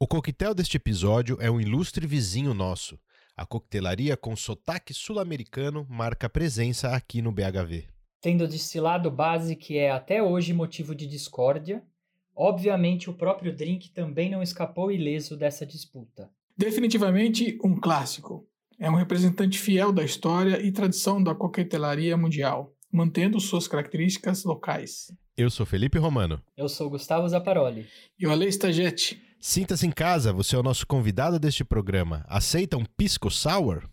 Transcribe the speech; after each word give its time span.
O 0.00 0.06
coquetel 0.06 0.54
deste 0.54 0.76
episódio 0.76 1.36
é 1.40 1.50
um 1.50 1.60
ilustre 1.60 2.06
vizinho 2.06 2.54
nosso. 2.54 2.96
A 3.36 3.44
coquetelaria 3.44 4.16
com 4.16 4.36
sotaque 4.36 4.94
sul-americano 4.94 5.84
marca 5.90 6.28
presença 6.28 6.90
aqui 6.90 7.20
no 7.20 7.32
BHV. 7.32 7.88
Tendo 8.20 8.46
destilado 8.46 9.10
base 9.10 9.56
que 9.56 9.76
é 9.76 9.90
até 9.90 10.22
hoje 10.22 10.52
motivo 10.52 10.94
de 10.94 11.04
discórdia, 11.04 11.82
obviamente 12.32 13.10
o 13.10 13.12
próprio 13.12 13.52
drink 13.52 13.90
também 13.90 14.30
não 14.30 14.40
escapou 14.40 14.92
ileso 14.92 15.36
dessa 15.36 15.66
disputa. 15.66 16.30
Definitivamente 16.56 17.58
um 17.64 17.74
clássico. 17.74 18.46
É 18.78 18.88
um 18.88 18.94
representante 18.94 19.58
fiel 19.58 19.90
da 19.90 20.04
história 20.04 20.64
e 20.64 20.70
tradição 20.70 21.20
da 21.20 21.34
coquetelaria 21.34 22.16
mundial, 22.16 22.72
mantendo 22.92 23.40
suas 23.40 23.66
características 23.66 24.44
locais. 24.44 25.12
Eu 25.36 25.50
sou 25.50 25.66
Felipe 25.66 25.98
Romano. 25.98 26.40
Eu 26.56 26.68
sou 26.68 26.88
Gustavo 26.88 27.28
Zaparoli. 27.28 27.88
E 28.16 28.28
o 28.28 28.30
Ale 28.30 28.46
Stagete. 28.46 29.26
Sinta-se 29.40 29.86
em 29.86 29.90
casa, 29.92 30.32
você 30.32 30.56
é 30.56 30.58
o 30.58 30.62
nosso 30.64 30.84
convidado 30.84 31.38
deste 31.38 31.64
programa. 31.64 32.24
Aceita 32.28 32.76
um 32.76 32.84
pisco 32.84 33.30
sour? 33.30 33.84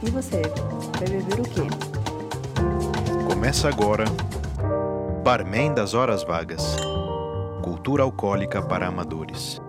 E 0.00 0.10
você, 0.10 0.42
vai 0.98 1.08
beber 1.08 1.40
o 1.40 1.42
quê? 1.42 1.66
Começa 3.28 3.68
agora 3.68 4.04
Barman 5.24 5.74
das 5.74 5.92
Horas 5.92 6.22
Vagas 6.22 6.76
Cultura 7.62 8.04
Alcoólica 8.04 8.62
para 8.62 8.86
Amadores. 8.86 9.60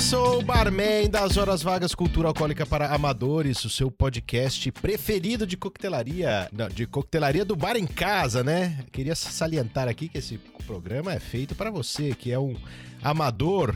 Começou 0.00 0.38
o 0.38 0.42
Barman 0.42 1.10
das 1.10 1.36
Horas 1.36 1.62
Vagas 1.62 1.94
Cultura 1.94 2.28
Alcoólica 2.28 2.64
para 2.64 2.88
Amadores, 2.88 3.62
o 3.66 3.68
seu 3.68 3.90
podcast 3.90 4.72
preferido 4.72 5.46
de 5.46 5.58
coquetelaria, 5.58 6.48
não, 6.50 6.70
de 6.70 6.86
coquetelaria 6.86 7.44
do 7.44 7.54
bar 7.54 7.76
em 7.76 7.86
casa, 7.86 8.42
né? 8.42 8.82
Queria 8.90 9.14
salientar 9.14 9.88
aqui 9.88 10.08
que 10.08 10.16
esse 10.16 10.38
programa 10.66 11.12
é 11.12 11.20
feito 11.20 11.54
para 11.54 11.70
você, 11.70 12.14
que 12.14 12.32
é 12.32 12.38
um 12.38 12.56
amador 13.02 13.74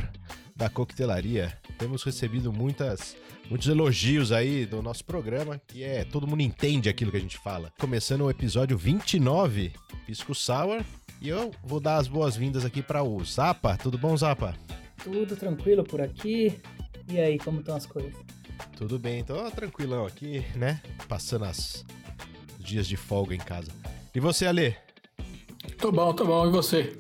da 0.57 0.71
coquetelaria. 0.71 1.59
Temos 1.79 2.03
recebido 2.03 2.51
muitas, 2.51 3.15
muitos 3.51 3.69
elogios 3.69 4.33
aí 4.33 4.65
do 4.65 4.81
nosso 4.81 5.05
programa, 5.05 5.61
que 5.69 5.85
é 5.85 6.05
todo 6.05 6.27
mundo 6.27 6.41
entende 6.41 6.89
aquilo 6.89 7.11
que 7.11 7.19
a 7.19 7.20
gente 7.20 7.37
fala. 7.37 7.70
Começando 7.79 8.23
o 8.23 8.31
episódio 8.31 8.79
29, 8.79 9.75
Pisco 10.07 10.35
Sour, 10.35 10.83
e 11.20 11.29
eu 11.29 11.51
vou 11.63 11.81
dar 11.81 11.98
as 11.98 12.09
boas-vindas 12.09 12.65
aqui 12.65 12.81
para 12.81 13.03
o 13.03 13.23
Zapa. 13.23 13.77
Tudo 13.77 13.98
bom, 13.98 14.17
Zapa? 14.17 14.55
Tudo 15.05 15.37
tranquilo 15.37 15.85
por 15.85 16.01
aqui. 16.01 16.59
E 17.09 17.21
aí, 17.21 17.39
como 17.39 17.61
estão 17.61 17.77
as 17.77 17.85
coisas? 17.85 18.15
Tudo 18.77 18.99
bem, 18.99 19.21
então 19.21 19.51
tranquilão 19.51 20.07
aqui, 20.07 20.45
né? 20.57 20.81
Passando 21.07 21.45
as 21.45 21.85
os 22.59 22.65
dias 22.65 22.87
de 22.87 22.97
folga 22.97 23.35
em 23.35 23.39
casa. 23.39 23.71
E 24.15 24.19
você, 24.19 24.47
Ale? 24.47 24.75
Tô 25.79 25.93
bom, 25.93 26.13
tô 26.15 26.25
bom. 26.25 26.47
E 26.47 26.51
você? 26.51 26.97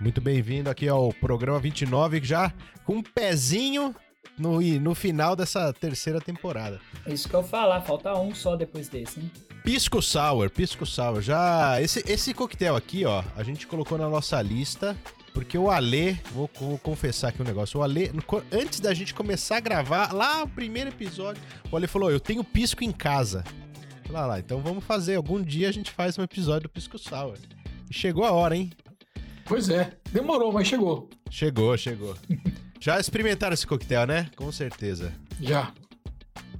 Muito 0.00 0.20
bem-vindo 0.20 0.70
aqui 0.70 0.88
ao 0.88 1.12
programa 1.12 1.58
29, 1.58 2.20
já 2.22 2.54
com 2.84 2.98
um 2.98 3.02
pezinho 3.02 3.94
no, 4.38 4.60
no 4.60 4.94
final 4.94 5.34
dessa 5.34 5.72
terceira 5.72 6.20
temporada. 6.20 6.80
É 7.04 7.12
isso 7.12 7.28
que 7.28 7.34
eu 7.34 7.42
falar, 7.42 7.80
falta 7.82 8.14
um 8.14 8.32
só 8.32 8.54
depois 8.54 8.88
desse, 8.88 9.20
hein? 9.20 9.30
Pisco 9.64 10.00
Sour, 10.00 10.48
Pisco 10.50 10.86
Sour. 10.86 11.20
Já 11.20 11.80
esse, 11.82 12.02
esse 12.10 12.32
coquetel 12.32 12.76
aqui, 12.76 13.04
ó, 13.04 13.22
a 13.36 13.42
gente 13.42 13.66
colocou 13.66 13.98
na 13.98 14.08
nossa 14.08 14.40
lista 14.40 14.96
porque 15.32 15.56
o 15.56 15.70
Ale, 15.70 16.14
vou, 16.32 16.50
vou, 16.58 16.78
confessar 16.78 17.28
aqui 17.28 17.40
um 17.40 17.44
negócio, 17.44 17.78
o 17.78 17.82
Ale, 17.82 18.10
antes 18.52 18.80
da 18.80 18.92
gente 18.92 19.14
começar 19.14 19.58
a 19.58 19.60
gravar, 19.60 20.12
lá 20.12 20.40
no 20.40 20.48
primeiro 20.48 20.90
episódio, 20.90 21.42
o 21.70 21.76
Ale 21.76 21.86
falou: 21.86 22.10
Eu 22.10 22.20
tenho 22.20 22.42
pisco 22.42 22.82
em 22.82 22.92
casa. 22.92 23.44
Lá, 24.08 24.26
lá, 24.26 24.40
então 24.40 24.60
vamos 24.60 24.84
fazer. 24.84 25.14
Algum 25.14 25.40
dia 25.40 25.68
a 25.68 25.72
gente 25.72 25.90
faz 25.90 26.18
um 26.18 26.22
episódio 26.22 26.62
do 26.62 26.68
Pisco 26.68 26.98
Sour. 26.98 27.38
E 27.88 27.94
chegou 27.94 28.24
a 28.24 28.32
hora, 28.32 28.56
hein? 28.56 28.70
Pois 29.44 29.68
é, 29.68 29.92
demorou, 30.12 30.52
mas 30.52 30.66
chegou. 30.66 31.08
Chegou, 31.30 31.76
chegou. 31.76 32.16
Já 32.80 32.98
experimentaram 32.98 33.54
esse 33.54 33.66
coquetel, 33.66 34.06
né? 34.06 34.30
Com 34.34 34.50
certeza. 34.50 35.12
Já. 35.40 35.72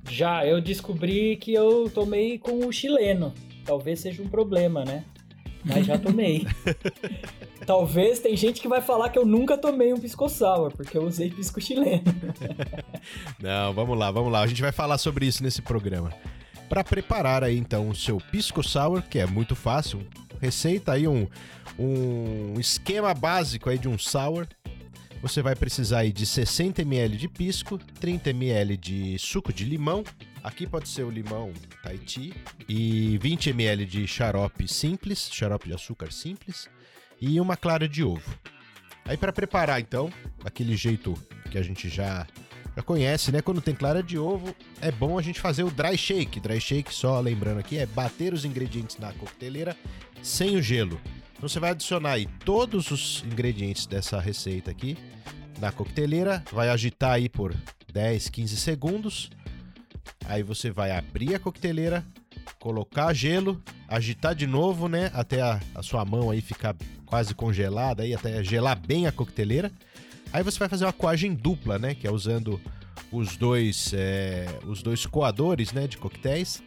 Já, 0.09 0.47
eu 0.47 0.61
descobri 0.61 1.37
que 1.37 1.53
eu 1.53 1.91
tomei 1.91 2.39
com 2.39 2.67
o 2.67 2.73
chileno. 2.73 3.33
Talvez 3.65 4.01
seja 4.01 4.23
um 4.23 4.29
problema, 4.29 4.85
né? 4.85 5.05
Mas 5.65 5.87
já 5.87 5.99
tomei. 5.99 6.47
Talvez 7.67 8.19
tem 8.19 8.37
gente 8.37 8.61
que 8.61 8.69
vai 8.69 8.81
falar 8.81 9.11
que 9.11 9.19
eu 9.19 9.27
nunca 9.27 9.57
tomei 9.57 9.93
um 9.93 10.01
pisco 10.01 10.29
sour, 10.29 10.73
porque 10.73 10.97
eu 10.97 11.05
usei 11.05 11.31
pisco 11.31 11.61
chileno. 11.61 12.03
Não, 13.39 13.73
vamos 13.75 13.99
lá, 13.99 14.11
vamos 14.11 14.33
lá. 14.33 14.41
A 14.41 14.47
gente 14.47 14.63
vai 14.63 14.73
falar 14.73 14.99
sobre 14.99 15.27
isso 15.27 15.43
nesse 15.43 15.61
programa. 15.61 16.13
Para 16.69 16.83
preparar 16.83 17.45
aí 17.45 17.59
então 17.59 17.89
o 17.89 17.95
seu 17.95 18.19
pisco 18.19 18.63
sour, 18.63 19.03
que 19.03 19.19
é 19.19 19.27
muito 19.27 19.55
fácil, 19.55 20.01
receita 20.41 20.93
aí 20.93 21.07
um, 21.07 21.27
um 21.79 22.59
esquema 22.59 23.13
básico 23.13 23.69
aí 23.69 23.79
de 23.79 23.89
um 23.89 23.99
sour. 23.99 24.47
Você 25.21 25.43
vai 25.43 25.55
precisar 25.55 25.99
aí 25.99 26.13
de 26.13 26.25
60 26.25 26.81
ml 26.81 27.17
de 27.17 27.29
pisco, 27.29 27.79
30 28.01 28.31
ml 28.31 28.77
de 28.77 29.19
suco 29.19 29.53
de 29.53 29.65
limão, 29.65 30.03
Aqui 30.43 30.67
pode 30.67 30.89
ser 30.89 31.03
o 31.03 31.11
limão 31.11 31.53
Tahiti 31.83 32.33
e 32.69 33.19
20 33.19 33.51
ml 33.51 33.85
de 33.85 34.07
xarope 34.07 34.67
simples, 34.67 35.29
xarope 35.31 35.69
de 35.69 35.75
açúcar 35.75 36.11
simples 36.11 36.69
e 37.21 37.39
uma 37.39 37.57
clara 37.57 37.87
de 37.87 38.03
ovo. 38.03 38.35
Aí 39.05 39.17
para 39.17 39.33
preparar 39.33 39.81
então, 39.81 40.11
daquele 40.43 40.77
jeito 40.77 41.15
que 41.51 41.59
a 41.59 41.63
gente 41.63 41.89
já 41.89 42.27
já 42.77 42.83
conhece, 42.83 43.33
né? 43.33 43.43
Quando 43.43 43.61
tem 43.61 43.75
clara 43.75 44.03
de 44.03 44.17
ovo, 44.17 44.55
é 44.81 44.93
bom 44.93 45.19
a 45.19 45.23
gente 45.23 45.41
fazer 45.41 45.65
o 45.65 45.71
dry 45.71 45.99
shake. 45.99 46.39
Dry 46.39 46.61
shake, 46.61 46.95
só 46.95 47.19
lembrando 47.21 47.59
aqui, 47.59 47.77
é 47.77 47.85
bater 47.85 48.33
os 48.33 48.45
ingredientes 48.45 48.97
na 48.97 49.13
coqueteleira 49.13 49.77
sem 50.23 50.57
o 50.57 50.63
gelo. 50.63 51.01
Então 51.37 51.49
você 51.49 51.59
vai 51.59 51.71
adicionar 51.71 52.13
aí 52.13 52.27
todos 52.45 52.91
os 52.91 53.25
ingredientes 53.27 53.87
dessa 53.87 54.21
receita 54.21 54.71
aqui 54.71 54.97
na 55.59 55.73
coqueteleira, 55.73 56.43
vai 56.53 56.69
agitar 56.69 57.13
aí 57.13 57.29
por 57.29 57.55
10, 57.93 58.29
15 58.29 58.57
segundos 58.57 59.31
Aí 60.27 60.43
você 60.43 60.71
vai 60.71 60.91
abrir 60.93 61.35
a 61.35 61.39
coqueteleira, 61.39 62.05
colocar 62.59 63.13
gelo, 63.13 63.61
agitar 63.89 64.35
de 64.35 64.47
novo, 64.47 64.89
né? 64.89 65.11
Até 65.15 65.41
a, 65.41 65.61
a, 65.75 65.83
sua 65.83 66.05
mão 66.05 66.31
aí 66.31 66.41
ficar 66.41 66.77
quase 67.07 67.35
congelada, 67.35 68.03
aí 68.03 68.15
até 68.15 68.43
gelar 68.45 68.79
bem 68.79 69.07
a 69.07 69.13
coqueteleira. 69.13 69.73
Aí 70.33 70.43
você 70.43 70.59
vai 70.59 70.69
fazer 70.69 70.85
uma 70.85 70.93
coagem 70.93 71.35
dupla, 71.35 71.79
né? 71.79 71.95
Que 71.95 72.07
é 72.07 72.13
usando 72.13 72.61
os 73.11 73.37
dois, 73.37 73.93
é, 73.95 74.47
os 74.67 74.83
dois 74.83 75.05
coadores, 75.07 75.73
né? 75.73 75.87
De 75.87 75.97
coquetéis. 75.97 76.63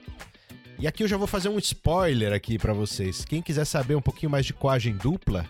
E 0.80 0.88
aqui 0.88 1.04
eu 1.04 1.08
já 1.08 1.16
vou 1.16 1.28
fazer 1.28 1.50
um 1.50 1.58
spoiler 1.60 2.34
aqui 2.34 2.58
para 2.58 2.74
vocês. 2.74 3.24
Quem 3.24 3.42
quiser 3.42 3.66
saber 3.66 3.96
um 3.96 4.02
pouquinho 4.02 4.32
mais 4.32 4.46
de 4.46 4.54
coagem 4.54 4.98
dupla, 4.98 5.46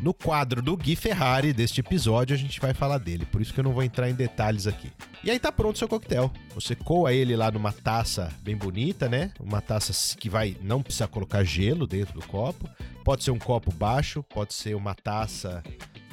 no 0.00 0.12
quadro 0.12 0.60
do 0.60 0.76
Gui 0.76 0.96
Ferrari 0.96 1.52
deste 1.52 1.80
episódio, 1.80 2.34
a 2.34 2.38
gente 2.38 2.60
vai 2.60 2.74
falar 2.74 2.98
dele, 2.98 3.24
por 3.26 3.40
isso 3.40 3.52
que 3.52 3.60
eu 3.60 3.64
não 3.64 3.72
vou 3.72 3.82
entrar 3.82 4.10
em 4.10 4.14
detalhes 4.14 4.66
aqui. 4.66 4.90
E 5.22 5.30
aí 5.30 5.38
tá 5.38 5.50
pronto 5.50 5.76
o 5.76 5.78
seu 5.78 5.88
coquetel. 5.88 6.30
Você 6.54 6.74
coa 6.74 7.12
ele 7.12 7.34
lá 7.34 7.50
numa 7.50 7.72
taça 7.72 8.30
bem 8.42 8.56
bonita, 8.56 9.08
né? 9.08 9.32
Uma 9.40 9.60
taça 9.60 10.16
que 10.16 10.28
vai 10.28 10.56
não 10.60 10.82
precisa 10.82 11.08
colocar 11.08 11.42
gelo 11.44 11.86
dentro 11.86 12.20
do 12.20 12.26
copo. 12.26 12.68
Pode 13.02 13.24
ser 13.24 13.30
um 13.30 13.38
copo 13.38 13.72
baixo, 13.72 14.22
pode 14.22 14.52
ser 14.52 14.74
uma 14.74 14.94
taça 14.94 15.62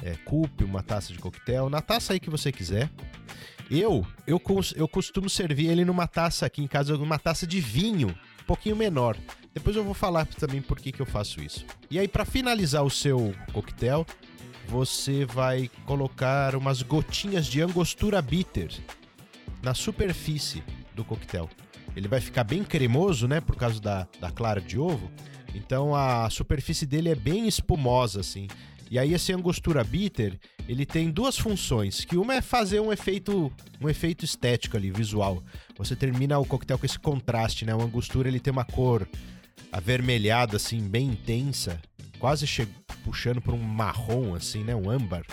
é, 0.02 0.14
coupe, 0.24 0.64
uma 0.64 0.82
taça 0.82 1.12
de 1.12 1.18
coquetel, 1.18 1.68
na 1.68 1.82
taça 1.82 2.14
aí 2.14 2.20
que 2.20 2.30
você 2.30 2.50
quiser. 2.50 2.90
Eu, 3.70 4.06
eu, 4.26 4.40
eu 4.76 4.88
costumo 4.88 5.30
servir 5.30 5.68
ele 5.68 5.84
numa 5.84 6.06
taça 6.06 6.46
aqui 6.46 6.62
em 6.62 6.66
casa, 6.66 6.96
numa 6.96 7.18
taça 7.18 7.46
de 7.46 7.60
vinho, 7.60 8.08
um 8.08 8.44
pouquinho 8.46 8.76
menor. 8.76 9.16
Depois 9.54 9.76
eu 9.76 9.84
vou 9.84 9.94
falar 9.94 10.26
também 10.26 10.62
por 10.62 10.78
que, 10.78 10.92
que 10.92 11.00
eu 11.00 11.06
faço 11.06 11.40
isso. 11.42 11.64
E 11.90 11.98
aí, 11.98 12.08
para 12.08 12.24
finalizar 12.24 12.82
o 12.82 12.90
seu 12.90 13.34
coquetel, 13.52 14.06
você 14.66 15.24
vai 15.24 15.70
colocar 15.84 16.56
umas 16.56 16.82
gotinhas 16.82 17.46
de 17.46 17.60
angostura 17.60 18.22
bitter 18.22 18.70
na 19.62 19.74
superfície 19.74 20.62
do 20.94 21.04
coquetel. 21.04 21.48
Ele 21.94 22.08
vai 22.08 22.20
ficar 22.20 22.44
bem 22.44 22.64
cremoso, 22.64 23.28
né? 23.28 23.40
Por 23.40 23.56
causa 23.56 23.80
da, 23.80 24.08
da 24.18 24.30
clara 24.30 24.60
de 24.60 24.78
ovo. 24.78 25.10
Então 25.54 25.94
a 25.94 26.30
superfície 26.30 26.86
dele 26.86 27.10
é 27.10 27.14
bem 27.14 27.46
espumosa, 27.46 28.20
assim. 28.20 28.48
E 28.90 28.98
aí 28.98 29.14
esse 29.14 29.32
angostura 29.32 29.84
bitter, 29.84 30.38
ele 30.68 30.84
tem 30.84 31.10
duas 31.10 31.38
funções, 31.38 32.04
que 32.04 32.16
uma 32.16 32.34
é 32.34 32.40
fazer 32.40 32.80
um 32.80 32.92
efeito, 32.92 33.50
um 33.80 33.88
efeito 33.88 34.24
estético 34.24 34.76
ali, 34.76 34.90
visual. 34.90 35.42
Você 35.78 35.96
termina 35.96 36.38
o 36.38 36.44
coquetel 36.44 36.78
com 36.78 36.86
esse 36.86 36.98
contraste, 36.98 37.64
né? 37.64 37.74
O 37.74 37.82
angostura 37.82 38.28
ele 38.28 38.40
tem 38.40 38.52
uma 38.52 38.64
cor 38.64 39.06
avermelhada, 39.70 40.56
assim, 40.56 40.80
bem 40.80 41.08
intensa, 41.08 41.80
quase 42.18 42.46
puxando 43.04 43.40
para 43.40 43.54
um 43.54 43.62
marrom, 43.62 44.34
assim, 44.34 44.62
né? 44.62 44.74
Um 44.74 44.90
âmbar. 44.90 45.24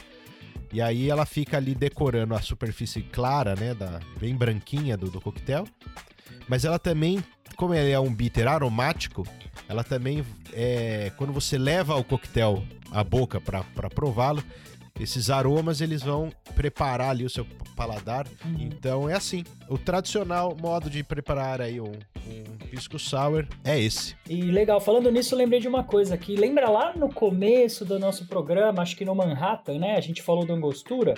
E 0.71 0.81
aí 0.81 1.10
ela 1.10 1.25
fica 1.25 1.57
ali 1.57 1.74
decorando 1.74 2.36
a 2.36 2.42
superfície 2.42 3.01
clara, 3.01 3.56
né? 3.56 3.74
Da, 3.74 4.00
bem 4.19 4.36
branquinha 4.36 4.95
do, 4.95 5.10
do 5.10 5.19
coquetel. 5.19 5.68
Mas 6.48 6.66
ela 6.66 6.80
também, 6.80 7.24
como 7.56 7.74
ele 7.74 7.92
é 7.92 8.00
um 8.00 8.13
bitter 8.13 8.48
aromático, 8.48 9.27
ela 9.68 9.83
também 9.83 10.24
é. 10.54 11.12
Quando 11.18 11.33
você 11.33 11.57
leva 11.57 11.95
o 11.95 12.04
coquetel 12.04 12.63
à 12.92 13.04
boca 13.04 13.39
para 13.42 13.89
prová-lo, 13.89 14.44
esses 15.00 15.30
aromas 15.30 15.81
eles 15.81 16.04
vão 16.04 16.30
preparar 16.56 17.12
ali 17.12 17.25
o 17.25 17.30
seu 17.30 17.46
paladar. 17.75 18.28
Uhum. 18.44 18.57
Então 18.60 19.10
é 19.10 19.16
assim. 19.16 19.44
O 19.69 19.78
tradicional 19.78 20.56
modo 20.60 20.90
de 20.90 21.04
preparar 21.04 21.62
aí 21.62 21.80
um, 21.80 21.92
um 21.92 22.57
pisco 22.69 23.00
sour 23.00 23.48
é 23.63 23.80
esse. 23.80 24.16
E 24.28 24.42
legal, 24.42 24.81
falando 24.81 25.12
nisso, 25.12 25.34
eu 25.34 25.38
lembrei 25.38 25.60
de 25.60 25.68
uma 25.68 25.84
coisa 25.84 26.16
aqui. 26.16 26.36
Lembra 26.36 26.69
lá 26.69 26.94
no 26.96 27.13
começo 27.13 27.86
do 27.86 27.98
nosso 28.00 28.28
programa, 28.28 28.81
acho 28.81 28.96
que 28.96 29.06
no 29.06 29.16
Manhattan, 29.16 29.80
né? 29.80 29.96
A 29.96 30.01
gente 30.01 30.22
falou 30.22 30.46
da 30.46 30.54
angostura. 30.54 31.16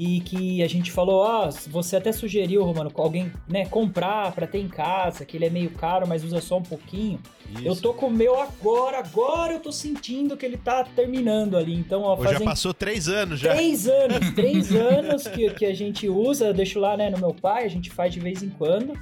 E 0.00 0.20
que 0.20 0.62
a 0.62 0.68
gente 0.68 0.92
falou, 0.92 1.24
ah, 1.24 1.50
você 1.66 1.96
até 1.96 2.12
sugeriu, 2.12 2.62
Romano, 2.62 2.88
alguém, 2.94 3.32
né, 3.48 3.66
comprar 3.66 4.30
pra 4.30 4.46
ter 4.46 4.60
em 4.60 4.68
casa, 4.68 5.24
que 5.24 5.36
ele 5.36 5.46
é 5.46 5.50
meio 5.50 5.70
caro, 5.70 6.06
mas 6.06 6.22
usa 6.22 6.40
só 6.40 6.58
um 6.58 6.62
pouquinho. 6.62 7.18
Eu 7.64 7.74
tô 7.74 7.92
com 7.92 8.06
o 8.06 8.10
meu 8.10 8.40
agora, 8.40 8.98
agora 9.00 9.54
eu 9.54 9.60
tô 9.60 9.72
sentindo 9.72 10.36
que 10.36 10.46
ele 10.46 10.56
tá 10.56 10.84
terminando 10.84 11.56
ali. 11.56 11.74
Então, 11.74 12.02
ó, 12.02 12.14
Ou 12.14 12.22
já 12.22 12.30
fazem 12.30 12.46
passou 12.46 12.72
três 12.72 13.08
anos 13.08 13.40
já. 13.40 13.52
três 13.52 13.88
anos, 13.90 14.30
três 14.36 14.72
anos 14.72 15.26
que, 15.26 15.50
que 15.50 15.66
a 15.66 15.74
gente 15.74 16.08
usa, 16.08 16.46
eu 16.46 16.54
deixo 16.54 16.78
lá, 16.78 16.96
né, 16.96 17.10
no 17.10 17.18
meu 17.18 17.34
pai, 17.34 17.64
a 17.64 17.68
gente 17.68 17.90
faz 17.90 18.14
de 18.14 18.20
vez 18.20 18.40
em 18.40 18.50
quando. 18.50 18.92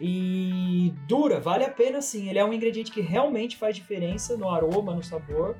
E 0.00 0.92
dura, 1.06 1.38
vale 1.38 1.62
a 1.62 1.70
pena 1.70 2.02
sim. 2.02 2.28
Ele 2.28 2.40
é 2.40 2.44
um 2.44 2.52
ingrediente 2.52 2.90
que 2.90 3.00
realmente 3.00 3.56
faz 3.56 3.76
diferença 3.76 4.36
no 4.36 4.50
aroma, 4.50 4.96
no 4.96 5.02
sabor. 5.04 5.56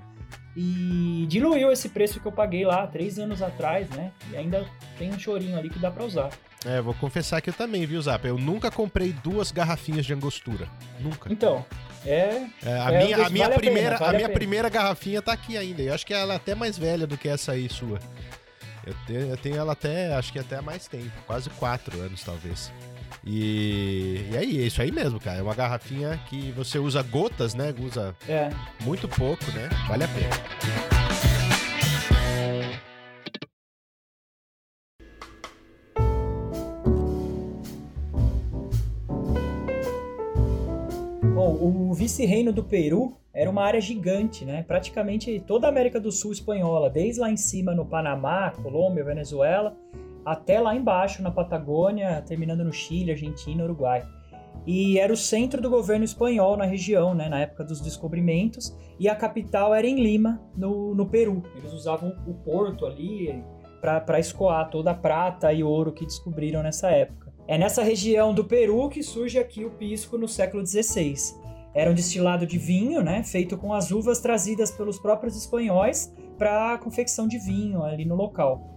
E 0.57 1.27
diluiu 1.29 1.73
esse 1.73 1.89
preço 1.89 2.21
que 2.21 2.27
eu 2.27 2.33
paguei 2.33 2.65
lá 2.65 2.87
três 2.87 3.19
anos 3.19 3.43
atrás, 3.43 3.89
né? 3.91 4.13
E 4.31 4.37
ainda 4.37 4.65
tem 4.99 5.11
um 5.11 5.19
chorinho 5.19 5.59
ali 5.59 5.69
que 5.69 5.79
dá 5.79 5.91
pra 5.91 6.05
usar. 6.05 6.31
É, 6.65 6.81
vou 6.81 6.95
confessar 6.95 7.41
que 7.41 7.51
eu 7.51 7.55
também, 7.55 7.85
viu, 7.85 8.01
Zap? 8.01 8.27
Eu 8.27 8.39
nunca 8.39 8.71
comprei 8.71 9.13
duas 9.13 9.51
garrafinhas 9.53 10.07
de 10.07 10.15
angostura. 10.15 10.67
Nunca. 11.01 11.31
Então, 11.31 11.65
é. 12.07 12.47
É, 12.65 12.81
a, 12.81 12.91
É, 12.93 13.05
minha, 13.05 13.17
a 13.17 13.19
vale 13.23 13.33
minha 13.35 13.47
a 13.47 13.49
pena, 13.51 13.61
primeira, 13.61 13.97
vale 13.99 14.05
a 14.05 14.09
a 14.09 14.13
minha 14.17 14.29
pena. 14.29 14.39
primeira 14.39 14.69
garrafinha 14.69 15.21
tá 15.21 15.33
aqui 15.33 15.59
ainda. 15.59 15.83
Eu 15.83 15.93
acho 15.95 16.07
que 16.07 16.15
ela 16.15 16.35
é 16.35 16.37
até 16.37 16.55
mais 16.55 16.79
velha 16.79 17.07
do 17.07 17.19
que 17.19 17.29
essa 17.29 17.53
aí 17.53 17.69
sua. 17.69 17.99
Eu 18.87 18.95
tenho, 19.07 19.21
eu 19.31 19.37
tenho 19.37 19.57
ela 19.57 19.73
até, 19.73 20.15
acho 20.15 20.33
que 20.33 20.39
até 20.39 20.57
há 20.57 20.63
mais 20.63 20.87
tempo, 20.87 21.11
quase 21.27 21.51
quatro 21.51 22.01
anos 22.01 22.23
talvez. 22.23 22.73
E, 23.25 24.27
e 24.33 24.37
aí, 24.37 24.63
é 24.63 24.67
isso 24.67 24.81
aí 24.81 24.91
mesmo, 24.91 25.21
cara. 25.21 25.39
É 25.39 25.43
uma 25.43 25.55
garrafinha 25.55 26.19
que 26.29 26.51
você 26.53 26.79
usa 26.79 27.03
gotas, 27.03 27.55
né? 27.55 27.75
Usa 27.79 28.15
É. 28.29 28.51
muito 28.83 29.07
pouco, 29.09 29.45
né? 29.53 29.69
Vale 29.89 30.05
a 30.05 30.09
pena. 30.09 31.45
Bom, 41.35 41.59
o 41.61 41.95
vice-reino 41.95 42.53
do 42.53 42.63
Peru 42.63 43.17
era 43.33 43.51
uma 43.51 43.63
área 43.65 43.81
gigante, 43.81 44.45
né? 44.45 44.63
Praticamente 44.67 45.43
toda 45.47 45.67
a 45.67 45.71
América 45.71 45.99
do 45.99 46.13
Sul 46.13 46.33
espanhola, 46.33 46.89
desde 46.89 47.21
lá 47.21 47.31
em 47.31 47.37
cima 47.37 47.75
no 47.75 47.85
Panamá, 47.85 48.51
Colômbia, 48.63 49.03
Venezuela, 49.05 49.77
até 50.25 50.61
lá 50.61 50.75
embaixo 50.75 51.23
na 51.23 51.31
Patagônia, 51.31 52.23
terminando 52.23 52.65
no 52.65 52.73
Chile, 52.73 53.13
Argentina, 53.13 53.65
Uruguai. 53.65 54.07
E 54.67 54.99
era 54.99 55.13
o 55.13 55.17
centro 55.17 55.61
do 55.61 55.69
governo 55.69 56.05
espanhol 56.05 56.57
na 56.57 56.65
região, 56.65 57.15
né? 57.15 57.29
Na 57.29 57.41
época 57.41 57.65
dos 57.65 57.81
descobrimentos. 57.81 58.75
E 58.99 59.09
a 59.09 59.15
capital 59.15 59.75
era 59.75 59.87
em 59.87 60.01
Lima, 60.01 60.41
no, 60.57 60.95
no 60.95 61.07
Peru. 61.07 61.43
Eles 61.57 61.73
usavam 61.73 62.15
o 62.27 62.35
porto 62.35 62.87
ali 62.87 63.45
para 63.81 64.19
escoar 64.19 64.71
toda 64.71 64.93
a 64.93 64.95
prata 64.95 65.53
e 65.53 65.63
ouro 65.63 65.93
que 65.93 66.07
descobriram 66.07 66.63
nessa 66.63 66.91
época. 66.91 67.35
É 67.47 67.59
nessa 67.59 67.83
região 67.83 68.33
do 68.33 68.45
Peru 68.45 68.89
que 68.89 69.03
surge 69.03 69.39
aqui 69.39 69.67
o 69.67 69.71
pisco 69.71 70.17
no 70.17 70.27
século 70.27 70.67
XVI. 70.67 71.15
Era 71.75 71.91
um 71.91 71.95
destilado 71.95 72.47
de 72.47 72.57
vinho, 72.57 73.03
né, 73.03 73.23
feito 73.23 73.59
com 73.59 73.75
as 73.75 73.91
uvas 73.91 74.21
trazidas 74.21 74.71
pelos 74.71 74.99
próprios 74.99 75.37
espanhóis 75.37 76.15
para 76.39 76.73
a 76.73 76.79
confecção 76.79 77.29
de 77.29 77.37
vinho 77.37 77.83
ali 77.83 78.07
no 78.07 78.15
local. 78.15 78.74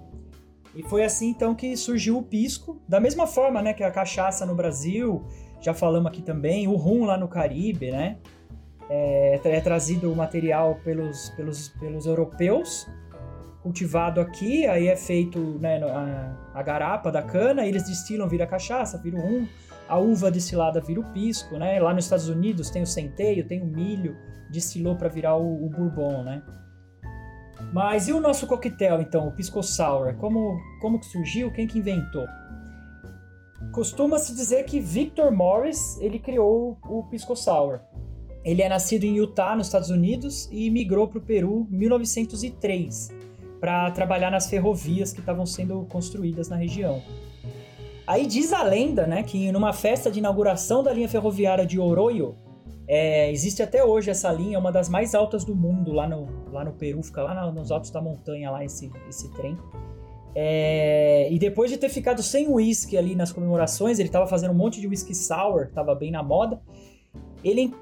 E 0.77 0.83
foi 0.83 1.03
assim 1.03 1.29
então 1.29 1.56
que 1.56 1.75
surgiu 1.75 2.19
o 2.19 2.24
pisco, 2.24 2.79
da 2.88 3.00
mesma 3.00 3.25
forma, 3.25 3.63
né, 3.63 3.74
que 3.74 3.83
a 3.83 3.89
cachaça 3.89 4.45
no 4.45 4.53
Brasil, 4.53 5.25
já 5.59 5.74
falamos 5.74 6.07
aqui 6.07 6.21
também, 6.21 6.68
o 6.68 6.75
rum 6.75 7.03
lá 7.03 7.18
no 7.18 7.27
Caribe, 7.27 7.89
né? 7.89 8.18
É, 8.88 9.39
é 9.44 9.59
trazido 9.59 10.13
o 10.13 10.15
material 10.15 10.79
pelos, 10.83 11.31
pelos, 11.31 11.69
pelos 11.69 12.06
europeus 12.06 12.88
cultivado 13.63 14.21
aqui, 14.21 14.68
aí 14.68 14.88
é 14.88 14.95
feito 14.95 15.39
né, 15.59 15.83
a, 15.83 16.51
a 16.53 16.63
garapa 16.63 17.12
da 17.12 17.24
cana, 17.24 17.65
eles 17.65 17.83
destilam, 17.83 18.29
vira 18.29 18.45
cachaça, 18.45 18.97
vira 19.00 19.18
o 19.18 19.19
rum, 19.19 19.47
a 19.89 19.97
uva 19.97 20.29
destilada 20.29 20.79
vira 20.79 21.01
o 21.01 21.03
pisco, 21.12 21.57
né? 21.57 21.79
Lá 21.79 21.94
nos 21.94 22.06
Estados 22.06 22.29
Unidos 22.29 22.69
tem 22.69 22.83
o 22.83 22.88
centeio, 22.88 23.45
tem 23.45 23.62
o 23.62 23.65
milho, 23.65 24.15
destilou 24.50 24.95
para 24.95 25.09
virar 25.09 25.35
o, 25.38 25.65
o 25.65 25.69
bourbon, 25.69 26.24
né? 26.24 26.44
Mas 27.74 28.08
e 28.08 28.14
o 28.14 28.19
nosso 28.19 28.48
coquetel, 28.48 29.02
então, 29.02 29.28
o 29.28 29.31
pisco 29.31 29.62
sour? 29.62 30.16
Como, 30.16 30.60
como 30.81 31.00
que 31.00 31.06
surgiu? 31.06 31.52
Quem 31.52 31.68
que 31.68 31.80
inventou? 31.80 32.25
Costuma-se 33.72 34.34
dizer 34.34 34.64
que 34.64 34.80
Victor 34.80 35.31
Morris, 35.31 36.00
ele 36.00 36.18
criou 36.18 36.78
o 36.88 37.04
pisco 37.04 37.36
sour. 37.36 37.80
Ele 38.44 38.62
é 38.62 38.69
nascido 38.69 39.04
em 39.04 39.18
Utah, 39.18 39.56
nos 39.56 39.68
Estados 39.68 39.90
Unidos, 39.90 40.48
e 40.52 40.69
migrou 40.69 41.08
para 41.08 41.19
o 41.19 41.22
Peru 41.22 41.68
em 41.69 41.78
1903 41.78 43.10
para 43.60 43.90
trabalhar 43.92 44.31
nas 44.31 44.50
ferrovias 44.50 45.12
que 45.12 45.20
estavam 45.20 45.46
sendo 45.46 45.86
construídas 45.90 46.48
na 46.48 46.56
região. 46.56 47.02
Aí 48.06 48.25
diz 48.25 48.54
a 48.54 48.63
lenda, 48.63 49.06
né, 49.06 49.24
que 49.24 49.52
numa 49.52 49.74
festa 49.74 50.10
de 50.10 50.20
inauguração 50.20 50.81
da 50.81 50.94
linha 50.94 51.10
ferroviária 51.10 51.66
de 51.66 51.80
Oroyo, 51.80 52.38
é, 52.88 53.31
existe 53.31 53.62
até 53.62 53.84
hoje 53.84 54.10
essa 54.10 54.31
linha, 54.31 54.56
é 54.56 54.60
uma 54.60 54.72
das 54.72 54.88
mais 54.89 55.13
altas 55.13 55.44
do 55.44 55.56
mundo 55.56 55.92
lá 55.92 56.07
no, 56.07 56.28
lá 56.51 56.63
no 56.63 56.72
Peru, 56.74 57.04
fica 57.04 57.22
lá 57.24 57.51
nos 57.51 57.72
altos 57.72 57.89
da 57.92 58.01
montanha 58.01 58.50
lá 58.50 58.63
esse, 58.63 58.92
esse 59.10 59.30
trem. 59.34 59.57
É, 60.39 61.28
e 61.31 61.39
depois 61.39 61.72
de 61.72 61.78
ter 61.78 61.89
ficado 61.89 62.22
sem 62.22 62.48
uísque 62.48 62.95
ali 62.95 63.16
nas 63.16 63.31
comemorações, 63.31 63.98
ele 63.98 64.07
estava 64.10 64.28
fazendo 64.28 64.51
um 64.51 64.57
monte 64.57 64.80
de 64.80 64.88
whisky 64.88 65.16
sour, 65.16 65.63
estava 65.63 65.95
bem 65.95 66.12
na 66.12 66.22
moda. 66.22 66.62
Ele 67.44 67.62
en- 67.62 67.74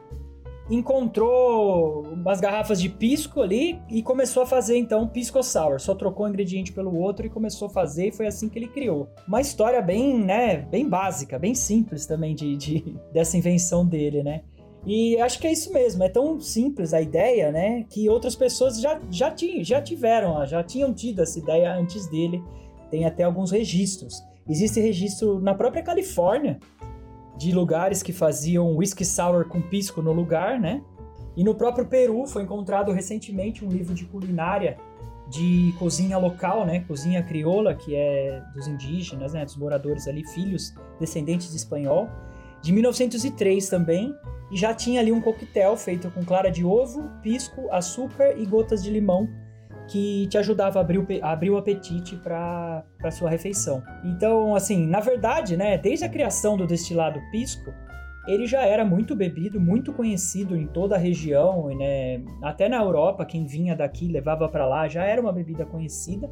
encontrou 0.69 2.03
umas 2.13 2.39
garrafas 2.39 2.79
de 2.81 2.87
pisco 2.89 3.41
ali 3.41 3.79
e 3.89 4.01
começou 4.01 4.43
a 4.43 4.45
fazer 4.45 4.77
então 4.77 5.07
pisco 5.07 5.43
sour. 5.43 5.79
Só 5.81 5.93
trocou 5.93 6.25
um 6.25 6.29
ingrediente 6.29 6.71
pelo 6.71 6.97
outro 6.97 7.25
e 7.25 7.29
começou 7.29 7.67
a 7.67 7.71
fazer 7.71 8.07
e 8.07 8.11
foi 8.11 8.25
assim 8.25 8.47
que 8.47 8.57
ele 8.57 8.67
criou. 8.67 9.09
Uma 9.27 9.41
história 9.41 9.81
bem, 9.81 10.17
né, 10.17 10.57
bem 10.57 10.87
básica, 10.87 11.37
bem 11.37 11.53
simples 11.53 12.05
também 12.05 12.33
de, 12.33 12.55
de- 12.55 12.95
dessa 13.11 13.37
invenção 13.37 13.85
dele, 13.85 14.23
né? 14.23 14.43
E 14.85 15.19
acho 15.19 15.39
que 15.39 15.47
é 15.47 15.51
isso 15.51 15.73
mesmo, 15.73 16.03
é 16.03 16.09
tão 16.09 16.39
simples 16.39 16.93
a 16.93 17.01
ideia, 17.01 17.51
né? 17.51 17.85
Que 17.89 18.07
outras 18.07 18.35
pessoas 18.35 18.79
já, 18.79 18.99
já, 19.09 19.31
ti- 19.31 19.63
já 19.63 19.81
tiveram, 19.81 20.45
já 20.45 20.63
tinham 20.63 20.93
tido 20.93 21.21
essa 21.23 21.39
ideia 21.39 21.73
antes 21.75 22.07
dele. 22.07 22.43
Tem 22.91 23.03
até 23.05 23.23
alguns 23.23 23.49
registros. 23.51 24.21
Existe 24.47 24.79
registro 24.79 25.39
na 25.39 25.55
própria 25.55 25.81
Califórnia 25.81 26.59
de 27.35 27.51
lugares 27.51 28.03
que 28.03 28.13
faziam 28.13 28.75
whisky 28.77 29.03
sour 29.03 29.45
com 29.47 29.59
pisco 29.59 30.01
no 30.03 30.13
lugar, 30.13 30.59
né? 30.59 30.83
E 31.35 31.43
no 31.43 31.55
próprio 31.55 31.85
Peru 31.87 32.25
foi 32.27 32.43
encontrado 32.43 32.91
recentemente 32.91 33.65
um 33.65 33.69
livro 33.69 33.93
de 33.93 34.05
culinária 34.05 34.77
de 35.29 35.73
cozinha 35.79 36.19
local, 36.19 36.63
né? 36.63 36.81
Cozinha 36.87 37.23
crioula, 37.23 37.73
que 37.73 37.95
é 37.95 38.41
dos 38.53 38.67
indígenas, 38.67 39.33
né? 39.33 39.43
Dos 39.43 39.57
moradores 39.57 40.07
ali, 40.07 40.23
filhos 40.27 40.75
descendentes 40.99 41.49
de 41.49 41.57
espanhol. 41.57 42.07
De 42.61 42.71
1903 42.71 43.67
também, 43.67 44.13
e 44.55 44.57
já 44.57 44.73
tinha 44.73 45.01
ali 45.01 45.11
um 45.11 45.19
coquetel 45.19 45.75
feito 45.75 46.09
com 46.09 46.23
clara 46.23 46.49
de 46.49 46.63
ovo, 46.63 47.11
pisco, 47.21 47.67
açúcar 47.71 48.37
e 48.37 48.45
gotas 48.45 48.81
de 48.81 48.89
limão 48.89 49.27
que 49.89 50.27
te 50.27 50.37
ajudava 50.37 50.79
a 50.79 50.81
abrir 50.81 50.97
o, 50.97 51.05
a 51.21 51.31
abrir 51.33 51.49
o 51.49 51.57
apetite 51.57 52.15
para 52.15 52.85
sua 53.11 53.29
refeição. 53.29 53.83
Então, 54.01 54.55
assim, 54.55 54.87
na 54.87 55.01
verdade, 55.01 55.57
né, 55.57 55.77
desde 55.77 56.05
a 56.05 56.09
criação 56.09 56.55
do 56.55 56.65
destilado 56.65 57.19
pisco, 57.31 57.73
ele 58.25 58.47
já 58.47 58.61
era 58.65 58.85
muito 58.85 59.13
bebido, 59.13 59.59
muito 59.59 59.91
conhecido 59.91 60.55
em 60.55 60.65
toda 60.65 60.95
a 60.95 60.97
região, 60.97 61.67
né, 61.75 62.23
até 62.41 62.69
na 62.69 62.77
Europa, 62.77 63.25
quem 63.25 63.45
vinha 63.45 63.75
daqui 63.75 64.07
levava 64.07 64.47
para 64.47 64.65
lá, 64.65 64.87
já 64.87 65.03
era 65.03 65.21
uma 65.21 65.33
bebida 65.33 65.65
conhecida. 65.65 66.31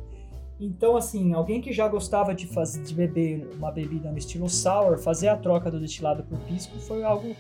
Então, 0.58 0.96
assim, 0.96 1.34
alguém 1.34 1.60
que 1.60 1.74
já 1.74 1.89
gostava 1.89 2.34
de, 2.34 2.48
fazer, 2.48 2.84
de 2.84 2.94
beber 2.94 3.50
uma 3.58 3.70
bebida 3.70 4.10
no 4.10 4.18
estilo 4.18 4.50
sour, 4.50 4.98
fazer 4.98 5.27
a 5.27 5.36
troca 5.36 5.70
do 5.70 5.77
destilado 5.77 6.24
por 6.24 6.39
pisco 6.39 6.80
foi 6.80 7.03
algo 7.03 7.36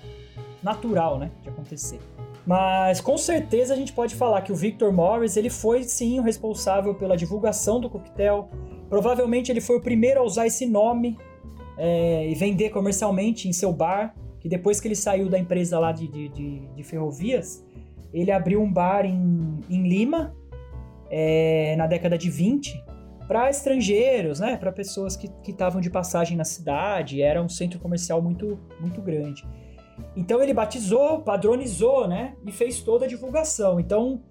natural, 0.61 1.17
né, 1.19 1.31
de 1.41 1.49
acontecer. 1.49 1.99
Mas 2.45 2.99
com 2.99 3.17
certeza 3.17 3.73
a 3.73 3.77
gente 3.77 3.93
pode 3.93 4.15
falar 4.15 4.41
que 4.41 4.51
o 4.51 4.55
Victor 4.55 4.91
Morris 4.91 5.37
ele 5.37 5.49
foi 5.49 5.83
sim 5.83 6.19
o 6.19 6.23
responsável 6.23 6.93
pela 6.93 7.15
divulgação 7.15 7.79
do 7.79 7.89
coquetel. 7.89 8.49
Provavelmente 8.89 9.51
ele 9.51 9.61
foi 9.61 9.77
o 9.77 9.81
primeiro 9.81 10.19
a 10.19 10.23
usar 10.23 10.45
esse 10.47 10.65
nome 10.65 11.17
é, 11.77 12.27
e 12.29 12.35
vender 12.35 12.69
comercialmente 12.69 13.47
em 13.47 13.53
seu 13.53 13.71
bar. 13.71 14.13
Que 14.41 14.49
depois 14.49 14.81
que 14.81 14.89
ele 14.89 14.95
saiu 14.95 15.29
da 15.29 15.39
empresa 15.39 15.79
lá 15.79 15.93
de, 15.93 16.05
de, 16.05 16.27
de- 16.27 16.67
de 16.75 16.83
ferrovias, 16.83 17.65
ele 18.13 18.29
abriu 18.29 18.61
um 18.61 18.69
bar 18.71 19.05
em, 19.05 19.61
em 19.69 19.87
Lima 19.87 20.35
é, 21.09 21.75
na 21.77 21.87
década 21.87 22.17
de 22.17 22.29
20 22.29 22.83
para 23.25 23.49
estrangeiros, 23.49 24.41
né, 24.41 24.57
para 24.57 24.69
pessoas 24.69 25.15
que 25.15 25.29
estavam 25.47 25.79
de 25.79 25.89
passagem 25.89 26.35
na 26.35 26.43
cidade. 26.43 27.21
Era 27.21 27.41
um 27.41 27.47
centro 27.47 27.79
comercial 27.79 28.21
muito 28.21 28.59
muito 28.81 29.01
grande. 29.01 29.47
Então 30.15 30.41
ele 30.41 30.53
batizou, 30.53 31.21
padronizou, 31.21 32.07
né? 32.07 32.35
E 32.45 32.51
fez 32.51 32.81
toda 32.81 33.05
a 33.05 33.07
divulgação. 33.07 33.79
Então, 33.79 34.21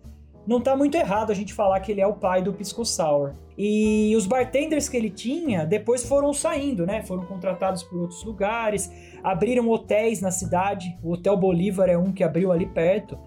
não 0.47 0.61
tá 0.61 0.77
muito 0.77 0.97
errado 0.97 1.31
a 1.31 1.35
gente 1.35 1.55
falar 1.55 1.81
que 1.81 1.93
ele 1.93 2.01
é 2.01 2.07
o 2.07 2.15
pai 2.15 2.43
do 2.43 2.53
Pisco 2.53 2.85
Sour. 2.85 3.35
E 3.57 4.15
os 4.17 4.27
bartenders 4.27 4.89
que 4.89 4.97
ele 4.97 5.11
tinha 5.11 5.65
depois 5.65 6.05
foram 6.05 6.33
saindo, 6.33 6.87
né? 6.87 7.03
Foram 7.03 7.25
contratados 7.25 7.83
por 7.83 8.01
outros 8.01 8.25
lugares, 8.25 8.91
abriram 9.23 9.69
hotéis 9.69 10.21
na 10.21 10.31
cidade. 10.31 10.97
O 11.03 11.13
Hotel 11.13 11.37
Bolívar 11.37 11.89
é 11.89 11.97
um 11.97 12.13
que 12.13 12.25
abriu 12.25 12.51
ali 12.51 12.67
perto. 12.67 13.19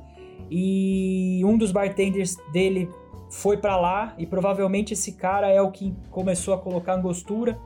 E 0.50 1.42
um 1.46 1.58
dos 1.58 1.72
bartenders 1.72 2.38
dele 2.52 2.90
foi 3.30 3.58
para 3.58 3.76
lá 3.76 4.14
e 4.18 4.26
provavelmente 4.26 4.94
esse 4.94 5.14
cara 5.14 5.50
é 5.50 5.62
o 5.62 5.72
que 5.72 5.96
começou 6.12 6.54
a 6.54 6.58
colocar 6.58 6.94
angostura. 6.94 7.58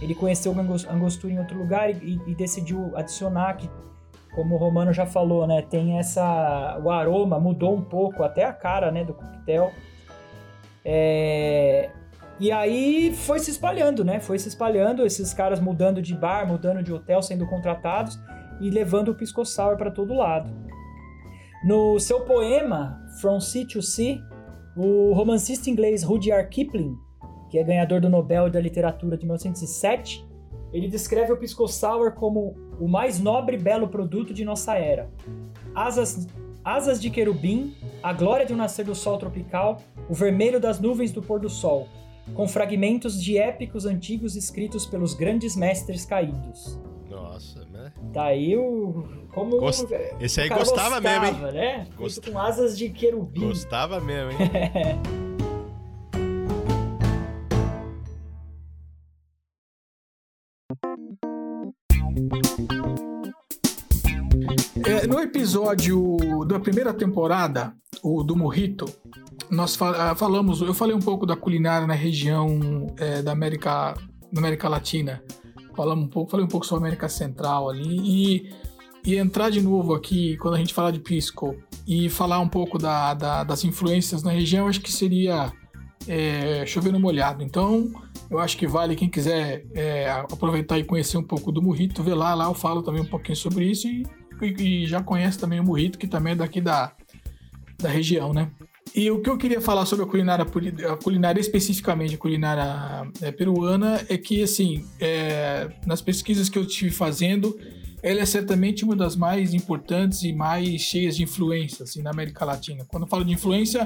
Ele 0.00 0.14
conheceu 0.14 0.54
angostura 0.88 1.32
em 1.32 1.38
outro 1.38 1.58
lugar 1.58 1.90
e, 1.90 2.20
e 2.26 2.34
decidiu 2.34 2.92
adicionar 2.96 3.54
que 3.54 3.68
como 4.38 4.54
o 4.54 4.58
Romano 4.58 4.92
já 4.92 5.04
falou, 5.04 5.48
né, 5.48 5.62
tem 5.62 5.98
essa 5.98 6.80
o 6.84 6.92
aroma 6.92 7.40
mudou 7.40 7.74
um 7.74 7.82
pouco, 7.82 8.22
até 8.22 8.44
a 8.44 8.52
cara, 8.52 8.88
né, 8.92 9.02
do 9.02 9.12
coquetel. 9.12 9.72
É, 10.84 11.90
e 12.38 12.52
aí 12.52 13.12
foi 13.16 13.40
se 13.40 13.50
espalhando, 13.50 14.04
né? 14.04 14.20
Foi 14.20 14.38
se 14.38 14.48
espalhando, 14.48 15.04
esses 15.04 15.34
caras 15.34 15.58
mudando 15.58 16.00
de 16.00 16.14
bar, 16.14 16.46
mudando 16.46 16.84
de 16.84 16.92
hotel, 16.92 17.20
sendo 17.20 17.48
contratados 17.48 18.16
e 18.60 18.70
levando 18.70 19.08
o 19.08 19.14
pisco 19.16 19.44
sour 19.44 19.76
para 19.76 19.90
todo 19.90 20.14
lado. 20.14 20.48
No 21.64 21.98
seu 21.98 22.20
poema 22.20 23.04
From 23.20 23.40
Sea 23.40 23.66
to 23.66 23.82
Sea, 23.82 24.20
o 24.76 25.12
romancista 25.14 25.68
inglês 25.68 26.04
Rudyard 26.04 26.48
Kipling, 26.48 26.96
que 27.50 27.58
é 27.58 27.64
ganhador 27.64 28.00
do 28.00 28.08
Nobel 28.08 28.48
da 28.48 28.60
Literatura 28.60 29.16
de 29.16 29.24
1907, 29.24 30.24
ele 30.72 30.88
descreve 30.88 31.32
o 31.32 31.36
pisco 31.36 31.66
sour 31.66 32.12
como 32.12 32.56
o 32.78 32.86
mais 32.86 33.18
nobre 33.18 33.56
e 33.56 33.60
belo 33.60 33.88
produto 33.88 34.34
de 34.34 34.44
nossa 34.44 34.74
era. 34.74 35.10
Asas, 35.74 36.26
asas 36.64 37.00
de 37.00 37.10
querubim, 37.10 37.74
a 38.02 38.12
glória 38.12 38.44
de 38.44 38.52
um 38.52 38.56
nascer 38.56 38.84
do 38.84 38.94
sol 38.94 39.18
tropical, 39.18 39.80
o 40.08 40.14
vermelho 40.14 40.60
das 40.60 40.80
nuvens 40.80 41.12
do 41.12 41.22
pôr 41.22 41.40
do 41.40 41.48
sol, 41.48 41.88
com 42.34 42.46
fragmentos 42.46 43.22
de 43.22 43.38
épicos 43.38 43.86
antigos 43.86 44.36
escritos 44.36 44.84
pelos 44.86 45.14
grandes 45.14 45.56
mestres 45.56 46.04
caídos. 46.04 46.78
Nossa, 47.08 47.64
né? 47.66 47.92
Daí 48.12 48.56
o. 48.56 49.04
Como 49.32 49.58
Gost... 49.58 49.86
Esse 50.20 50.40
aí 50.40 50.48
gostava, 50.48 51.00
gostava, 51.00 51.00
mesmo, 51.00 51.46
hein? 51.46 51.52
Né? 51.52 51.86
Gost... 51.96 52.30
Com 52.30 52.38
asas 52.38 52.76
de 52.76 52.90
querubim. 52.90 53.40
Gostava 53.40 54.00
mesmo, 54.00 54.32
hein? 54.32 54.38
É, 64.98 65.06
no 65.06 65.20
episódio 65.20 66.16
da 66.44 66.58
primeira 66.58 66.92
temporada, 66.92 67.72
o 68.02 68.24
do 68.24 68.34
Morrito, 68.34 68.84
nós 69.48 69.76
fal 69.76 70.16
falamos, 70.16 70.60
eu 70.60 70.74
falei 70.74 70.92
um 70.92 71.00
pouco 71.00 71.24
da 71.24 71.36
culinária 71.36 71.86
na 71.86 71.94
região 71.94 72.58
é, 72.96 73.22
da 73.22 73.30
América, 73.30 73.94
da 74.32 74.40
América 74.40 74.68
Latina. 74.68 75.22
Falamos 75.76 76.06
um 76.06 76.08
pouco, 76.08 76.32
falei 76.32 76.44
um 76.44 76.48
pouco 76.48 76.66
sobre 76.66 76.82
a 76.82 76.86
América 76.88 77.08
Central 77.08 77.70
ali 77.70 78.00
e, 78.02 78.52
e 79.04 79.16
entrar 79.16 79.50
de 79.50 79.60
novo 79.60 79.94
aqui 79.94 80.36
quando 80.38 80.54
a 80.54 80.58
gente 80.58 80.74
falar 80.74 80.90
de 80.90 80.98
pisco 80.98 81.54
e 81.86 82.08
falar 82.08 82.40
um 82.40 82.48
pouco 82.48 82.76
da, 82.76 83.14
da, 83.14 83.44
das 83.44 83.62
influências 83.62 84.24
na 84.24 84.32
região, 84.32 84.66
acho 84.66 84.80
que 84.80 84.92
seria 84.92 85.52
é, 86.08 86.66
chover 86.66 86.92
no 86.92 86.98
molhado. 86.98 87.44
Então, 87.44 87.92
eu 88.28 88.40
acho 88.40 88.56
que 88.56 88.66
vale 88.66 88.96
quem 88.96 89.08
quiser 89.08 89.64
é, 89.74 90.10
aproveitar 90.10 90.76
e 90.76 90.82
conhecer 90.82 91.18
um 91.18 91.22
pouco 91.22 91.52
do 91.52 91.62
Murrito, 91.62 92.02
ver 92.02 92.14
lá, 92.14 92.34
lá 92.34 92.46
eu 92.46 92.54
falo 92.54 92.82
também 92.82 93.02
um 93.02 93.08
pouquinho 93.08 93.36
sobre 93.36 93.64
isso 93.64 93.86
e, 93.86 94.04
e, 94.44 94.82
e 94.82 94.86
já 94.86 95.02
conhece 95.02 95.38
também 95.38 95.60
o 95.60 95.64
Murrito, 95.64 95.98
que 95.98 96.06
também 96.06 96.32
é 96.32 96.36
daqui 96.36 96.60
da, 96.60 96.92
da 97.78 97.88
região, 97.88 98.32
né? 98.32 98.50
E 98.94 99.10
o 99.10 99.20
que 99.20 99.28
eu 99.28 99.36
queria 99.36 99.60
falar 99.60 99.84
sobre 99.84 100.04
a 100.04 100.08
culinária, 100.08 100.46
a 100.90 100.96
culinária 100.96 101.40
especificamente 101.40 102.14
a 102.14 102.18
culinária 102.18 103.10
é, 103.20 103.30
peruana, 103.30 104.02
é 104.08 104.16
que, 104.16 104.42
assim, 104.42 104.84
é, 104.98 105.68
nas 105.86 106.00
pesquisas 106.00 106.48
que 106.48 106.58
eu 106.58 106.62
estive 106.62 106.90
fazendo, 106.90 107.58
ela 108.02 108.20
é 108.20 108.26
certamente 108.26 108.84
uma 108.84 108.96
das 108.96 109.14
mais 109.14 109.52
importantes 109.52 110.22
e 110.22 110.32
mais 110.32 110.80
cheias 110.80 111.16
de 111.16 111.22
influência, 111.22 111.82
assim, 111.82 112.00
na 112.00 112.10
América 112.10 112.44
Latina. 112.44 112.84
Quando 112.88 113.02
eu 113.02 113.08
falo 113.08 113.24
de 113.24 113.32
influência, 113.32 113.84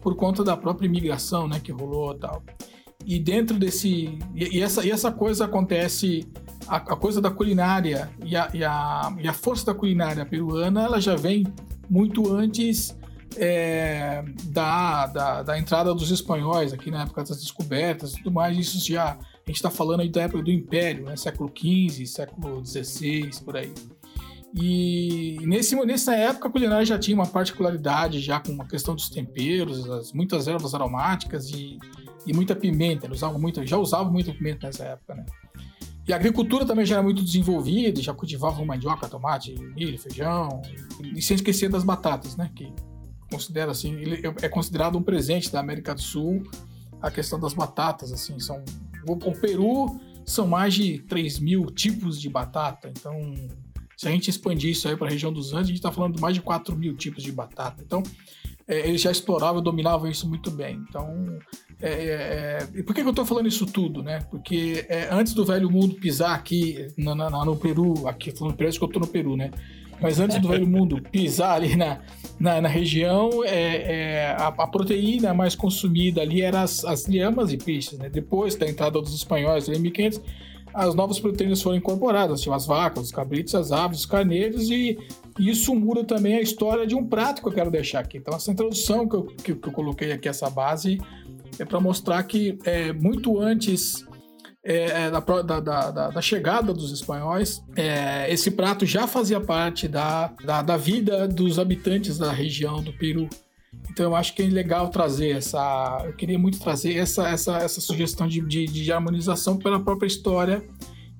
por 0.00 0.16
conta 0.16 0.42
da 0.42 0.56
própria 0.56 0.86
imigração, 0.86 1.46
né, 1.46 1.60
que 1.62 1.70
rolou 1.70 2.14
e 2.14 2.18
tal. 2.18 2.42
E 3.04 3.18
dentro 3.18 3.58
desse... 3.58 4.18
E 4.34 4.62
essa, 4.62 4.84
e 4.84 4.90
essa 4.90 5.12
coisa 5.12 5.44
acontece... 5.44 6.26
A, 6.70 6.76
a 6.76 6.96
coisa 6.96 7.20
da 7.20 7.32
culinária 7.32 8.08
e 8.24 8.36
a, 8.36 8.48
e, 8.54 8.62
a, 8.62 9.12
e 9.18 9.26
a 9.26 9.32
força 9.32 9.66
da 9.66 9.74
culinária 9.74 10.24
peruana, 10.24 10.84
ela 10.84 11.00
já 11.00 11.16
vem 11.16 11.44
muito 11.88 12.32
antes 12.32 12.96
é, 13.36 14.22
da, 14.44 15.08
da, 15.08 15.42
da, 15.42 15.58
entrada 15.58 15.92
dos 15.92 16.12
espanhóis 16.12 16.72
aqui 16.72 16.88
na 16.88 17.02
época 17.02 17.24
das 17.24 17.40
descobertas 17.40 18.12
e 18.12 18.18
tudo 18.18 18.30
mais, 18.30 18.56
isso 18.56 18.88
já. 18.88 19.12
A 19.12 19.50
gente 19.50 19.56
está 19.56 19.68
falando 19.68 20.00
aí 20.00 20.08
da 20.08 20.22
época 20.22 20.44
do 20.44 20.50
Império, 20.50 21.06
né? 21.06 21.16
século 21.16 21.50
XV, 21.52 22.06
século 22.06 22.64
XVI, 22.64 23.30
por 23.44 23.56
aí. 23.56 23.72
E 24.54 25.38
nesse, 25.42 25.74
nessa 25.84 26.14
época 26.14 26.46
a 26.46 26.50
culinária 26.52 26.86
já 26.86 26.98
tinha 26.98 27.16
uma 27.16 27.26
particularidade, 27.26 28.20
já 28.20 28.38
com 28.38 28.62
a 28.62 28.64
questão 28.64 28.94
dos 28.94 29.08
temperos, 29.08 29.90
as, 29.90 30.12
muitas 30.12 30.46
ervas 30.46 30.72
aromáticas 30.72 31.50
e, 31.50 31.78
e 32.24 32.32
muita 32.32 32.54
pimenta. 32.54 33.06
Eles 33.06 33.18
usavam 33.18 33.40
muito, 33.40 33.66
já 33.66 33.76
usavam 33.76 34.12
muita 34.12 34.32
pimenta 34.32 34.68
nessa 34.68 34.84
época, 34.84 35.16
né? 35.16 35.26
E 36.08 36.12
a 36.12 36.16
agricultura 36.16 36.64
também 36.64 36.84
já 36.84 36.96
era 36.96 37.02
muito 37.02 37.22
desenvolvida, 37.22 38.00
já 38.00 38.12
cultivavam 38.12 38.64
mandioca, 38.64 39.08
tomate, 39.08 39.54
milho, 39.74 39.98
feijão, 39.98 40.62
e 41.14 41.22
sem 41.22 41.34
esquecer 41.36 41.68
das 41.68 41.84
batatas, 41.84 42.36
né? 42.36 42.50
Que 42.54 42.72
considero 43.30 43.70
assim, 43.70 43.94
ele 43.94 44.26
é 44.42 44.48
considerado 44.48 44.98
um 44.98 45.02
presente 45.02 45.52
da 45.52 45.60
América 45.60 45.94
do 45.94 46.00
Sul 46.00 46.42
a 47.00 47.10
questão 47.10 47.38
das 47.38 47.54
batatas, 47.54 48.12
assim, 48.12 48.38
são 48.38 48.62
o, 49.08 49.12
o 49.12 49.32
Peru 49.40 49.98
são 50.26 50.46
mais 50.46 50.74
de 50.74 50.98
3 51.00 51.38
mil 51.38 51.66
tipos 51.66 52.20
de 52.20 52.28
batata, 52.28 52.88
então 52.88 53.34
se 53.96 54.06
a 54.06 54.10
gente 54.10 54.28
expandir 54.28 54.70
isso 54.70 54.88
aí 54.88 54.96
para 54.96 55.06
a 55.06 55.10
região 55.10 55.32
dos 55.32 55.52
Andes, 55.52 55.64
a 55.64 55.68
gente 55.68 55.76
está 55.76 55.92
falando 55.92 56.16
de 56.16 56.20
mais 56.20 56.34
de 56.34 56.42
4 56.42 56.76
mil 56.76 56.94
tipos 56.94 57.22
de 57.22 57.32
batata, 57.32 57.82
então 57.82 58.02
é, 58.70 58.88
eles 58.88 59.00
já 59.00 59.10
exploravam, 59.10 59.60
dominavam 59.60 60.08
isso 60.08 60.28
muito 60.28 60.48
bem, 60.48 60.80
então 60.88 61.38
é, 61.82 61.90
é, 61.90 61.92
é 61.92 62.68
e 62.72 62.82
por 62.84 62.94
que, 62.94 63.02
que 63.02 63.06
eu 63.06 63.10
estou 63.10 63.26
falando 63.26 63.48
isso 63.48 63.66
tudo, 63.66 64.00
né? 64.00 64.20
Porque 64.30 64.86
é, 64.88 65.08
antes 65.10 65.34
do 65.34 65.44
velho 65.44 65.68
mundo 65.68 65.96
pisar 65.96 66.36
aqui 66.36 66.86
no, 66.96 67.12
no, 67.14 67.44
no 67.44 67.56
Peru, 67.56 68.06
aqui 68.06 68.30
falando 68.30 68.54
Peru, 68.54 68.70
que 68.70 68.82
eu 68.82 68.86
estou 68.86 69.00
no 69.00 69.08
Peru, 69.08 69.36
né? 69.36 69.50
Mas 70.00 70.20
antes 70.20 70.38
do 70.38 70.48
velho 70.48 70.66
mundo 70.66 71.02
pisar 71.10 71.56
ali 71.56 71.76
na, 71.76 71.98
na, 72.38 72.60
na 72.60 72.68
região, 72.68 73.44
é, 73.44 73.48
é 73.50 74.36
a, 74.38 74.46
a, 74.46 74.66
proteína 74.66 75.34
mais 75.34 75.54
consumida 75.56 76.22
ali 76.22 76.40
era 76.40 76.62
as, 76.62 76.84
as 76.84 77.06
lhamas 77.06 77.52
e 77.52 77.58
peixes. 77.58 77.98
Né? 77.98 78.08
Depois 78.08 78.54
da 78.54 78.68
entrada 78.68 79.00
dos 79.00 79.14
espanhóis 79.14 79.68
em 79.68 79.78
1500, 79.78 80.20
as 80.72 80.94
novas 80.94 81.18
proteínas 81.18 81.60
foram 81.60 81.76
incorporadas, 81.76 82.40
tipo 82.40 82.54
as 82.54 82.64
vacas, 82.64 83.06
os 83.06 83.10
cabritos, 83.10 83.54
as 83.54 83.72
aves, 83.72 84.00
os 84.00 84.06
carneiros, 84.06 84.70
e 84.70 84.96
isso 85.48 85.74
muda 85.74 86.04
também 86.04 86.36
a 86.36 86.40
história 86.40 86.86
de 86.86 86.94
um 86.94 87.04
prato 87.06 87.40
que 87.40 87.48
eu 87.48 87.52
quero 87.52 87.70
deixar 87.70 88.00
aqui. 88.00 88.18
Então, 88.18 88.34
essa 88.34 88.50
introdução 88.50 89.08
que 89.08 89.16
eu, 89.16 89.22
que, 89.24 89.54
que 89.54 89.68
eu 89.68 89.72
coloquei 89.72 90.12
aqui, 90.12 90.28
essa 90.28 90.50
base, 90.50 91.00
é 91.58 91.64
para 91.64 91.80
mostrar 91.80 92.22
que 92.24 92.58
é, 92.64 92.92
muito 92.92 93.38
antes 93.38 94.04
é, 94.64 95.06
é 95.06 95.10
da, 95.10 95.20
da, 95.20 95.60
da, 95.60 96.10
da, 96.10 96.20
chegada 96.20 96.74
dos 96.74 96.92
espanhóis, 96.92 97.62
é, 97.74 98.30
esse 98.30 98.50
prato 98.50 98.84
já 98.84 99.06
fazia 99.06 99.40
parte 99.40 99.88
da, 99.88 100.32
da, 100.44 100.60
da, 100.60 100.76
vida 100.76 101.26
dos 101.26 101.58
habitantes 101.58 102.18
da 102.18 102.30
região 102.30 102.82
do 102.82 102.92
Peru. 102.92 103.28
Então 103.90 104.06
eu 104.06 104.16
acho 104.16 104.34
que 104.34 104.42
é 104.42 104.46
legal 104.46 104.88
trazer 104.88 105.30
essa. 105.30 106.02
Eu 106.04 106.12
queria 106.12 106.38
muito 106.38 106.58
trazer 106.60 106.96
essa, 106.96 107.28
essa, 107.28 107.58
essa 107.58 107.80
sugestão 107.80 108.26
de, 108.26 108.40
de, 108.42 108.66
de 108.66 108.92
harmonização 108.92 109.56
pela 109.56 109.80
própria 109.80 110.06
história 110.06 110.62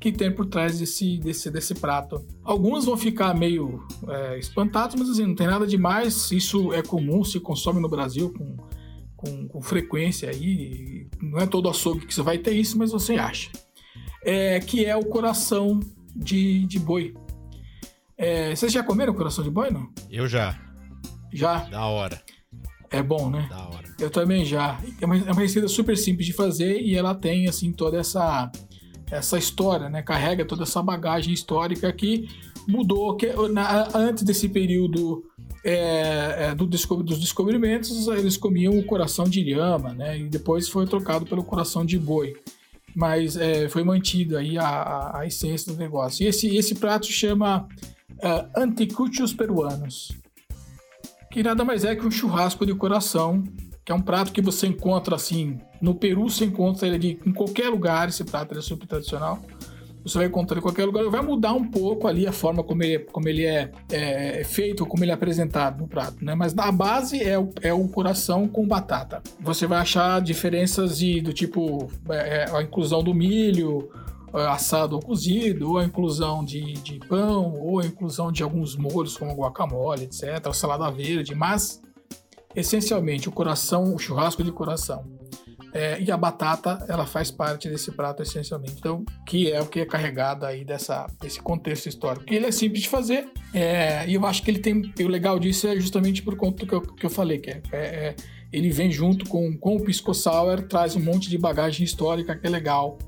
que 0.01 0.11
tem 0.11 0.33
por 0.33 0.47
trás 0.47 0.79
desse, 0.79 1.19
desse, 1.19 1.51
desse 1.51 1.75
prato. 1.75 2.27
Alguns 2.43 2.87
vão 2.87 2.97
ficar 2.97 3.35
meio 3.35 3.87
é, 4.09 4.39
espantados, 4.39 4.97
mas 4.99 5.11
assim, 5.11 5.27
não 5.27 5.35
tem 5.35 5.47
nada 5.47 5.67
demais. 5.67 6.33
Isso 6.33 6.73
é 6.73 6.83
comum, 6.83 7.23
se 7.23 7.39
consome 7.39 7.81
no 7.81 7.89
Brasil 7.89 8.33
com 8.33 8.57
com, 9.21 9.47
com 9.47 9.61
frequência 9.61 10.31
aí, 10.31 11.07
não 11.21 11.39
é 11.39 11.47
todo 11.47 11.69
açougue 11.69 12.07
que 12.07 12.15
você 12.15 12.23
vai 12.23 12.39
ter 12.39 12.53
isso, 12.53 12.79
mas 12.79 12.91
você 12.91 13.15
acha. 13.15 13.51
É, 14.25 14.59
que 14.61 14.87
é 14.87 14.97
o 14.97 15.05
coração 15.05 15.79
de, 16.17 16.65
de 16.67 16.79
boi. 16.79 17.15
É, 18.17 18.55
vocês 18.55 18.73
já 18.73 18.83
comeram 18.83 19.13
coração 19.13 19.45
de 19.45 19.51
boi, 19.51 19.71
não? 19.71 19.91
Eu 20.11 20.27
já. 20.27 20.59
Já? 21.33 21.65
Da 21.65 21.85
hora. 21.85 22.23
É 22.91 23.03
bom, 23.03 23.31
né? 23.31 23.47
Da 23.51 23.69
hora. 23.69 23.95
Eu 23.99 24.11
também 24.11 24.45
já. 24.45 24.81
É 25.01 25.07
uma, 25.07 25.17
é 25.17 25.33
uma 25.33 25.43
receita 25.43 25.69
super 25.69 25.97
simples 25.97 26.27
de 26.27 26.33
fazer 26.33 26.81
e 26.81 26.97
ela 26.97 27.15
tem, 27.15 27.47
assim, 27.47 27.73
toda 27.73 27.99
essa, 27.99 28.51
essa 29.11 29.37
história, 29.37 29.89
né? 29.89 30.03
Carrega 30.03 30.45
toda 30.45 30.63
essa 30.63 30.83
bagagem 30.83 31.33
histórica 31.33 31.93
que 31.93 32.29
mudou. 32.67 33.17
Que, 33.17 33.33
na, 33.49 33.89
antes 33.95 34.23
desse 34.23 34.49
período 34.49 35.25
é, 35.65 36.47
é, 36.47 36.55
do 36.55 36.67
descob 36.67 37.03
dos 37.03 37.19
descobrimentos, 37.19 38.07
eles 38.09 38.37
comiam 38.37 38.79
o 38.79 38.85
coração 38.85 39.25
de 39.25 39.43
lhama, 39.43 39.93
né? 39.93 40.19
E 40.19 40.29
depois 40.29 40.69
foi 40.69 40.87
trocado 40.87 41.27
pelo 41.27 41.45
coração 41.45 41.85
de 41.85 41.99
boi. 41.99 42.35
Mas 42.95 43.37
é, 43.37 43.69
foi 43.69 43.85
mantido 43.85 44.37
aí 44.37 44.59
a, 44.59 44.67
a, 44.67 45.21
a, 45.21 45.27
essência 45.27 45.73
do 45.73 45.79
negócio. 45.79 46.25
E 46.25 46.27
esse, 46.27 46.57
esse 46.57 46.75
prato 46.75 47.07
chama 47.07 47.69
uh, 48.15 48.61
Anticuchos 48.61 49.33
Peruanos. 49.33 50.13
que 51.31 51.43
nada 51.43 51.65
mais 51.65 51.85
é 51.85 51.95
que 51.95 52.05
um 52.05 52.11
churrasco 52.11 52.67
de 52.67 52.75
coração, 52.75 53.45
que 53.85 53.93
é 53.93 53.95
um 53.95 54.01
prato 54.01 54.33
que 54.33 54.43
você 54.43 54.67
encontra 54.67 55.17
assim, 55.17 55.59
no 55.81 55.95
Peru 55.95 56.29
você 56.29 56.45
encontra 56.45 56.87
ele 56.87 56.99
de, 56.99 57.19
em 57.25 57.33
qualquer 57.33 57.69
lugar, 57.69 58.09
esse 58.09 58.25
prato 58.25 58.57
é 58.57 58.61
super 58.61 58.87
tradicional. 58.87 59.41
Você 60.03 60.17
vai 60.17 60.27
encontrar 60.29 60.59
em 60.59 60.63
qualquer 60.63 60.87
lugar, 60.87 61.05
vai 61.11 61.21
mudar 61.21 61.53
um 61.53 61.69
pouco 61.69 62.09
ali 62.09 62.27
a 62.27 62.33
forma 62.33 62.65
como 62.65 62.83
ele, 62.83 63.01
como 63.01 63.29
ele 63.29 63.45
é, 63.45 63.71
é, 63.91 64.41
é 64.41 64.45
feito, 64.45 64.87
como 64.87 65.05
ele 65.05 65.11
é 65.11 65.15
apresentado 65.15 65.79
no 65.79 65.87
prato, 65.87 66.25
né? 66.25 66.35
Mas 66.35 66.55
na 66.55 66.73
base 66.73 67.23
é 67.23 67.39
o, 67.39 67.51
é 67.61 67.73
o 67.73 67.87
coração 67.87 68.49
com 68.49 68.67
batata. 68.67 69.23
Você 69.41 69.67
vai 69.67 69.79
achar 69.79 70.21
diferenças 70.23 70.99
de, 70.99 71.21
do 71.21 71.35
tipo 71.35 71.91
é, 72.09 72.45
é 72.45 72.57
a 72.57 72.63
inclusão 72.63 73.03
do 73.03 73.13
milho, 73.13 73.91
é, 74.33 74.47
assado 74.47 74.97
ou 74.97 75.03
cozido, 75.03 75.71
ou 75.71 75.79
a 75.79 75.85
inclusão 75.85 76.43
de, 76.43 76.73
de 76.75 76.99
pão, 77.01 77.53
ou 77.61 77.81
a 77.81 77.87
inclusão 77.87 78.33
de 78.33 78.43
alguns 78.43 78.77
molhos 78.77 79.19
como 79.19 79.35
guacamole, 79.35 80.05
etc., 80.05 80.51
salada 80.55 80.91
verde, 80.91 81.35
mas 81.35 81.83
essencialmente 82.55 83.29
o 83.29 83.33
coração, 83.33 83.95
o 83.95 83.99
churrasco 83.99 84.43
de 84.43 84.53
coração 84.53 85.05
é, 85.73 86.01
e 86.01 86.11
a 86.11 86.17
batata, 86.17 86.85
ela 86.89 87.07
faz 87.07 87.31
parte 87.31 87.69
desse 87.69 87.93
prato 87.93 88.23
essencialmente. 88.23 88.75
Então, 88.79 89.05
que 89.27 89.51
é 89.51 89.61
o 89.61 89.67
que 89.67 89.81
é 89.81 89.87
carregado 89.87 90.45
aí 90.45 90.65
dessa, 90.65 91.07
desse 91.21 91.41
contexto 91.41 91.89
histórico. 91.89 92.25
Ele 92.29 92.47
é 92.47 92.53
simples 92.53 92.83
de 92.83 92.89
fazer 92.89 93.29
é, 93.55 94.07
e 94.09 94.15
eu 94.15 94.27
acho 94.27 94.43
que 94.43 94.51
ele 94.51 94.59
tem. 94.59 94.93
O 95.01 95.09
legal 95.09 95.39
disso 95.39 95.69
é 95.69 95.77
justamente 95.77 96.23
por 96.23 96.37
conta 96.37 96.65
do 96.65 96.67
que 96.67 96.75
eu, 96.75 96.81
que 96.81 97.07
eu 97.07 97.11
falei, 97.11 97.39
que 97.39 97.51
é, 97.51 97.63
é, 97.73 97.79
é 97.79 98.17
ele 98.53 98.71
vem 98.71 98.91
junto 98.91 99.29
com, 99.29 99.57
com 99.57 99.77
o 99.77 99.85
Pisco 99.85 100.13
Sour, 100.13 100.63
traz 100.63 100.97
um 100.97 101.01
monte 101.01 101.31
de 101.31 101.39
bagagem 101.39 101.85
histórica 101.85 102.37
que 102.37 102.47
é 102.47 102.51
legal 102.51 102.99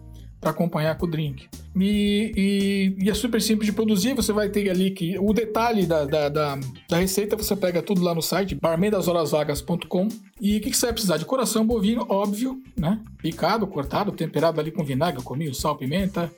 para 0.42 0.50
acompanhar 0.50 0.98
com 0.98 1.06
o 1.06 1.08
drink. 1.08 1.48
E, 1.76 2.32
e, 2.36 3.04
e, 3.04 3.08
é 3.08 3.14
super 3.14 3.40
simples 3.40 3.66
de 3.66 3.72
produzir, 3.72 4.12
você 4.12 4.32
vai 4.32 4.48
ter 4.48 4.68
ali 4.68 4.90
que 4.90 5.16
o 5.20 5.32
detalhe 5.32 5.86
da, 5.86 6.04
da, 6.04 6.28
da, 6.28 6.58
da 6.90 6.96
receita 6.96 7.36
você 7.36 7.54
pega 7.54 7.80
tudo 7.80 8.02
lá 8.02 8.12
no 8.12 8.20
site 8.20 8.56
barmendashorasvagas.com 8.56 10.08
e 10.40 10.56
o 10.56 10.60
que, 10.60 10.70
que, 10.72 10.76
você 10.76 10.86
vai 10.86 10.92
precisar? 10.94 11.16
De 11.16 11.24
coração 11.24 11.64
bovino, 11.64 12.04
óbvio, 12.08 12.60
né? 12.76 13.00
Picado, 13.18 13.68
cortado, 13.68 14.10
temperado 14.10 14.60
ali 14.60 14.72
com 14.72 14.84
vinagre, 14.84 15.22
cominho, 15.22 15.54
sal, 15.54 15.76
pimenta. 15.76 16.28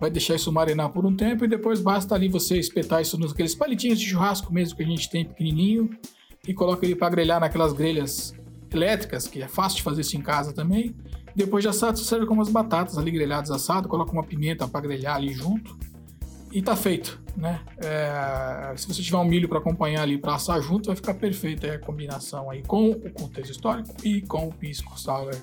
Vai 0.00 0.10
deixar 0.10 0.36
isso 0.36 0.52
marinar 0.52 0.90
por 0.90 1.04
um 1.04 1.14
tempo 1.14 1.44
e 1.44 1.48
depois 1.48 1.80
basta 1.80 2.14
ali 2.14 2.28
você 2.28 2.56
espetar 2.56 3.02
isso 3.02 3.18
nos 3.18 3.32
aqueles 3.32 3.54
palitinhos 3.54 3.98
de 3.98 4.06
churrasco 4.06 4.54
mesmo 4.54 4.76
que 4.76 4.82
a 4.84 4.86
gente 4.86 5.10
tem 5.10 5.24
pequenininho 5.24 5.90
e 6.46 6.54
coloca 6.54 6.86
ele 6.86 6.94
para 6.94 7.10
grelhar 7.10 7.40
naquelas 7.40 7.72
grelhas 7.72 8.32
elétricas, 8.72 9.26
que 9.26 9.42
é 9.42 9.48
fácil 9.48 9.78
de 9.78 9.82
fazer 9.82 10.02
isso 10.02 10.16
em 10.16 10.22
casa 10.22 10.52
também. 10.52 10.94
Depois 11.34 11.62
de 11.62 11.68
assado, 11.68 11.98
você 11.98 12.04
serve 12.04 12.26
com 12.26 12.34
umas 12.34 12.48
batatas 12.48 12.98
ali 12.98 13.10
grelhadas 13.10 13.50
assado, 13.50 13.88
coloca 13.88 14.12
uma 14.12 14.22
pimenta 14.22 14.66
para 14.66 14.80
grelhar 14.80 15.16
ali 15.16 15.32
junto 15.32 15.78
e 16.52 16.60
tá 16.60 16.74
feito, 16.74 17.20
né? 17.36 17.60
É, 17.78 18.74
se 18.76 18.86
você 18.88 19.02
tiver 19.02 19.18
um 19.18 19.24
milho 19.24 19.48
para 19.48 19.58
acompanhar 19.58 20.02
ali 20.02 20.18
para 20.18 20.34
assar 20.34 20.60
junto, 20.60 20.86
vai 20.86 20.96
ficar 20.96 21.14
perfeita 21.14 21.72
a 21.72 21.78
combinação 21.78 22.50
aí 22.50 22.62
com 22.62 22.90
o 22.90 23.10
contexto 23.12 23.52
histórico 23.52 23.94
e 24.04 24.20
com 24.22 24.48
o 24.48 24.52
pisco 24.52 24.98
sour 24.98 25.34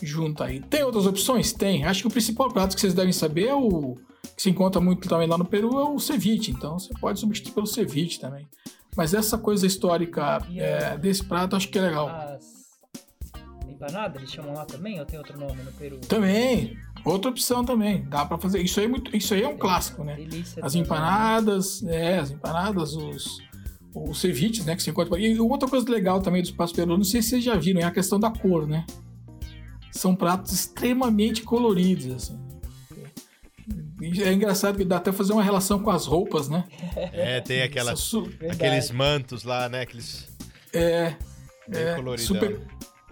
junto 0.00 0.42
aí. 0.42 0.60
Tem 0.60 0.84
outras 0.84 1.06
opções? 1.06 1.52
Tem. 1.52 1.84
Acho 1.84 2.02
que 2.02 2.06
o 2.06 2.10
principal 2.10 2.50
prato 2.52 2.74
que 2.74 2.80
vocês 2.80 2.94
devem 2.94 3.12
saber 3.12 3.48
é 3.48 3.54
o 3.54 3.96
que 4.36 4.42
se 4.42 4.50
encontra 4.50 4.80
muito 4.80 5.08
também 5.08 5.26
lá 5.26 5.38
no 5.38 5.44
Peru 5.44 5.78
é 5.80 5.88
o 5.88 5.98
ceviche. 5.98 6.50
Então 6.50 6.78
você 6.78 6.92
pode 7.00 7.18
substituir 7.18 7.54
pelo 7.54 7.66
ceviche 7.66 8.20
também. 8.20 8.46
Mas 8.96 9.12
essa 9.12 9.36
coisa 9.36 9.66
histórica 9.66 10.40
é, 10.54 10.96
desse 10.96 11.24
prato 11.24 11.56
acho 11.56 11.68
que 11.68 11.78
é 11.78 11.82
legal. 11.82 12.38
As 13.76 13.92
empanada, 13.92 14.18
eles 14.18 14.30
chamam 14.30 14.54
lá 14.54 14.64
também? 14.64 14.98
Ou 14.98 15.04
tem 15.04 15.18
outro 15.18 15.38
nome 15.38 15.62
no 15.62 15.72
Peru? 15.72 15.98
Também. 15.98 16.76
Outra 17.04 17.30
opção 17.30 17.64
também. 17.64 18.04
Dá 18.04 18.24
para 18.24 18.38
fazer. 18.38 18.60
Isso 18.60 18.80
aí, 18.80 18.86
é 18.86 18.88
muito, 18.88 19.14
isso 19.16 19.34
aí 19.34 19.42
é 19.42 19.48
um 19.48 19.56
clássico, 19.56 20.02
né? 20.02 20.16
Delícia 20.16 20.64
as 20.64 20.74
empanadas, 20.74 21.82
é, 21.84 22.18
as 22.18 22.30
empanadas, 22.30 22.94
os, 22.94 23.38
os 23.94 24.20
ceviches, 24.20 24.64
né? 24.64 24.74
Que 24.74 24.82
se 24.82 24.90
encontra. 24.90 25.18
E 25.18 25.38
outra 25.38 25.68
coisa 25.68 25.88
legal 25.90 26.20
também 26.20 26.42
do 26.42 26.46
espaço 26.46 26.74
peruano, 26.74 26.98
não 26.98 27.04
sei 27.04 27.22
se 27.22 27.30
vocês 27.30 27.44
já 27.44 27.54
viram, 27.54 27.80
é 27.80 27.84
a 27.84 27.90
questão 27.90 28.18
da 28.18 28.30
cor, 28.30 28.66
né? 28.66 28.84
São 29.92 30.14
pratos 30.14 30.52
extremamente 30.52 31.42
coloridos, 31.42 32.14
assim. 32.14 32.46
É 34.22 34.32
engraçado 34.32 34.76
que 34.76 34.84
dá 34.84 34.98
até 34.98 35.10
fazer 35.10 35.32
uma 35.32 35.42
relação 35.42 35.78
com 35.78 35.90
as 35.90 36.06
roupas, 36.06 36.48
né? 36.48 36.64
É, 36.94 37.40
tem 37.40 37.62
aquelas, 37.62 38.12
aqueles 38.50 38.90
mantos 38.90 39.42
lá, 39.42 39.68
né? 39.68 39.82
Aqueles. 39.82 40.28
É. 40.72 41.14
é 41.70 42.16
super, 42.18 42.60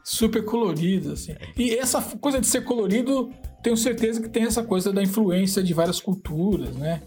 super 0.05 0.45
colorido, 0.45 1.13
assim. 1.13 1.35
E 1.57 1.75
essa 1.75 2.03
coisa 2.03 2.39
de 2.39 2.47
ser 2.47 2.63
colorido, 2.63 3.31
tenho 3.63 3.77
certeza 3.77 4.21
que 4.21 4.29
tem 4.29 4.45
essa 4.45 4.63
coisa 4.63 4.93
da 4.93 5.03
influência 5.03 5.63
de 5.63 5.73
várias 5.73 5.99
culturas, 5.99 6.77
né? 6.77 7.03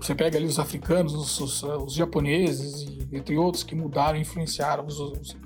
Você 0.00 0.14
pega 0.14 0.36
ali 0.36 0.46
os 0.46 0.58
africanos, 0.58 1.14
os, 1.14 1.40
os, 1.40 1.62
os 1.62 1.94
japoneses, 1.94 2.82
e, 2.82 3.16
entre 3.16 3.36
outros, 3.36 3.62
que 3.62 3.76
mudaram, 3.76 4.18
influenciaram 4.18 4.84
os, 4.84 4.98
os, 4.98 5.36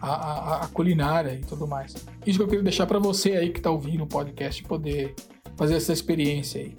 a, 0.00 0.08
a, 0.08 0.64
a, 0.64 0.68
culinária 0.68 1.34
e 1.34 1.40
tudo 1.40 1.66
mais. 1.66 1.94
Isso 2.26 2.38
que 2.38 2.44
eu 2.44 2.48
queria 2.48 2.62
deixar 2.62 2.86
para 2.86 2.98
você 2.98 3.32
aí 3.32 3.50
que 3.50 3.60
tá 3.60 3.70
ouvindo 3.70 4.04
o 4.04 4.06
podcast, 4.06 4.62
poder 4.62 5.14
fazer 5.56 5.74
essa 5.74 5.92
experiência 5.92 6.62
aí. 6.62 6.74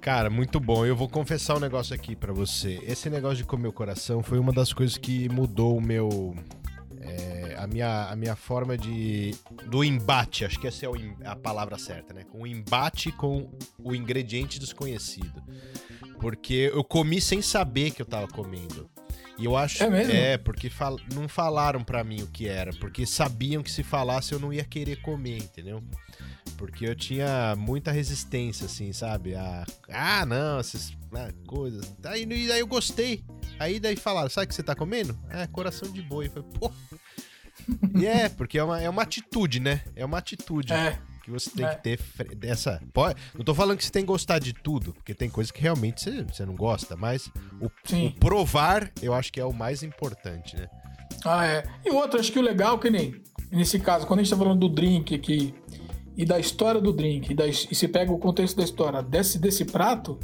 Cara, 0.00 0.28
muito 0.28 0.58
bom. 0.58 0.84
Eu 0.84 0.96
vou 0.96 1.08
confessar 1.08 1.56
um 1.56 1.60
negócio 1.60 1.94
aqui 1.94 2.16
para 2.16 2.32
você. 2.32 2.80
Esse 2.86 3.08
negócio 3.08 3.38
de 3.38 3.44
comer 3.44 3.68
o 3.68 3.72
coração 3.72 4.22
foi 4.22 4.38
uma 4.38 4.52
das 4.52 4.72
coisas 4.72 4.98
que 4.98 5.28
mudou 5.28 5.76
o 5.76 5.80
meu 5.80 6.34
é, 7.00 7.56
a, 7.58 7.66
minha, 7.66 8.10
a 8.10 8.16
minha 8.16 8.36
forma 8.36 8.76
de. 8.76 9.34
do 9.66 9.82
embate, 9.82 10.44
acho 10.44 10.58
que 10.58 10.66
essa 10.66 10.86
é 10.86 10.88
a 11.24 11.34
palavra 11.34 11.78
certa, 11.78 12.12
né? 12.12 12.24
Com 12.24 12.42
o 12.42 12.46
embate 12.46 13.10
com 13.12 13.50
o 13.78 13.94
ingrediente 13.94 14.58
desconhecido. 14.58 15.42
Porque 16.20 16.70
eu 16.72 16.84
comi 16.84 17.20
sem 17.20 17.40
saber 17.40 17.92
que 17.92 18.02
eu 18.02 18.06
tava 18.06 18.28
comendo. 18.28 18.90
E 19.38 19.46
eu 19.46 19.56
acho. 19.56 19.82
É 19.82 19.88
mesmo? 19.88 20.12
É, 20.12 20.36
porque 20.36 20.68
fal, 20.68 20.98
não 21.14 21.26
falaram 21.26 21.82
para 21.82 22.04
mim 22.04 22.22
o 22.22 22.26
que 22.26 22.46
era. 22.46 22.72
Porque 22.74 23.06
sabiam 23.06 23.62
que 23.62 23.70
se 23.70 23.82
falasse 23.82 24.32
eu 24.32 24.38
não 24.38 24.52
ia 24.52 24.64
querer 24.64 25.00
comer, 25.00 25.38
entendeu? 25.38 25.82
Porque 26.58 26.86
eu 26.86 26.94
tinha 26.94 27.56
muita 27.56 27.90
resistência, 27.90 28.66
assim, 28.66 28.92
sabe? 28.92 29.34
A, 29.34 29.64
ah, 29.88 30.26
não, 30.26 30.60
essas 30.60 30.92
né, 31.10 31.32
coisas. 31.46 31.90
Daí, 31.98 32.26
daí 32.26 32.60
eu 32.60 32.66
gostei. 32.66 33.24
Aí 33.60 33.78
daí 33.78 33.94
falaram, 33.94 34.30
sabe 34.30 34.46
o 34.46 34.48
que 34.48 34.54
você 34.54 34.62
tá 34.62 34.74
comendo? 34.74 35.18
É, 35.28 35.46
coração 35.46 35.92
de 35.92 36.00
boi. 36.00 36.26
Eu 36.26 36.30
falei, 36.30 36.48
pô. 36.58 36.72
E 38.00 38.06
é, 38.06 38.30
porque 38.30 38.58
é 38.58 38.64
uma, 38.64 38.80
é 38.80 38.88
uma 38.88 39.02
atitude, 39.02 39.60
né? 39.60 39.82
É 39.94 40.02
uma 40.02 40.16
atitude. 40.16 40.72
É. 40.72 40.98
Que 41.22 41.30
você 41.30 41.50
tem 41.50 41.66
é. 41.66 41.74
que 41.74 41.82
ter 41.82 41.98
dessa. 42.36 42.82
Pode, 42.90 43.20
não 43.34 43.44
tô 43.44 43.54
falando 43.54 43.76
que 43.76 43.84
você 43.84 43.92
tem 43.92 44.02
que 44.02 44.06
gostar 44.06 44.38
de 44.38 44.54
tudo, 44.54 44.94
porque 44.94 45.12
tem 45.12 45.28
coisas 45.28 45.50
que 45.50 45.60
realmente 45.60 46.02
você, 46.02 46.22
você 46.22 46.46
não 46.46 46.54
gosta, 46.54 46.96
mas 46.96 47.30
o, 47.60 47.66
o 47.66 48.12
provar 48.18 48.90
eu 49.02 49.12
acho 49.12 49.30
que 49.30 49.38
é 49.38 49.44
o 49.44 49.52
mais 49.52 49.82
importante, 49.82 50.56
né? 50.56 50.66
Ah, 51.22 51.44
é. 51.44 51.62
E 51.84 51.90
outro, 51.90 52.18
acho 52.18 52.32
que 52.32 52.38
o 52.38 52.42
legal, 52.42 52.78
que 52.78 52.88
nem 52.88 53.20
nesse 53.52 53.78
caso, 53.78 54.06
quando 54.06 54.20
a 54.20 54.22
gente 54.22 54.30
tá 54.30 54.38
falando 54.38 54.60
do 54.60 54.70
drink 54.70 55.14
aqui 55.14 55.54
e 56.16 56.24
da 56.24 56.40
história 56.40 56.80
do 56.80 56.94
drink, 56.94 57.30
e, 57.30 57.34
da, 57.34 57.46
e 57.46 57.52
se 57.52 57.88
pega 57.88 58.10
o 58.10 58.18
contexto 58.18 58.56
da 58.56 58.64
história 58.64 59.02
desse, 59.02 59.38
desse 59.38 59.66
prato, 59.66 60.18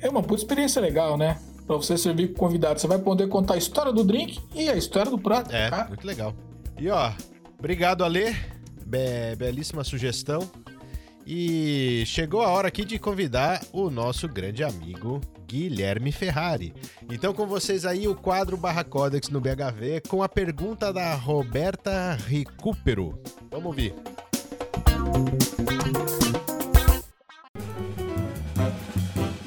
é 0.00 0.08
uma 0.08 0.22
puta 0.22 0.40
experiência 0.42 0.80
legal, 0.80 1.18
né? 1.18 1.36
Pra 1.66 1.76
você 1.76 1.96
servir 1.96 2.28
com 2.28 2.40
convidado. 2.40 2.80
Você 2.80 2.86
vai 2.86 2.98
poder 2.98 3.28
contar 3.28 3.54
a 3.54 3.56
história 3.56 3.92
do 3.92 4.04
drink 4.04 4.40
e 4.54 4.68
a 4.68 4.76
história 4.76 5.10
do 5.10 5.18
prato. 5.18 5.54
É, 5.54 5.70
cara. 5.70 5.88
muito 5.88 6.06
legal. 6.06 6.34
E 6.78 6.88
ó, 6.90 7.12
obrigado, 7.58 8.04
Ale. 8.04 8.36
Be 8.84 9.34
belíssima 9.36 9.82
sugestão. 9.82 10.48
E 11.26 12.02
chegou 12.06 12.42
a 12.42 12.48
hora 12.48 12.68
aqui 12.68 12.84
de 12.84 12.98
convidar 12.98 13.64
o 13.72 13.88
nosso 13.88 14.28
grande 14.28 14.62
amigo 14.62 15.22
Guilherme 15.46 16.12
Ferrari. 16.12 16.74
Então, 17.10 17.32
com 17.32 17.46
vocês 17.46 17.86
aí, 17.86 18.06
o 18.06 18.14
quadro 18.14 18.58
Barra 18.58 18.84
Codex 18.84 19.30
no 19.30 19.40
BHV 19.40 20.02
com 20.06 20.22
a 20.22 20.28
pergunta 20.28 20.92
da 20.92 21.14
Roberta 21.14 22.18
Recupero. 22.26 23.18
Vamos 23.50 23.66
ouvir. 23.66 23.94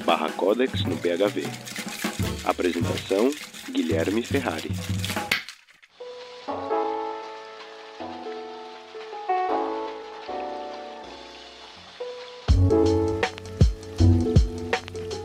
Barra 0.03 0.31
Codex 0.31 0.83
no 0.83 0.95
BHV. 0.95 1.43
Apresentação: 2.47 3.29
Guilherme 3.69 4.23
Ferrari. 4.23 4.69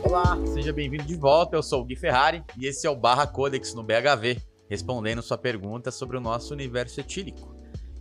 Olá, 0.03 0.37
seja 0.47 0.73
bem-vindo 0.73 1.05
de 1.05 1.15
volta. 1.15 1.55
Eu 1.55 1.63
sou 1.63 1.81
o 1.81 1.85
Gui 1.85 1.95
Ferrari 1.95 2.43
e 2.57 2.67
esse 2.67 2.85
é 2.85 2.89
o 2.89 2.95
Barra 2.95 3.25
Codex 3.25 3.73
no 3.73 3.83
BHV, 3.83 4.41
respondendo 4.69 5.21
sua 5.21 5.37
pergunta 5.37 5.91
sobre 5.91 6.17
o 6.17 6.21
nosso 6.21 6.53
universo 6.53 6.99
etílico. 6.99 7.55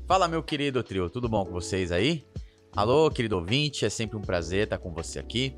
Fala, 0.04 0.26
meu 0.26 0.42
querido 0.42 0.82
trio, 0.82 1.08
tudo 1.08 1.28
bom 1.28 1.44
com 1.44 1.52
vocês 1.52 1.92
aí? 1.92 2.26
Alô, 2.74 3.08
querido 3.08 3.37
ouvinte, 3.37 3.85
é 3.85 3.88
sempre 3.88 4.16
um 4.16 4.22
prazer 4.22 4.64
estar 4.64 4.78
com 4.78 4.92
você 4.92 5.20
aqui. 5.20 5.56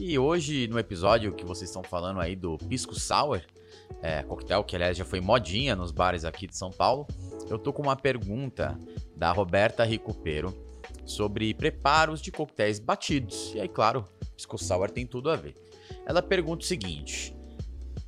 E 0.00 0.16
hoje, 0.16 0.68
no 0.68 0.78
episódio 0.78 1.32
que 1.32 1.44
vocês 1.44 1.68
estão 1.68 1.82
falando 1.82 2.20
aí 2.20 2.36
do 2.36 2.56
Pisco 2.56 2.94
Sour, 2.94 3.42
é, 4.00 4.22
coquetel 4.22 4.62
que 4.62 4.76
aliás 4.76 4.96
já 4.96 5.04
foi 5.04 5.20
modinha 5.20 5.74
nos 5.74 5.90
bares 5.90 6.24
aqui 6.24 6.46
de 6.46 6.56
São 6.56 6.70
Paulo, 6.70 7.04
eu 7.50 7.58
tô 7.58 7.72
com 7.72 7.82
uma 7.82 7.96
pergunta 7.96 8.78
da 9.16 9.32
Roberta 9.32 9.82
Ricupero 9.82 10.54
sobre 11.04 11.52
preparos 11.52 12.22
de 12.22 12.30
coquetéis 12.30 12.78
batidos. 12.78 13.52
E 13.56 13.60
aí, 13.60 13.68
claro, 13.68 14.04
Pisco 14.36 14.56
Sour 14.56 14.88
tem 14.88 15.04
tudo 15.04 15.30
a 15.30 15.36
ver. 15.36 15.54
Ela 16.06 16.22
pergunta 16.22 16.62
o 16.62 16.68
seguinte: 16.68 17.34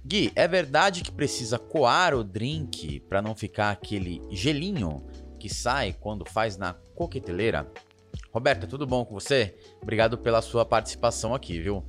Gui, 0.06 0.30
é 0.36 0.46
verdade 0.46 1.02
que 1.02 1.10
precisa 1.10 1.58
coar 1.58 2.14
o 2.14 2.22
drink 2.22 3.00
para 3.00 3.20
não 3.20 3.34
ficar 3.34 3.70
aquele 3.70 4.22
gelinho 4.30 5.04
que 5.40 5.48
sai 5.48 5.92
quando 5.98 6.24
faz 6.24 6.56
na 6.56 6.74
coqueteleira? 6.94 7.68
Roberta, 8.32 8.66
tudo 8.66 8.86
bom 8.86 9.04
com 9.04 9.14
você? 9.14 9.58
Obrigado 9.82 10.16
pela 10.16 10.40
sua 10.40 10.64
participação 10.64 11.34
aqui, 11.34 11.58
viu? 11.58 11.84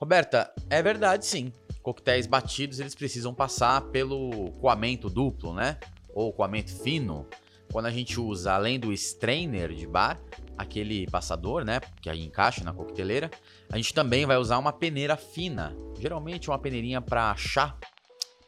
Roberta, 0.00 0.52
é 0.68 0.82
verdade 0.82 1.24
sim. 1.24 1.52
Coquetéis 1.80 2.26
batidos, 2.26 2.80
eles 2.80 2.94
precisam 2.94 3.32
passar 3.32 3.80
pelo 3.92 4.50
coamento 4.60 5.08
duplo, 5.08 5.54
né? 5.54 5.78
Ou 6.12 6.32
coamento 6.32 6.74
fino. 6.74 7.24
Quando 7.70 7.86
a 7.86 7.90
gente 7.90 8.18
usa, 8.18 8.52
além 8.52 8.80
do 8.80 8.92
strainer 8.92 9.72
de 9.72 9.86
bar, 9.86 10.20
aquele 10.58 11.06
passador, 11.06 11.64
né, 11.64 11.80
que 12.00 12.10
aí 12.10 12.24
encaixa 12.24 12.64
na 12.64 12.72
coqueteleira, 12.72 13.30
a 13.70 13.76
gente 13.76 13.92
também 13.92 14.26
vai 14.26 14.36
usar 14.36 14.58
uma 14.58 14.72
peneira 14.72 15.16
fina, 15.16 15.76
geralmente 15.98 16.48
uma 16.48 16.58
peneirinha 16.58 17.00
para 17.00 17.34
chá, 17.36 17.76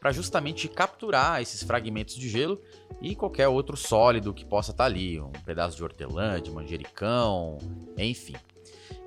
para 0.01 0.13
justamente 0.13 0.69
capturar 0.69 1.43
esses 1.43 1.63
fragmentos 1.63 2.15
de 2.15 2.29
gelo 2.29 2.61
e 3.01 3.15
qualquer 3.15 3.49
outro 3.49 3.77
sólido 3.77 4.33
que 4.33 4.45
possa 4.45 4.71
estar 4.71 4.85
tá 4.85 4.87
ali, 4.87 5.21
um 5.21 5.33
pedaço 5.45 5.77
de 5.77 5.83
hortelã, 5.83 6.41
de 6.41 6.51
manjericão, 6.51 7.59
enfim. 7.97 8.37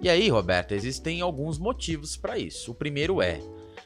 E 0.02 0.10
aí, 0.10 0.30
Roberta, 0.30 0.76
existem 0.76 1.22
alguns 1.22 1.58
motivos 1.58 2.18
para 2.18 2.38
isso. 2.38 2.72
O 2.72 2.76
primeiro 2.76 3.22
é 3.22 3.40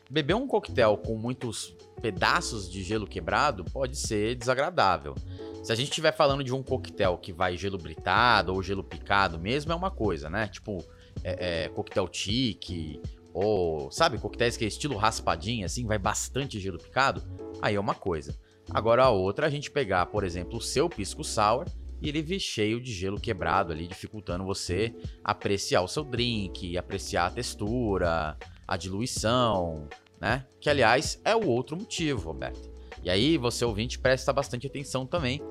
beber 0.10 0.36
um 0.36 0.48
coquetel 0.48 0.98
com 0.98 1.16
muitos 1.16 1.76
pedaços 2.02 2.70
de 2.70 2.84
gelo 2.84 3.08
quebrado 3.08 3.64
pode 3.66 3.98
ser 3.98 4.36
desagradável. 4.36 5.16
Se 5.64 5.72
a 5.72 5.76
gente 5.76 5.90
estiver 5.90 6.12
falando 6.12 6.44
de 6.44 6.54
um 6.54 6.62
coquetel 6.62 7.18
que 7.18 7.34
vai 7.34 7.58
gelo 7.58 7.78
britado 7.78 8.54
ou 8.54 8.62
gelo 8.62 8.84
picado 8.84 9.40
mesmo, 9.40 9.72
é 9.72 9.76
uma 9.76 9.90
coisa, 9.90 10.30
né? 10.30 10.48
Tipo, 10.48 10.84
é, 11.24 11.64
é, 11.64 11.70
coquetel 11.70 12.08
tique, 12.08 13.02
ou, 13.36 13.92
sabe, 13.92 14.18
coquetéis 14.18 14.56
que 14.56 14.64
é 14.64 14.68
estilo 14.70 14.96
raspadinho, 14.96 15.66
assim, 15.66 15.86
vai 15.86 16.00
bastante 16.00 16.58
gelo 16.58 16.78
picado, 16.78 17.22
aí 17.62 17.76
é 17.76 17.80
uma 17.80 17.94
coisa. 17.94 18.34
Agora 18.72 19.04
a 19.04 19.10
outra, 19.10 19.46
a 19.46 19.50
gente 19.50 19.70
pegar, 19.70 20.06
por 20.06 20.24
exemplo, 20.24 20.58
o 20.58 20.62
seu 20.62 20.88
pisco 20.88 21.22
sour 21.22 21.66
e 22.02 22.08
ele 22.08 22.22
vir 22.22 22.40
cheio 22.40 22.80
de 22.80 22.94
gelo 22.94 23.20
quebrado 23.20 23.74
ali, 23.74 23.88
dificultando 23.88 24.46
você 24.46 24.96
apreciar 25.22 25.82
o 25.82 25.88
seu 25.88 26.06
drink, 26.06 26.78
apreciar 26.78 27.26
a 27.26 27.30
textura, 27.30 28.38
a 28.66 28.78
diluição, 28.78 29.90
né? 30.20 30.46
Que 30.62 30.70
aliás 30.70 31.20
é 31.26 31.36
o 31.36 31.46
outro 31.46 31.76
motivo, 31.76 32.30
Roberto. 32.30 32.72
E 33.04 33.10
aí 33.10 33.38
você 33.38 33.66
ouvinte 33.66 34.00
presta 34.00 34.32
bastante 34.32 34.66
atenção 34.66 35.06
também, 35.06 35.42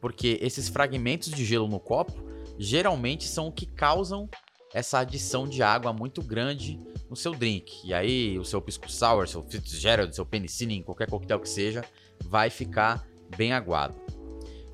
porque 0.00 0.38
esses 0.40 0.68
fragmentos 0.68 1.32
de 1.32 1.44
gelo 1.44 1.66
no 1.66 1.80
copo 1.80 2.24
geralmente 2.56 3.24
são 3.24 3.48
o 3.48 3.52
que 3.52 3.66
causam 3.66 4.30
essa 4.74 4.98
adição 4.98 5.48
de 5.48 5.62
água 5.62 5.92
muito 5.92 6.22
grande 6.22 6.78
no 7.08 7.16
seu 7.16 7.32
drink. 7.32 7.80
E 7.84 7.94
aí 7.94 8.38
o 8.38 8.44
seu 8.44 8.60
pisco 8.60 8.90
sour, 8.90 9.26
seu 9.26 9.42
Fitzgerald, 9.42 10.14
seu 10.14 10.26
penicillin, 10.26 10.82
qualquer 10.82 11.08
coquetel 11.08 11.40
que 11.40 11.48
seja, 11.48 11.84
vai 12.24 12.50
ficar 12.50 13.06
bem 13.36 13.52
aguado. 13.52 13.94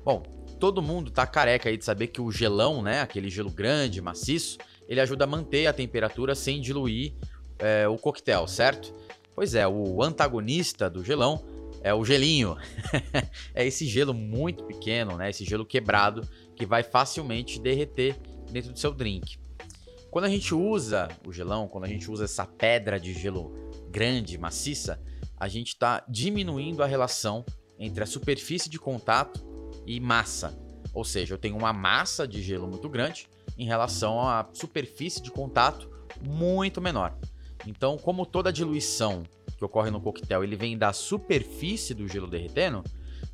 Bom, 0.03 0.23
todo 0.59 0.81
mundo 0.81 1.11
tá 1.11 1.25
careca 1.25 1.69
aí 1.69 1.77
de 1.77 1.85
saber 1.85 2.07
que 2.07 2.21
o 2.21 2.31
gelão, 2.31 2.81
né, 2.81 3.01
aquele 3.01 3.29
gelo 3.29 3.49
grande, 3.49 4.01
maciço, 4.01 4.57
ele 4.87 4.99
ajuda 4.99 5.23
a 5.23 5.27
manter 5.27 5.67
a 5.67 5.73
temperatura 5.73 6.35
sem 6.35 6.59
diluir 6.59 7.13
é, 7.59 7.87
o 7.87 7.97
coquetel, 7.97 8.47
certo? 8.47 8.93
Pois 9.35 9.55
é, 9.55 9.67
o 9.67 10.03
antagonista 10.03 10.89
do 10.89 11.03
gelão 11.03 11.43
é 11.81 11.93
o 11.93 12.03
gelinho. 12.03 12.55
é 13.53 13.65
esse 13.65 13.85
gelo 13.85 14.13
muito 14.13 14.63
pequeno, 14.63 15.17
né? 15.17 15.29
Esse 15.29 15.43
gelo 15.43 15.65
quebrado 15.65 16.27
que 16.55 16.65
vai 16.65 16.83
facilmente 16.83 17.59
derreter 17.59 18.15
dentro 18.51 18.71
do 18.71 18.79
seu 18.79 18.93
drink. 18.93 19.37
Quando 20.13 20.25
a 20.25 20.29
gente 20.29 20.53
usa 20.53 21.07
o 21.25 21.33
gelão, 21.33 21.67
quando 21.67 21.85
a 21.85 21.87
gente 21.87 22.11
usa 22.11 22.25
essa 22.25 22.45
pedra 22.45 22.99
de 22.99 23.15
gelo 23.15 23.51
grande, 23.89 24.37
maciça, 24.37 25.01
a 25.35 25.47
gente 25.47 25.69
está 25.69 26.05
diminuindo 26.07 26.83
a 26.83 26.85
relação 26.85 27.43
entre 27.79 28.03
a 28.03 28.05
superfície 28.05 28.69
de 28.69 28.77
contato 28.77 29.43
e 29.87 29.99
massa. 29.99 30.55
Ou 30.93 31.03
seja, 31.03 31.33
eu 31.33 31.37
tenho 31.39 31.57
uma 31.57 31.73
massa 31.73 32.27
de 32.27 32.43
gelo 32.43 32.67
muito 32.67 32.87
grande 32.87 33.27
em 33.57 33.65
relação 33.65 34.21
à 34.21 34.47
superfície 34.53 35.19
de 35.19 35.31
contato 35.31 35.89
muito 36.21 36.79
menor. 36.79 37.17
Então, 37.65 37.97
como 37.97 38.23
toda 38.23 38.53
diluição 38.53 39.23
que 39.57 39.65
ocorre 39.65 39.89
no 39.89 39.99
coquetel, 39.99 40.43
ele 40.43 40.55
vem 40.55 40.77
da 40.77 40.93
superfície 40.93 41.95
do 41.95 42.07
gelo 42.07 42.27
derretendo, 42.27 42.83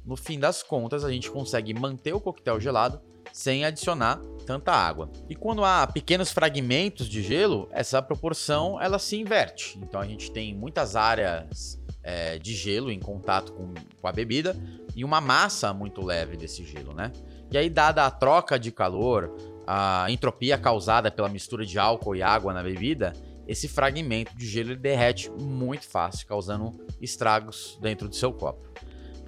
no 0.09 0.15
fim 0.15 0.39
das 0.39 0.63
contas 0.63 1.05
a 1.05 1.11
gente 1.11 1.29
consegue 1.29 1.71
manter 1.71 2.13
o 2.13 2.19
coquetel 2.19 2.59
gelado 2.59 2.99
sem 3.31 3.63
adicionar 3.63 4.19
tanta 4.43 4.71
água. 4.71 5.07
E 5.29 5.35
quando 5.35 5.63
há 5.63 5.85
pequenos 5.85 6.31
fragmentos 6.31 7.07
de 7.07 7.21
gelo, 7.21 7.69
essa 7.71 8.01
proporção 8.01 8.81
ela 8.81 8.97
se 8.97 9.15
inverte. 9.15 9.77
Então 9.77 10.01
a 10.01 10.07
gente 10.07 10.31
tem 10.31 10.51
muitas 10.55 10.95
áreas 10.95 11.79
é, 12.01 12.39
de 12.39 12.55
gelo 12.55 12.91
em 12.91 12.99
contato 12.99 13.53
com, 13.53 13.71
com 14.01 14.07
a 14.07 14.11
bebida 14.11 14.57
e 14.95 15.05
uma 15.05 15.21
massa 15.21 15.71
muito 15.75 16.03
leve 16.03 16.35
desse 16.35 16.65
gelo, 16.65 16.91
né? 16.91 17.11
E 17.51 17.57
aí, 17.57 17.69
dada 17.69 18.03
a 18.05 18.11
troca 18.11 18.57
de 18.57 18.71
calor, 18.71 19.35
a 19.67 20.07
entropia 20.09 20.57
causada 20.57 21.11
pela 21.11 21.29
mistura 21.29 21.63
de 21.63 21.77
álcool 21.77 22.15
e 22.15 22.23
água 22.23 22.51
na 22.51 22.63
bebida, 22.63 23.13
esse 23.47 23.67
fragmento 23.67 24.35
de 24.35 24.47
gelo 24.47 24.75
derrete 24.75 25.29
muito 25.31 25.87
fácil, 25.87 26.27
causando 26.27 26.79
estragos 26.99 27.77
dentro 27.79 28.07
do 28.07 28.15
seu 28.15 28.33
copo. 28.33 28.69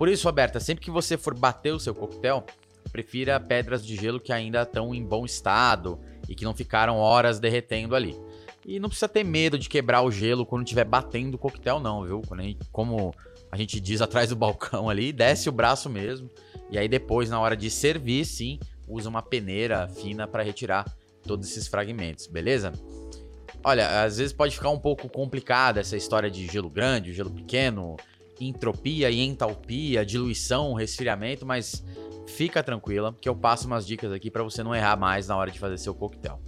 Por 0.01 0.09
isso, 0.09 0.27
Roberta, 0.27 0.59
sempre 0.59 0.83
que 0.83 0.89
você 0.89 1.15
for 1.15 1.37
bater 1.37 1.71
o 1.75 1.79
seu 1.79 1.93
coquetel, 1.93 2.43
prefira 2.91 3.39
pedras 3.39 3.85
de 3.85 3.95
gelo 3.95 4.19
que 4.19 4.33
ainda 4.33 4.63
estão 4.63 4.95
em 4.95 5.05
bom 5.05 5.25
estado 5.25 5.99
e 6.27 6.33
que 6.33 6.43
não 6.43 6.55
ficaram 6.55 6.97
horas 6.97 7.39
derretendo 7.39 7.95
ali. 7.95 8.17
E 8.65 8.79
não 8.79 8.89
precisa 8.89 9.07
ter 9.07 9.23
medo 9.23 9.59
de 9.59 9.69
quebrar 9.69 10.01
o 10.01 10.09
gelo 10.09 10.43
quando 10.43 10.63
estiver 10.63 10.85
batendo 10.85 11.35
o 11.35 11.37
coquetel, 11.37 11.79
não, 11.79 12.03
viu? 12.03 12.23
A 12.31 12.41
gente, 12.41 12.67
como 12.71 13.13
a 13.51 13.55
gente 13.55 13.79
diz 13.79 14.01
atrás 14.01 14.29
do 14.29 14.35
balcão 14.35 14.89
ali, 14.89 15.13
desce 15.13 15.47
o 15.49 15.51
braço 15.51 15.87
mesmo. 15.87 16.27
E 16.71 16.79
aí 16.79 16.87
depois, 16.87 17.29
na 17.29 17.39
hora 17.39 17.55
de 17.55 17.69
servir, 17.69 18.25
sim, 18.25 18.59
usa 18.87 19.07
uma 19.07 19.21
peneira 19.21 19.87
fina 19.87 20.27
para 20.27 20.41
retirar 20.41 20.83
todos 21.27 21.47
esses 21.47 21.67
fragmentos, 21.67 22.25
beleza? 22.25 22.73
Olha, 23.63 24.03
às 24.03 24.17
vezes 24.17 24.33
pode 24.33 24.55
ficar 24.55 24.71
um 24.71 24.79
pouco 24.79 25.07
complicada 25.07 25.79
essa 25.79 25.95
história 25.95 26.31
de 26.31 26.47
gelo 26.47 26.71
grande, 26.71 27.13
gelo 27.13 27.29
pequeno, 27.29 27.97
entropia 28.45 29.09
e 29.09 29.19
entalpia, 29.19 30.05
diluição, 30.05 30.73
resfriamento, 30.73 31.45
mas 31.45 31.83
fica 32.27 32.63
tranquila 32.63 33.15
que 33.19 33.27
eu 33.27 33.35
passo 33.35 33.67
umas 33.67 33.85
dicas 33.85 34.11
aqui 34.11 34.31
para 34.31 34.43
você 34.43 34.63
não 34.63 34.75
errar 34.75 34.97
mais 34.97 35.27
na 35.27 35.35
hora 35.35 35.51
de 35.51 35.59
fazer 35.59 35.77
seu 35.77 35.93
coquetel. 35.93 36.41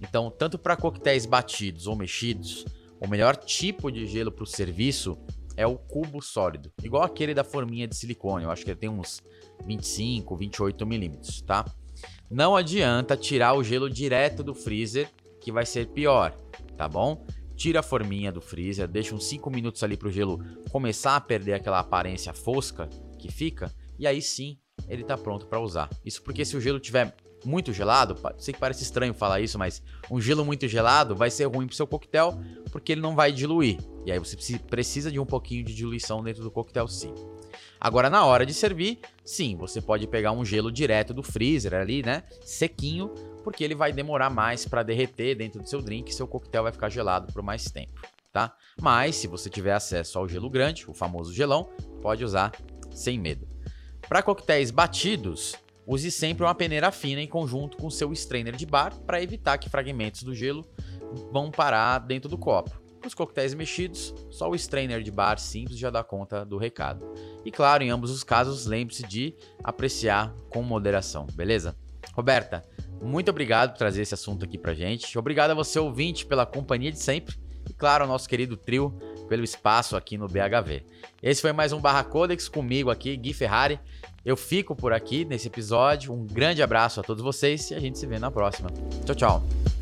Então, 0.00 0.30
tanto 0.30 0.58
para 0.58 0.76
coquetéis 0.76 1.26
batidos 1.26 1.86
ou 1.86 1.96
mexidos, 1.96 2.64
o 3.00 3.08
melhor 3.08 3.36
tipo 3.36 3.90
de 3.90 4.06
gelo 4.06 4.30
para 4.30 4.44
o 4.44 4.46
serviço 4.46 5.18
é 5.56 5.66
o 5.66 5.76
cubo 5.76 6.20
sólido, 6.20 6.70
igual 6.82 7.02
aquele 7.02 7.32
da 7.32 7.42
forminha 7.42 7.88
de 7.88 7.96
silicone. 7.96 8.44
Eu 8.44 8.50
acho 8.50 8.64
que 8.64 8.70
ele 8.70 8.78
tem 8.78 8.90
uns 8.90 9.22
25, 9.64 10.36
28 10.36 10.86
milímetros, 10.86 11.40
tá? 11.40 11.64
Não 12.30 12.54
adianta 12.54 13.16
tirar 13.16 13.54
o 13.54 13.62
gelo 13.62 13.88
direto 13.88 14.42
do 14.42 14.54
freezer, 14.54 15.08
que 15.40 15.50
vai 15.50 15.64
ser 15.64 15.86
pior 15.86 16.34
tá 16.76 16.88
bom? 16.88 17.24
Tira 17.56 17.80
a 17.80 17.82
forminha 17.82 18.30
do 18.30 18.40
freezer, 18.40 18.86
deixa 18.86 19.14
uns 19.14 19.26
5 19.26 19.50
minutos 19.50 19.82
ali 19.82 19.96
pro 19.96 20.10
gelo 20.10 20.40
começar 20.70 21.16
a 21.16 21.20
perder 21.20 21.54
aquela 21.54 21.80
aparência 21.80 22.32
fosca 22.32 22.88
que 23.18 23.32
fica, 23.32 23.72
e 23.98 24.06
aí 24.06 24.20
sim 24.20 24.58
ele 24.88 25.02
tá 25.02 25.16
pronto 25.16 25.46
para 25.46 25.58
usar. 25.58 25.88
Isso 26.04 26.22
porque 26.22 26.44
se 26.44 26.56
o 26.56 26.60
gelo 26.60 26.78
tiver 26.78 27.16
muito 27.44 27.72
gelado, 27.72 28.16
sei 28.38 28.52
que 28.52 28.60
parece 28.60 28.82
estranho 28.82 29.14
falar 29.14 29.40
isso, 29.40 29.58
mas 29.58 29.82
um 30.10 30.20
gelo 30.20 30.44
muito 30.44 30.66
gelado 30.68 31.14
vai 31.14 31.30
ser 31.30 31.44
ruim 31.46 31.66
pro 31.66 31.76
seu 31.76 31.86
coquetel, 31.86 32.38
porque 32.70 32.92
ele 32.92 33.00
não 33.00 33.14
vai 33.14 33.32
diluir. 33.32 33.78
E 34.04 34.12
aí 34.12 34.18
você 34.18 34.36
precisa 34.58 35.10
de 35.10 35.18
um 35.18 35.26
pouquinho 35.26 35.64
de 35.64 35.74
diluição 35.74 36.22
dentro 36.22 36.42
do 36.42 36.50
coquetel 36.50 36.88
sim. 36.88 37.14
Agora 37.80 38.10
na 38.10 38.24
hora 38.24 38.44
de 38.44 38.52
servir, 38.52 38.98
sim, 39.24 39.56
você 39.56 39.80
pode 39.80 40.06
pegar 40.06 40.32
um 40.32 40.44
gelo 40.44 40.70
direto 40.70 41.14
do 41.14 41.22
freezer 41.22 41.74
ali, 41.74 42.02
né, 42.02 42.24
sequinho, 42.44 43.14
porque 43.46 43.62
ele 43.62 43.76
vai 43.76 43.92
demorar 43.92 44.28
mais 44.28 44.66
para 44.66 44.82
derreter 44.82 45.36
dentro 45.36 45.62
do 45.62 45.68
seu 45.68 45.80
drink 45.80 46.12
seu 46.12 46.26
coquetel 46.26 46.64
vai 46.64 46.72
ficar 46.72 46.88
gelado 46.88 47.32
por 47.32 47.44
mais 47.44 47.70
tempo, 47.70 48.02
tá? 48.32 48.52
Mas 48.82 49.14
se 49.14 49.28
você 49.28 49.48
tiver 49.48 49.72
acesso 49.72 50.18
ao 50.18 50.28
gelo 50.28 50.50
grande, 50.50 50.84
o 50.90 50.92
famoso 50.92 51.32
gelão, 51.32 51.70
pode 52.02 52.24
usar 52.24 52.50
sem 52.90 53.16
medo. 53.16 53.46
Para 54.08 54.20
coquetéis 54.20 54.72
batidos, 54.72 55.54
use 55.86 56.10
sempre 56.10 56.42
uma 56.42 56.56
peneira 56.56 56.90
fina 56.90 57.22
em 57.22 57.28
conjunto 57.28 57.76
com 57.76 57.88
seu 57.88 58.12
strainer 58.12 58.56
de 58.56 58.66
bar 58.66 58.92
para 59.06 59.22
evitar 59.22 59.58
que 59.58 59.70
fragmentos 59.70 60.24
do 60.24 60.34
gelo 60.34 60.68
vão 61.30 61.48
parar 61.48 62.00
dentro 62.00 62.28
do 62.28 62.36
copo. 62.36 62.82
Os 63.06 63.14
coquetéis 63.14 63.54
mexidos, 63.54 64.12
só 64.28 64.50
o 64.50 64.56
strainer 64.56 65.04
de 65.04 65.12
bar 65.12 65.38
simples 65.38 65.78
já 65.78 65.88
dá 65.88 66.02
conta 66.02 66.44
do 66.44 66.58
recado. 66.58 67.06
E 67.44 67.52
claro, 67.52 67.84
em 67.84 67.90
ambos 67.90 68.10
os 68.10 68.24
casos, 68.24 68.66
lembre-se 68.66 69.06
de 69.06 69.36
apreciar 69.62 70.34
com 70.50 70.64
moderação, 70.64 71.28
beleza? 71.32 71.76
Roberta, 72.12 72.64
muito 73.02 73.30
obrigado 73.30 73.72
por 73.72 73.78
trazer 73.78 74.02
esse 74.02 74.14
assunto 74.14 74.44
aqui 74.44 74.58
pra 74.58 74.74
gente. 74.74 75.18
Obrigado 75.18 75.50
a 75.50 75.54
você, 75.54 75.78
ouvinte, 75.78 76.26
pela 76.26 76.46
companhia 76.46 76.90
de 76.90 76.98
sempre. 76.98 77.36
E 77.68 77.72
claro, 77.72 78.04
ao 78.04 78.08
nosso 78.08 78.28
querido 78.28 78.56
trio 78.56 78.90
pelo 79.28 79.42
espaço 79.42 79.96
aqui 79.96 80.16
no 80.16 80.28
BHV. 80.28 80.84
Esse 81.22 81.40
foi 81.40 81.52
mais 81.52 81.72
um 81.72 81.80
Barra 81.80 82.04
Codex 82.04 82.48
comigo 82.48 82.90
aqui, 82.90 83.16
Gui 83.16 83.32
Ferrari. 83.32 83.80
Eu 84.24 84.36
fico 84.36 84.74
por 84.74 84.92
aqui 84.92 85.24
nesse 85.24 85.48
episódio. 85.48 86.12
Um 86.12 86.26
grande 86.26 86.62
abraço 86.62 87.00
a 87.00 87.02
todos 87.02 87.22
vocês 87.22 87.70
e 87.70 87.74
a 87.74 87.80
gente 87.80 87.98
se 87.98 88.06
vê 88.06 88.18
na 88.18 88.30
próxima. 88.30 88.70
Tchau, 89.04 89.14
tchau. 89.14 89.75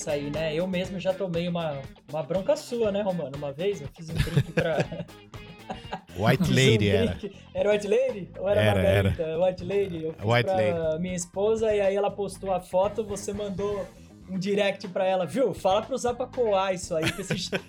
Essa 0.00 0.12
aí, 0.12 0.30
né? 0.30 0.54
Eu 0.54 0.66
mesmo 0.66 0.98
já 0.98 1.12
tomei 1.12 1.46
uma, 1.48 1.78
uma 2.10 2.22
bronca 2.22 2.56
sua, 2.56 2.90
né, 2.90 3.02
Romano? 3.02 3.32
Uma 3.36 3.52
vez 3.52 3.80
eu 3.80 3.88
fiz 3.94 4.08
um 4.08 4.14
drink 4.14 4.52
pra. 4.52 4.78
White 6.18 6.44
fiz 6.44 6.50
um 6.50 6.54
Lady 6.72 6.88
era. 6.88 7.18
Era 7.54 7.70
White 7.72 7.86
Lady? 7.88 8.28
Ou 8.38 8.48
era, 8.48 8.60
Era, 8.60 8.82
Margarita? 8.82 9.38
White 9.38 9.64
Lady. 9.64 10.04
Eu 10.04 10.12
fiz 10.14 10.24
White 10.24 10.44
pra 10.50 10.98
minha 10.98 11.14
esposa 11.14 11.74
e 11.74 11.80
aí 11.80 11.94
ela 11.94 12.10
postou 12.10 12.52
a 12.52 12.60
foto, 12.60 13.04
você 13.04 13.32
mandou 13.32 13.86
um 14.28 14.38
direct 14.38 14.88
pra 14.88 15.04
ela, 15.06 15.26
viu? 15.26 15.54
Fala 15.54 15.82
pra 15.82 15.94
usar 15.94 16.14
pra 16.14 16.26
coar 16.26 16.74
isso 16.74 16.94
aí, 16.96 17.10
pra 17.12 17.20
esse, 17.20 17.50
pra 17.50 17.60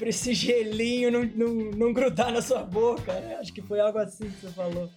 esse 0.08 0.34
gelinho 0.34 1.10
não, 1.10 1.24
não, 1.24 1.54
não 1.72 1.92
grudar 1.92 2.32
na 2.32 2.42
sua 2.42 2.62
boca, 2.62 3.12
né? 3.12 3.36
Acho 3.40 3.52
que 3.52 3.62
foi 3.62 3.80
algo 3.80 3.98
assim 3.98 4.28
que 4.30 4.40
você 4.40 4.48
falou. 4.48 4.90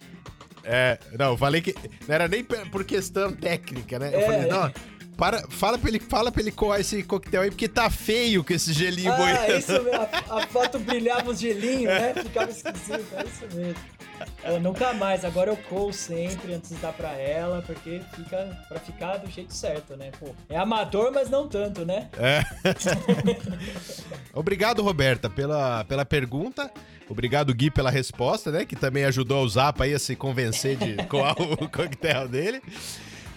É, 0.64 0.98
não, 1.18 1.32
eu 1.32 1.36
falei 1.36 1.60
que 1.60 1.74
não 2.06 2.14
era 2.14 2.28
nem 2.28 2.44
por 2.44 2.84
questão 2.84 3.32
técnica, 3.32 3.98
né? 3.98 4.10
Eu 4.14 4.20
É, 4.20 4.22
falei, 4.22 4.40
é. 4.40 4.46
não, 4.46 4.72
para, 5.22 5.40
fala 5.48 5.78
pra 5.78 5.88
ele, 5.88 6.00
fala 6.00 6.32
pra 6.32 6.42
ele 6.42 6.50
coar 6.50 6.80
esse 6.80 7.00
coquetel 7.04 7.42
aí, 7.42 7.50
porque 7.50 7.68
tá 7.68 7.88
feio 7.88 8.42
com 8.42 8.52
esse 8.52 8.72
gelinho 8.72 9.12
Ah, 9.12 9.16
boiando. 9.16 9.52
isso 9.56 9.72
mesmo. 9.80 9.92
A, 9.92 10.38
a 10.42 10.46
foto 10.48 10.80
brilhava 10.80 11.30
os 11.30 11.38
gelinhos, 11.38 11.94
né? 11.94 12.12
Ficava 12.20 12.50
esquisito. 12.50 13.06
É 13.16 13.24
isso 13.24 13.56
mesmo. 13.56 13.76
Eu 14.42 14.60
nunca 14.60 14.92
mais. 14.92 15.24
Agora 15.24 15.52
eu 15.52 15.56
coo 15.56 15.92
sempre 15.92 16.54
antes 16.54 16.70
de 16.70 16.76
dar 16.78 16.92
pra 16.92 17.12
ela, 17.12 17.62
porque 17.64 18.00
fica 18.16 18.58
pra 18.68 18.80
ficar 18.80 19.18
do 19.18 19.30
jeito 19.30 19.54
certo, 19.54 19.96
né? 19.96 20.10
Pô, 20.18 20.34
é 20.48 20.56
amador, 20.56 21.12
mas 21.14 21.30
não 21.30 21.46
tanto, 21.46 21.86
né? 21.86 22.10
Obrigado, 24.34 24.82
Roberta, 24.82 25.30
pela, 25.30 25.84
pela 25.84 26.04
pergunta. 26.04 26.68
Obrigado, 27.08 27.54
Gui, 27.54 27.70
pela 27.70 27.92
resposta, 27.92 28.50
né? 28.50 28.64
Que 28.64 28.74
também 28.74 29.04
ajudou 29.04 29.44
o 29.44 29.48
Zapa 29.48 29.84
aí 29.84 29.94
a 29.94 30.00
se 30.00 30.16
convencer 30.16 30.76
de 30.76 30.96
coar 31.06 31.40
o 31.40 31.56
coquetel 31.70 32.26
dele. 32.26 32.60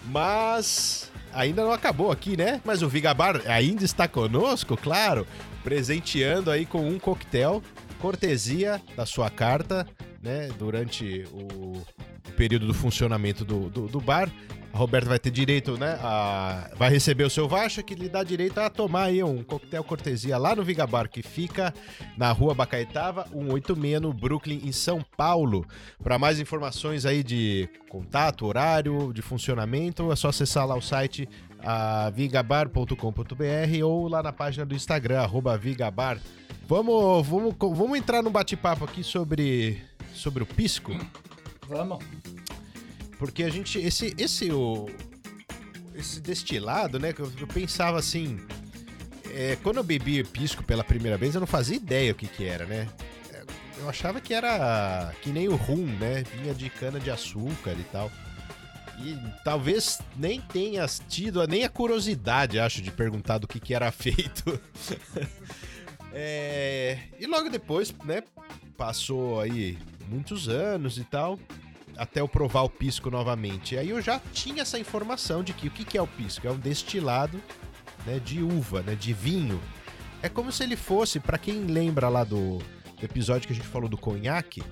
Mas 0.06 1.12
ainda 1.36 1.62
não 1.62 1.72
acabou 1.72 2.10
aqui, 2.10 2.36
né? 2.36 2.60
Mas 2.64 2.82
o 2.82 2.88
Vigabar 2.88 3.42
ainda 3.46 3.84
está 3.84 4.08
conosco, 4.08 4.76
claro, 4.76 5.26
presenteando 5.62 6.50
aí 6.50 6.64
com 6.64 6.88
um 6.88 6.98
coquetel, 6.98 7.62
cortesia 8.00 8.80
da 8.96 9.04
sua 9.04 9.30
carta, 9.30 9.86
né? 10.22 10.48
Durante 10.58 11.24
o, 11.32 11.82
período 12.36 12.66
do 12.66 12.74
funcionamento 12.74 13.44
do, 13.44 13.70
do, 13.70 13.86
do 13.86 14.00
bar. 14.00 14.30
A 14.76 14.78
Roberta 14.78 15.08
vai 15.08 15.18
ter 15.18 15.30
direito, 15.30 15.78
né? 15.78 15.98
A, 16.02 16.68
vai 16.76 16.90
receber 16.90 17.24
o 17.24 17.30
seu 17.30 17.48
voucher 17.48 17.82
que 17.82 17.94
lhe 17.94 18.10
dá 18.10 18.22
direito 18.22 18.58
a 18.58 18.68
tomar 18.68 19.04
aí 19.04 19.22
um 19.22 19.42
coquetel 19.42 19.82
cortesia 19.82 20.36
lá 20.36 20.54
no 20.54 20.62
Vigabar, 20.62 21.08
que 21.08 21.22
fica 21.22 21.72
na 22.14 22.30
rua 22.30 22.54
Bacaetava, 22.54 23.26
186, 23.32 24.02
no 24.02 24.12
Brooklyn, 24.12 24.60
em 24.62 24.72
São 24.72 25.02
Paulo. 25.16 25.66
Para 26.04 26.18
mais 26.18 26.38
informações 26.38 27.06
aí 27.06 27.22
de 27.22 27.70
contato, 27.88 28.44
horário, 28.44 29.14
de 29.14 29.22
funcionamento, 29.22 30.12
é 30.12 30.16
só 30.16 30.28
acessar 30.28 30.66
lá 30.66 30.76
o 30.76 30.82
site 30.82 31.26
vigabar.com.br 32.12 33.82
ou 33.82 34.08
lá 34.08 34.22
na 34.22 34.30
página 34.30 34.66
do 34.66 34.74
Instagram, 34.74 35.22
arroba 35.22 35.56
Vigabar. 35.56 36.18
Vamos, 36.68 37.26
vamos, 37.26 37.54
vamos 37.58 37.98
entrar 37.98 38.22
num 38.22 38.30
bate-papo 38.30 38.84
aqui 38.84 39.02
sobre, 39.02 39.80
sobre 40.12 40.42
o 40.42 40.46
pisco. 40.46 40.92
Vamos. 41.66 42.04
Porque 43.18 43.42
a 43.42 43.48
gente. 43.50 43.78
Esse. 43.78 44.14
Esse, 44.18 44.50
o, 44.52 44.88
esse 45.94 46.20
destilado, 46.20 46.98
né? 46.98 47.12
Que 47.12 47.20
eu, 47.20 47.32
eu 47.40 47.46
pensava 47.46 47.98
assim. 47.98 48.38
é, 49.32 49.56
quando 49.62 49.78
eu 49.78 49.84
bebi 49.84 50.22
pisco 50.24 50.62
pela 50.62 50.84
primeira 50.84 51.16
vez, 51.16 51.34
eu 51.34 51.40
não 51.40 51.46
fazia 51.46 51.76
ideia 51.76 52.12
o 52.12 52.14
que, 52.14 52.26
que 52.26 52.44
era, 52.44 52.66
né? 52.66 52.88
É, 53.32 53.42
Eu 53.78 53.88
achava 53.88 54.20
que 54.20 54.34
era 54.34 55.12
que 55.22 55.30
nem 55.30 55.48
o 55.48 55.56
rum, 55.56 55.86
né? 55.86 56.22
Vinha 56.36 56.54
de 56.54 56.68
cana 56.70 57.00
de 57.00 57.10
açúcar 57.10 57.72
e 57.72 57.84
tal. 57.84 58.10
E 58.98 59.14
talvez 59.44 60.00
nem 60.16 60.40
tenha 60.40 60.86
tido 61.08 61.46
nem 61.46 61.64
a 61.64 61.68
curiosidade, 61.68 62.58
acho, 62.58 62.80
de 62.80 62.90
perguntar 62.90 63.36
do 63.36 63.46
que, 63.46 63.60
que 63.60 63.74
era 63.74 63.92
feito. 63.92 64.58
É, 66.12 66.98
e 67.18 67.26
logo 67.26 67.50
depois, 67.50 67.94
né? 68.04 68.22
Passou 68.76 69.40
aí 69.40 69.78
muitos 70.08 70.48
anos 70.48 70.98
e 70.98 71.04
tal 71.04 71.38
até 71.96 72.20
eu 72.20 72.28
provar 72.28 72.62
o 72.62 72.70
pisco 72.70 73.10
novamente. 73.10 73.74
E 73.74 73.78
aí 73.78 73.90
eu 73.90 74.00
já 74.00 74.20
tinha 74.32 74.62
essa 74.62 74.78
informação 74.78 75.42
de 75.42 75.52
que 75.52 75.68
o 75.68 75.70
que, 75.70 75.96
é 75.96 76.02
o 76.02 76.06
pisco? 76.06 76.46
É 76.46 76.50
um 76.50 76.58
destilado 76.58 77.40
né, 78.06 78.18
de 78.18 78.42
uva, 78.42 78.82
né, 78.82 78.94
de 78.94 79.12
vinho. 79.12 79.60
É 80.22 80.28
como 80.28 80.50
se 80.52 80.62
ele 80.62 80.76
fosse, 80.76 81.20
para 81.20 81.38
quem 81.38 81.64
lembra 81.64 82.08
lá 82.08 82.24
do, 82.24 82.58
episódio 83.02 83.46
que 83.46 83.52
a 83.52 83.56
gente 83.56 83.68
falou 83.68 83.88
do 83.88 83.98
conhaque, 83.98 84.62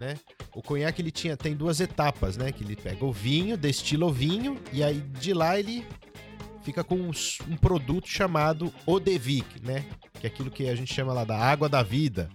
né? 0.00 0.18
O 0.54 0.62
conhaque 0.62 1.02
ele 1.02 1.10
tinha 1.10 1.36
tem 1.36 1.54
duas 1.54 1.80
etapas, 1.80 2.36
né? 2.36 2.50
Que 2.50 2.64
ele 2.64 2.76
pega 2.76 3.04
o 3.04 3.12
vinho, 3.12 3.56
destila 3.56 4.06
o 4.06 4.12
vinho 4.12 4.58
e 4.72 4.82
aí 4.82 5.00
de 5.00 5.34
lá 5.34 5.58
ele 5.58 5.86
fica 6.62 6.82
com 6.82 6.96
um, 6.96 7.10
um 7.48 7.56
produto 7.56 8.08
chamado 8.08 8.72
eau 8.86 8.98
de 8.98 9.18
vie, 9.18 9.44
né? 9.62 9.84
Que 10.18 10.26
é 10.26 10.28
aquilo 10.28 10.50
que 10.50 10.68
a 10.68 10.74
gente 10.74 10.92
chama 10.92 11.12
lá 11.12 11.24
da 11.24 11.38
água 11.38 11.68
da 11.68 11.82
vida. 11.82 12.30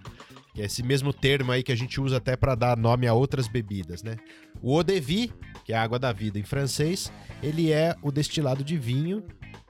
Que 0.53 0.61
é 0.61 0.65
esse 0.65 0.83
mesmo 0.83 1.13
termo 1.13 1.51
aí 1.51 1.63
que 1.63 1.71
a 1.71 1.75
gente 1.77 1.99
usa 2.01 2.17
até 2.17 2.35
para 2.35 2.55
dar 2.55 2.75
nome 2.77 3.07
a 3.07 3.13
outras 3.13 3.47
bebidas, 3.47 4.03
né? 4.03 4.17
O 4.61 4.73
eau 4.75 4.83
de 4.83 4.99
vie, 4.99 5.31
que 5.63 5.71
é 5.71 5.77
a 5.77 5.81
água 5.81 5.97
da 5.97 6.11
vida 6.11 6.37
em 6.37 6.43
francês, 6.43 7.11
ele 7.41 7.71
é 7.71 7.95
o 8.01 8.11
destilado 8.11 8.63
de 8.63 8.77
vinho. 8.77 9.23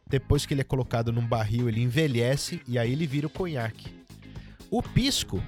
Depois 0.09 0.45
que 0.45 0.53
ele 0.53 0.61
é 0.61 0.63
colocado 0.65 1.11
num 1.11 1.25
barril, 1.25 1.69
ele 1.69 1.81
envelhece 1.81 2.61
e 2.67 2.77
aí 2.79 2.91
ele 2.91 3.05
vira 3.05 3.27
o 3.27 3.29
conhaque. 3.29 3.93
O 4.69 4.81
pisco, 4.81 5.41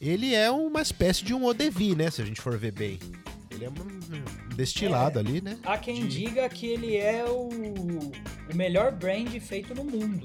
ele 0.00 0.34
é 0.34 0.50
uma 0.50 0.80
espécie 0.80 1.22
de 1.24 1.34
um 1.34 1.42
eau 1.44 1.52
de 1.54 1.68
vie, 1.68 1.94
né? 1.94 2.10
Se 2.10 2.22
a 2.22 2.24
gente 2.24 2.40
for 2.40 2.56
ver 2.56 2.72
bem. 2.72 2.98
Ele 3.50 3.66
é 3.66 3.68
um 3.68 4.54
destilado 4.56 5.18
ali, 5.18 5.42
né? 5.42 5.58
Há 5.62 5.76
quem 5.76 6.06
De- 6.06 6.08
diga 6.24 6.48
que 6.48 6.66
ele 6.66 6.96
é 6.96 7.24
o, 7.26 7.48
o 7.50 8.56
melhor 8.56 8.90
brand 8.90 9.28
feito 9.38 9.74
no 9.74 9.84
mundo. 9.84 10.24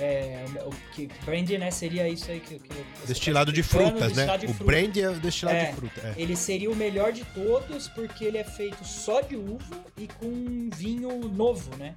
É, 0.00 0.44
o 0.64 0.70
que 0.94 1.08
brand, 1.24 1.48
né, 1.50 1.70
seria 1.72 2.08
isso 2.08 2.30
aí 2.30 2.38
que, 2.38 2.58
que 2.58 2.70
Destilado 3.06 3.52
de 3.52 3.62
frutas, 3.62 4.12
né? 4.14 4.26
de 4.38 4.46
O 4.46 4.54
fruta. 4.54 4.64
brand 4.64 4.96
é 4.96 5.08
o 5.10 5.14
destilado 5.18 5.56
É. 5.58 5.70
de 5.70 5.76
fruta. 5.76 6.00
é. 6.00 6.14
Ele 6.16 6.36
seria 6.36 6.70
o 6.70 6.76
melhor 6.76 7.12
de 7.12 7.24
todos 7.26 7.88
porque 7.88 8.24
ele 8.24 8.38
é 8.38 8.44
feito 8.44 8.84
só 8.84 9.20
de 9.20 9.34
uva 9.34 9.84
e 9.96 10.06
com 10.06 10.70
vinho 10.74 11.28
novo, 11.28 11.76
né? 11.76 11.94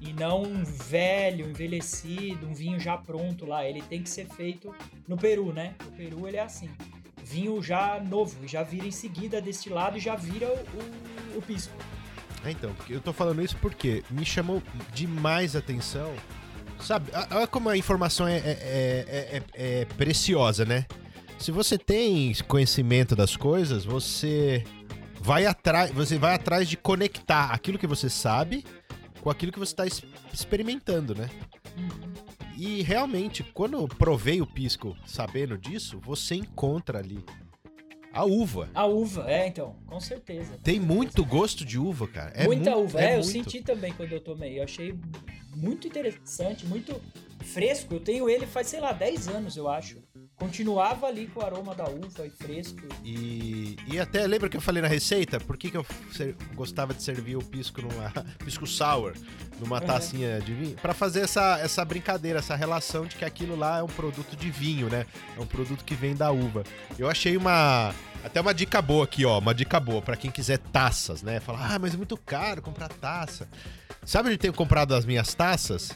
E 0.00 0.12
não 0.12 0.42
um 0.42 0.64
velho, 0.64 1.48
envelhecido, 1.48 2.46
um 2.46 2.52
vinho 2.54 2.78
já 2.78 2.96
pronto 2.98 3.46
lá. 3.46 3.64
Ele 3.64 3.82
tem 3.82 4.02
que 4.02 4.10
ser 4.10 4.26
feito 4.26 4.74
no 5.06 5.16
Peru, 5.16 5.52
né? 5.52 5.74
No 5.84 5.92
Peru 5.92 6.26
ele 6.26 6.36
é 6.36 6.42
assim. 6.42 6.68
Vinho 7.24 7.62
já 7.62 8.00
novo, 8.00 8.44
e 8.44 8.48
já 8.48 8.62
vira 8.62 8.86
em 8.86 8.90
seguida 8.92 9.40
destilado 9.40 9.96
e 9.96 10.00
já 10.00 10.14
vira 10.14 10.46
o, 10.48 11.34
o, 11.34 11.38
o 11.38 11.42
pisco. 11.42 11.72
É, 12.44 12.50
então, 12.50 12.74
eu 12.88 13.00
tô 13.00 13.12
falando 13.12 13.42
isso 13.42 13.56
porque 13.60 14.04
me 14.10 14.24
chamou 14.24 14.62
demais 14.92 15.56
a 15.56 15.58
atenção. 15.60 16.12
Sabe, 16.80 17.10
olha 17.32 17.46
como 17.46 17.68
a 17.68 17.76
informação 17.76 18.28
é, 18.28 18.36
é- 18.36 18.40
é- 18.40 19.42
é- 19.54 19.80
é 19.80 19.84
preciosa, 19.84 20.64
né? 20.64 20.86
Se 21.38 21.50
você 21.50 21.76
tem 21.76 22.32
conhecimento 22.46 23.14
das 23.16 23.36
coisas, 23.36 23.84
você 23.84 24.64
vai 25.20 25.46
atrás, 25.46 25.90
você 25.90 26.16
vai 26.18 26.34
atrás 26.34 26.68
de 26.68 26.76
conectar 26.76 27.50
aquilo 27.50 27.78
que 27.78 27.86
você 27.86 28.08
sabe 28.08 28.64
com 29.20 29.28
aquilo 29.30 29.52
que 29.52 29.58
você 29.58 29.72
está 29.72 29.84
experimentando, 30.32 31.14
né? 31.14 31.28
E 32.56 32.80
realmente, 32.82 33.42
quando 33.42 33.76
eu 33.76 33.86
provei 33.88 34.40
o 34.40 34.46
pisco 34.46 34.96
sabendo 35.04 35.58
disso, 35.58 36.00
você 36.02 36.36
encontra 36.36 36.98
ali 36.98 37.22
a 38.16 38.24
uva. 38.24 38.70
A 38.74 38.84
uva, 38.86 39.30
é, 39.30 39.46
então, 39.46 39.76
com 39.86 40.00
certeza. 40.00 40.58
Tem 40.62 40.80
muito 40.80 41.24
gosto 41.24 41.64
de 41.64 41.78
uva, 41.78 42.06
cara. 42.08 42.30
É 42.34 42.44
Muita 42.44 42.70
muito- 42.72 42.84
uva, 42.86 43.00
é, 43.00 43.10
eu 43.12 43.22
muito. 43.22 43.26
senti 43.30 43.62
também 43.62 43.92
quando 43.92 44.12
eu 44.12 44.20
tomei. 44.20 44.58
Eu 44.58 44.64
achei 44.64 44.94
muito 45.54 45.86
interessante, 45.86 46.66
muito 46.66 47.00
fresco. 47.44 47.94
Eu 47.94 48.00
tenho 48.00 48.28
ele 48.28 48.46
faz, 48.46 48.66
sei 48.68 48.80
lá, 48.80 48.92
10 48.92 49.28
anos, 49.28 49.56
eu 49.56 49.68
acho. 49.68 49.98
Continuava 50.38 51.06
ali 51.06 51.26
com 51.28 51.40
o 51.40 51.44
aroma 51.44 51.74
da 51.74 51.84
uva 51.88 52.26
e 52.26 52.30
fresco. 52.30 52.78
E, 53.02 53.76
e 53.86 53.98
até 53.98 54.26
lembra 54.26 54.50
que 54.50 54.56
eu 54.56 54.60
falei 54.60 54.82
na 54.82 54.88
receita? 54.88 55.40
Por 55.40 55.56
que, 55.56 55.70
que 55.70 55.76
eu 55.78 55.86
gostava 56.54 56.92
de 56.92 57.02
servir 57.02 57.36
o 57.36 57.42
pisco 57.42 57.80
numa 57.80 58.10
pisco 58.44 58.66
sour 58.66 59.14
numa 59.58 59.80
Uhum. 59.80 59.86
tacinha 59.86 60.38
de 60.40 60.52
vinho? 60.52 60.76
Pra 60.76 60.92
fazer 60.92 61.20
essa, 61.20 61.58
essa 61.60 61.82
brincadeira, 61.86 62.38
essa 62.40 62.54
relação 62.54 63.06
de 63.06 63.16
que 63.16 63.24
aquilo 63.24 63.56
lá 63.56 63.78
é 63.78 63.82
um 63.82 63.86
produto 63.88 64.36
de 64.36 64.50
vinho, 64.50 64.90
né? 64.90 65.06
É 65.36 65.40
um 65.40 65.46
produto 65.46 65.82
que 65.84 65.94
vem 65.94 66.14
da 66.14 66.30
uva. 66.30 66.64
Eu 66.98 67.08
achei 67.08 67.34
uma 67.36 67.94
até 68.22 68.38
uma 68.40 68.52
dica 68.52 68.82
boa 68.82 69.04
aqui, 69.04 69.24
ó, 69.24 69.38
uma 69.38 69.54
dica 69.54 69.80
boa 69.80 70.02
pra 70.02 70.16
quem 70.16 70.30
quiser 70.30 70.58
taças, 70.58 71.22
né? 71.22 71.40
Falar: 71.40 71.74
"Ah, 71.74 71.78
mas 71.78 71.94
é 71.94 71.96
muito 71.96 72.16
caro 72.18 72.60
comprar 72.60 72.88
taça". 72.88 73.48
Sabe 74.04 74.28
onde 74.28 74.34
eu 74.34 74.38
tenho 74.40 74.52
comprado 74.54 74.94
as 74.94 75.04
minhas 75.06 75.32
taças? 75.34 75.92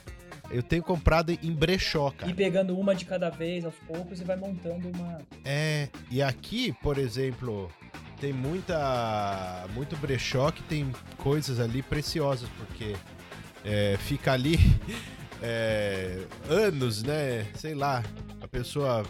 Eu 0.50 0.62
tenho 0.62 0.82
comprado 0.82 1.30
em 1.30 1.52
brechó, 1.52 2.10
cara. 2.10 2.30
E 2.30 2.34
pegando 2.34 2.76
uma 2.76 2.94
de 2.94 3.04
cada 3.04 3.30
vez, 3.30 3.64
aos 3.64 3.74
poucos, 3.86 4.20
e 4.20 4.24
vai 4.24 4.36
montando 4.36 4.88
uma. 4.88 5.18
É, 5.44 5.88
e 6.10 6.20
aqui, 6.20 6.72
por 6.82 6.98
exemplo, 6.98 7.70
tem 8.20 8.32
muita 8.32 9.66
muito 9.72 9.96
brechó 9.96 10.50
que 10.50 10.62
tem 10.64 10.90
coisas 11.16 11.60
ali 11.60 11.82
preciosas, 11.82 12.48
porque 12.58 12.96
é, 13.64 13.96
fica 13.98 14.32
ali 14.32 14.58
é, 15.40 16.18
anos, 16.48 17.02
né? 17.02 17.46
Sei 17.54 17.74
lá, 17.74 18.02
a 18.40 18.48
pessoa 18.48 19.04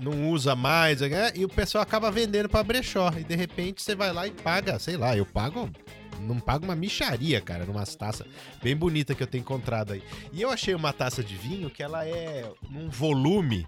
não 0.00 0.30
usa 0.30 0.54
mais, 0.54 1.00
né? 1.00 1.32
e 1.34 1.44
o 1.44 1.48
pessoal 1.48 1.82
acaba 1.82 2.10
vendendo 2.10 2.48
pra 2.48 2.62
brechó. 2.62 3.12
E 3.16 3.22
de 3.24 3.34
repente 3.36 3.82
você 3.82 3.94
vai 3.94 4.12
lá 4.12 4.26
e 4.26 4.30
paga, 4.30 4.78
sei 4.78 4.96
lá, 4.96 5.16
eu 5.16 5.24
pago 5.24 5.70
não 6.20 6.38
paga 6.38 6.64
uma 6.64 6.76
micharia, 6.76 7.40
cara, 7.40 7.64
numas 7.64 7.94
taças 7.94 8.26
bem 8.62 8.76
bonita 8.76 9.14
que 9.14 9.22
eu 9.22 9.26
tenho 9.26 9.42
encontrado 9.42 9.92
aí. 9.92 10.02
E 10.32 10.42
eu 10.42 10.50
achei 10.50 10.74
uma 10.74 10.92
taça 10.92 11.22
de 11.22 11.36
vinho 11.36 11.70
que 11.70 11.82
ela 11.82 12.06
é 12.06 12.50
num 12.70 12.88
volume 12.88 13.66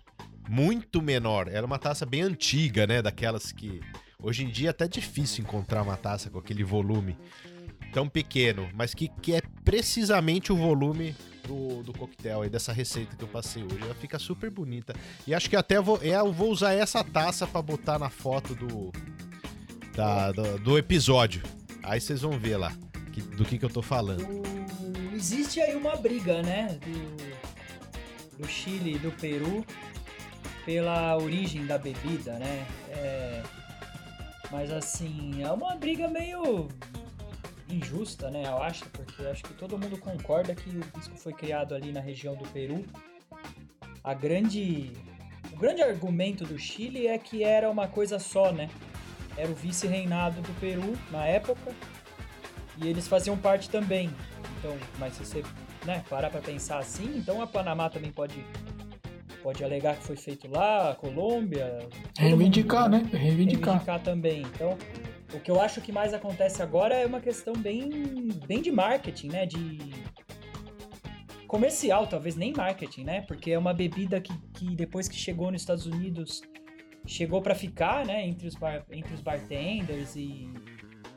muito 0.48 1.00
menor. 1.00 1.48
Era 1.48 1.64
uma 1.64 1.78
taça 1.78 2.04
bem 2.04 2.22
antiga, 2.22 2.86
né? 2.86 3.00
Daquelas 3.00 3.52
que 3.52 3.80
hoje 4.22 4.44
em 4.44 4.48
dia 4.48 4.68
é 4.68 4.70
até 4.70 4.88
difícil 4.88 5.44
encontrar 5.44 5.82
uma 5.82 5.96
taça 5.96 6.28
com 6.28 6.38
aquele 6.38 6.64
volume 6.64 7.16
tão 7.92 8.08
pequeno, 8.08 8.68
mas 8.74 8.94
que, 8.94 9.08
que 9.20 9.34
é 9.34 9.42
precisamente 9.64 10.52
o 10.52 10.56
volume 10.56 11.14
do, 11.46 11.82
do 11.82 11.92
coquetel 11.92 12.42
aí, 12.42 12.50
dessa 12.50 12.72
receita 12.72 13.16
que 13.16 13.22
eu 13.24 13.28
passei 13.28 13.62
hoje. 13.62 13.78
Ela 13.82 13.94
fica 13.94 14.18
super 14.18 14.50
bonita. 14.50 14.94
E 15.26 15.34
acho 15.34 15.50
que 15.50 15.56
até 15.56 15.80
vou, 15.80 15.98
é, 16.02 16.16
eu 16.16 16.32
vou 16.32 16.50
usar 16.50 16.72
essa 16.72 17.02
taça 17.02 17.46
pra 17.46 17.60
botar 17.60 17.98
na 17.98 18.08
foto 18.08 18.54
do, 18.54 18.92
da, 19.94 20.32
do, 20.32 20.58
do 20.58 20.78
episódio. 20.78 21.42
Aí 21.82 22.00
vocês 22.00 22.20
vão 22.22 22.38
ver 22.38 22.56
lá 22.56 22.72
que- 23.12 23.20
do 23.22 23.44
que, 23.44 23.58
que 23.58 23.64
eu 23.64 23.70
tô 23.70 23.82
falando. 23.82 24.22
O- 24.22 24.50
Existe 25.14 25.60
aí 25.60 25.76
uma 25.76 25.96
briga, 25.96 26.42
né? 26.42 26.78
Do, 26.82 28.38
do 28.38 28.48
Chile 28.48 28.94
e 28.94 28.98
do 28.98 29.10
Peru 29.12 29.64
pela 30.64 31.16
origem 31.18 31.66
da 31.66 31.76
bebida, 31.76 32.38
né? 32.38 32.66
É, 32.88 33.42
mas 34.50 34.70
assim, 34.70 35.42
é 35.42 35.50
uma 35.52 35.74
briga 35.76 36.08
meio 36.08 36.68
injusta, 37.68 38.30
né? 38.30 38.44
Eu 38.46 38.62
acho, 38.62 38.84
porque 38.90 39.22
acho 39.26 39.42
que 39.44 39.52
todo 39.54 39.78
mundo 39.78 39.98
concorda 39.98 40.54
que 40.54 40.70
o 40.70 40.80
pisco 40.86 41.16
foi 41.18 41.32
criado 41.34 41.74
ali 41.74 41.92
na 41.92 42.00
região 42.00 42.34
do 42.34 42.48
Peru. 42.48 42.84
A 44.02 44.14
grande, 44.14 44.90
o 45.52 45.56
grande 45.56 45.82
argumento 45.82 46.44
do 46.44 46.58
Chile 46.58 47.06
é 47.08 47.18
que 47.18 47.44
era 47.44 47.70
uma 47.70 47.86
coisa 47.88 48.18
só, 48.18 48.50
né? 48.52 48.70
Era 49.40 49.50
o 49.50 49.54
vice-reinado 49.54 50.42
do 50.42 50.60
Peru 50.60 50.96
na 51.10 51.24
época 51.24 51.72
e 52.76 52.86
eles 52.86 53.08
faziam 53.08 53.36
parte 53.38 53.70
também. 53.70 54.10
Então, 54.58 54.76
mas 54.98 55.14
se 55.14 55.24
você 55.24 55.42
né, 55.86 56.04
parar 56.10 56.28
pra 56.28 56.40
pensar 56.40 56.78
assim, 56.78 57.16
então 57.16 57.40
a 57.40 57.46
Panamá 57.46 57.88
também 57.88 58.12
pode 58.12 58.44
pode 59.42 59.64
alegar 59.64 59.96
que 59.96 60.04
foi 60.04 60.16
feito 60.16 60.46
lá, 60.50 60.90
a 60.90 60.94
Colômbia. 60.94 61.88
Reivindicar, 62.18 62.90
mundo, 62.90 63.04
né? 63.04 63.18
Reivindicar. 63.18 63.68
reivindicar 63.68 64.00
também. 64.00 64.42
Então, 64.42 64.76
o 65.32 65.40
que 65.40 65.50
eu 65.50 65.58
acho 65.58 65.80
que 65.80 65.90
mais 65.90 66.12
acontece 66.12 66.62
agora 66.62 66.94
é 66.94 67.06
uma 67.06 67.20
questão 67.20 67.54
bem, 67.54 68.28
bem 68.46 68.60
de 68.60 68.70
marketing, 68.70 69.28
né? 69.28 69.46
De 69.46 69.78
comercial, 71.46 72.06
talvez 72.06 72.36
nem 72.36 72.52
marketing, 72.52 73.04
né? 73.04 73.22
Porque 73.22 73.50
é 73.50 73.58
uma 73.58 73.72
bebida 73.72 74.20
que, 74.20 74.32
que 74.52 74.76
depois 74.76 75.08
que 75.08 75.16
chegou 75.16 75.50
nos 75.50 75.62
Estados 75.62 75.86
Unidos 75.86 76.42
chegou 77.06 77.40
para 77.42 77.54
ficar, 77.54 78.04
né? 78.06 78.26
Entre 78.26 78.46
os, 78.46 78.54
bar, 78.54 78.84
entre 78.90 79.14
os 79.14 79.20
bartenders 79.20 80.14
e, 80.16 80.48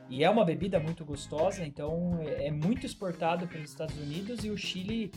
e 0.08 0.24
é 0.24 0.30
uma 0.30 0.44
bebida 0.44 0.78
muito 0.80 1.04
gostosa, 1.04 1.64
então 1.64 2.18
é, 2.22 2.46
é 2.48 2.50
muito 2.50 2.84
exportado 2.86 3.46
pelos 3.46 3.70
Estados 3.70 3.96
Unidos 3.96 4.44
e 4.44 4.50
o 4.50 4.56
Chile 4.56 5.12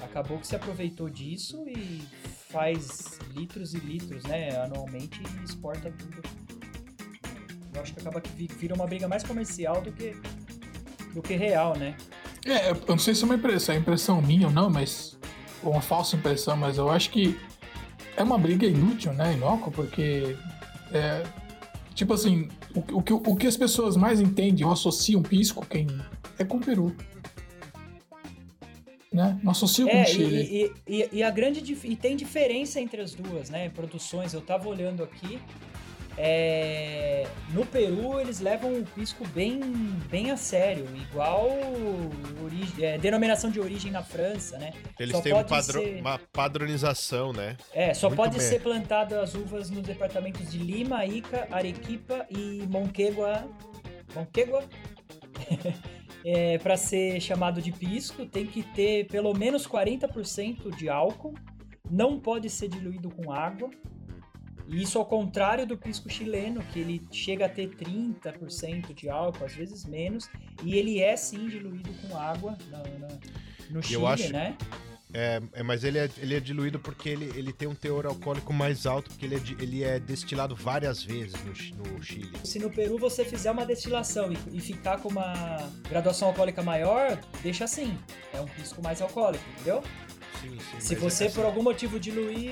acabou 0.00 0.38
que 0.38 0.46
se 0.46 0.56
aproveitou 0.56 1.08
disso 1.08 1.64
e 1.68 2.02
faz 2.50 3.18
litros 3.34 3.74
e 3.74 3.78
litros, 3.78 4.24
né? 4.24 4.56
Anualmente 4.62 5.20
e 5.40 5.44
exporta 5.44 5.90
tudo. 5.92 6.22
Eu 7.74 7.82
acho 7.82 7.94
que 7.94 8.00
acaba 8.00 8.20
que 8.20 8.30
vi- 8.30 8.48
vira 8.58 8.74
uma 8.74 8.86
briga 8.86 9.06
mais 9.06 9.22
comercial 9.22 9.80
do 9.80 9.92
que 9.92 10.14
do 11.14 11.20
que 11.22 11.34
real, 11.34 11.76
né? 11.76 11.96
É, 12.44 12.70
eu 12.70 12.76
não 12.88 12.98
sei 12.98 13.14
se 13.14 13.22
é 13.22 13.26
uma 13.26 13.34
impressão, 13.34 13.74
é 13.74 13.78
impressão 13.78 14.22
minha 14.22 14.46
ou 14.46 14.52
não, 14.52 14.70
mas. 14.70 15.18
Ou 15.62 15.72
uma 15.72 15.82
falsa 15.82 16.16
impressão, 16.16 16.56
mas 16.56 16.78
eu 16.78 16.88
acho 16.88 17.10
que 17.10 17.38
é 18.20 18.24
uma 18.24 18.38
briga 18.38 18.66
inútil, 18.66 19.12
né? 19.12 19.34
Inócua, 19.34 19.72
porque. 19.72 20.36
É, 20.92 21.24
tipo 21.94 22.12
assim, 22.12 22.48
o, 22.74 22.98
o, 22.98 23.02
que, 23.02 23.12
o 23.12 23.36
que 23.36 23.46
as 23.46 23.56
pessoas 23.56 23.96
mais 23.96 24.20
entendem 24.20 24.64
ou 24.64 24.72
associam 24.72 25.22
pisco 25.22 25.64
quem, 25.66 25.86
é 26.38 26.44
com 26.44 26.58
o 26.58 26.60
Peru. 26.60 26.94
Né? 29.12 29.40
Não 29.42 29.50
associam 29.50 29.88
com 29.88 29.96
É, 29.96 30.02
o 30.02 30.06
Chile. 30.06 30.72
e, 30.86 31.02
e, 31.02 31.08
e, 31.14 31.22
a 31.22 31.30
grande 31.30 31.76
e 31.82 31.96
tem 31.96 32.14
diferença 32.14 32.80
entre 32.80 33.00
as 33.00 33.12
duas, 33.12 33.50
né? 33.50 33.68
Produções, 33.70 34.32
eu 34.32 34.40
tava 34.40 34.68
olhando 34.68 35.02
aqui. 35.02 35.40
É, 36.16 37.26
no 37.52 37.64
Peru 37.64 38.20
eles 38.20 38.40
levam 38.40 38.72
o 38.74 38.84
pisco 38.84 39.26
bem, 39.28 39.60
bem 40.10 40.30
a 40.30 40.36
sério, 40.36 40.86
igual 40.96 41.48
é, 42.80 42.98
denominação 42.98 43.50
de 43.50 43.60
origem 43.60 43.90
na 43.90 44.02
França, 44.02 44.58
né? 44.58 44.72
Eles 44.98 45.16
Só 45.16 45.22
têm 45.22 45.32
um 45.34 45.44
padro- 45.44 45.80
ser- 45.82 46.00
uma 46.00 46.18
padronização, 46.32 47.32
né? 47.32 47.56
É, 47.72 47.94
só 47.94 48.08
Muito 48.08 48.16
pode 48.16 48.38
bem. 48.38 48.46
ser 48.46 48.60
plantado 48.60 49.18
as 49.18 49.34
uvas 49.34 49.70
nos 49.70 49.82
departamentos 49.82 50.50
de 50.50 50.58
Lima, 50.58 51.04
Ica, 51.06 51.48
Arequipa 51.50 52.26
e 52.30 52.64
Monquegua. 52.68 53.48
Monquegua? 54.14 54.64
é, 56.24 56.58
para 56.58 56.76
ser 56.76 57.20
chamado 57.20 57.62
de 57.62 57.72
pisco, 57.72 58.26
tem 58.26 58.46
que 58.46 58.62
ter 58.62 59.06
pelo 59.06 59.32
menos 59.34 59.66
40% 59.66 60.74
de 60.76 60.88
álcool, 60.88 61.34
não 61.90 62.18
pode 62.18 62.50
ser 62.50 62.68
diluído 62.68 63.10
com 63.10 63.32
água. 63.32 63.70
E 64.70 64.82
isso 64.82 64.98
ao 64.98 65.04
contrário 65.04 65.66
do 65.66 65.76
pisco 65.76 66.08
chileno, 66.08 66.62
que 66.72 66.78
ele 66.78 67.02
chega 67.10 67.46
a 67.46 67.48
ter 67.48 67.68
30% 67.70 68.94
de 68.94 69.08
álcool, 69.10 69.44
às 69.44 69.54
vezes 69.54 69.84
menos, 69.84 70.28
e 70.62 70.76
ele 70.76 71.00
é 71.00 71.16
sim 71.16 71.48
diluído 71.48 71.90
com 71.94 72.16
água 72.16 72.56
na- 72.70 72.78
na- 72.78 73.18
no 73.70 73.82
Chile, 73.82 74.06
acho- 74.06 74.32
né? 74.32 74.56
É, 75.12 75.42
é, 75.54 75.62
mas 75.64 75.82
ele 75.82 75.98
é, 75.98 76.08
ele 76.18 76.36
é 76.36 76.38
diluído 76.40 76.78
porque 76.78 77.08
ele, 77.08 77.24
ele 77.36 77.52
tem 77.52 77.66
um 77.66 77.74
teor 77.74 78.06
alcoólico 78.06 78.52
mais 78.52 78.86
alto, 78.86 79.10
porque 79.10 79.26
ele 79.26 79.34
é, 79.34 79.40
ele 79.60 79.82
é 79.82 79.98
destilado 79.98 80.54
várias 80.54 81.02
vezes 81.02 81.34
no, 81.72 81.82
no 81.94 82.00
Chile. 82.00 82.30
Se 82.44 82.60
no 82.60 82.70
Peru 82.70 82.96
você 82.96 83.24
fizer 83.24 83.50
uma 83.50 83.66
destilação 83.66 84.30
e, 84.32 84.38
e 84.56 84.60
ficar 84.60 85.00
com 85.00 85.08
uma 85.08 85.68
graduação 85.88 86.28
alcoólica 86.28 86.62
maior, 86.62 87.18
deixa 87.42 87.64
assim. 87.64 87.98
É 88.32 88.40
um 88.40 88.46
pisco 88.46 88.80
mais 88.80 89.02
alcoólico, 89.02 89.42
entendeu? 89.54 89.82
Sim, 90.40 90.58
sim. 90.58 90.80
Se 90.80 90.94
mas 90.94 91.02
você 91.02 91.28
por 91.30 91.44
algum 91.44 91.62
motivo 91.62 91.98
diluir, 92.00 92.48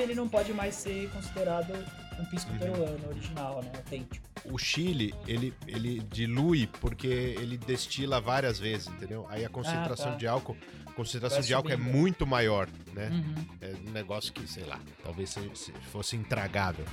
ele 0.00 0.14
não 0.14 0.28
pode 0.28 0.52
mais 0.52 0.74
ser 0.74 1.10
considerado 1.10 1.72
um 2.20 2.24
pisco 2.26 2.50
Uhum. 2.52 2.58
peruano 2.58 3.08
original, 3.08 3.62
né? 3.62 3.70
Autêntico. 3.74 4.26
O 4.44 4.58
Chile, 4.58 5.14
ele, 5.26 5.52
ele 5.66 6.00
dilui 6.10 6.66
porque 6.80 7.06
ele 7.06 7.56
destila 7.56 8.20
várias 8.20 8.58
vezes, 8.58 8.88
entendeu? 8.88 9.26
Aí 9.28 9.44
a 9.44 9.48
concentração 9.48 10.12
tá. 10.12 10.16
de 10.18 10.26
álcool, 10.26 10.56
concentração 10.96 11.38
Vai 11.38 11.46
de 11.46 11.54
álcool 11.54 11.70
é 11.70 11.76
muito 11.76 12.26
maior, 12.26 12.68
né? 12.92 13.08
Uhum. 13.08 13.34
É 13.60 13.74
um 13.88 13.92
negócio 13.92 14.32
que, 14.32 14.46
sei 14.48 14.64
lá, 14.64 14.80
talvez 15.02 15.30
se- 15.30 15.50
se 15.54 15.72
fosse 15.92 16.16
intragável. 16.16 16.84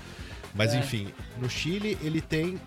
Mas 0.56 0.74
É. 0.74 0.80
enfim, 0.80 1.12
no 1.38 1.50
Chile 1.50 1.98
ele 2.02 2.22
tem. 2.22 2.60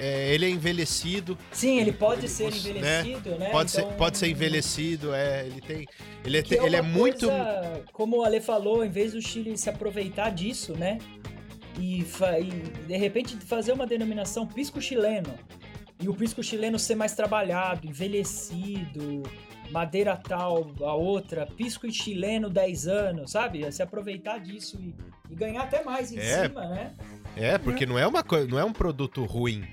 É, 0.00 0.32
ele 0.34 0.46
é 0.46 0.48
envelhecido. 0.50 1.36
Sim, 1.52 1.78
ele 1.78 1.92
pode 1.92 2.22
ele- 2.22 2.28
ser 2.28 2.50
você- 2.50 2.70
envelhecido, 2.70 3.36
né? 3.36 3.50
Pode, 3.50 3.70
Então, 3.70 3.88
ser, 3.90 3.96
pode 3.96 4.18
ser 4.18 4.28
envelhecido, 4.28 5.14
é. 5.14 5.46
Ele 5.46 5.60
tem. 5.60 5.86
Ele 6.24 6.38
é, 6.38 6.42
que 6.42 6.54
ele 6.54 6.74
é 6.76 6.82
muito. 6.82 7.26
coisa, 7.28 7.82
como 7.92 8.18
o 8.18 8.24
Ale 8.24 8.40
falou, 8.40 8.84
em 8.84 8.90
vez 8.90 9.12
do 9.12 9.20
Chile 9.22 9.56
se 9.58 9.68
aproveitar 9.68 10.30
disso, 10.30 10.72
né? 10.76 10.98
E, 11.78 12.00
e, 12.00 12.84
de 12.86 12.96
repente 12.96 13.36
fazer 13.36 13.72
uma 13.72 13.86
denominação 13.86 14.46
pisco 14.46 14.80
chileno. 14.80 15.32
E 16.00 16.08
o 16.08 16.14
pisco 16.14 16.42
chileno 16.42 16.78
ser 16.78 16.94
mais 16.94 17.14
trabalhado, 17.14 17.86
envelhecido, 17.86 19.22
madeira 19.70 20.16
tal, 20.16 20.70
a 20.80 20.94
outra, 20.94 21.46
pisco 21.46 21.86
e 21.86 21.92
chileno 21.92 22.48
10 22.50 22.86
anos, 22.88 23.30
sabe? 23.30 23.64
É 23.64 23.70
Se 23.70 23.82
aproveitar 23.82 24.38
disso 24.38 24.78
e, 24.80 24.94
e 25.30 25.34
ganhar 25.34 25.62
até 25.62 25.84
mais 25.84 26.10
em 26.12 26.18
É. 26.18 26.42
cima, 26.48 26.66
né? 26.68 26.92
É, 27.36 27.56
porque 27.58 27.86
não 27.86 27.98
é 27.98 28.06
uma 28.06 28.22
coisa, 28.24 28.46
não 28.48 28.58
é 28.58 28.64
um 28.64 28.72
produto 28.72 29.24
ruim. 29.24 29.64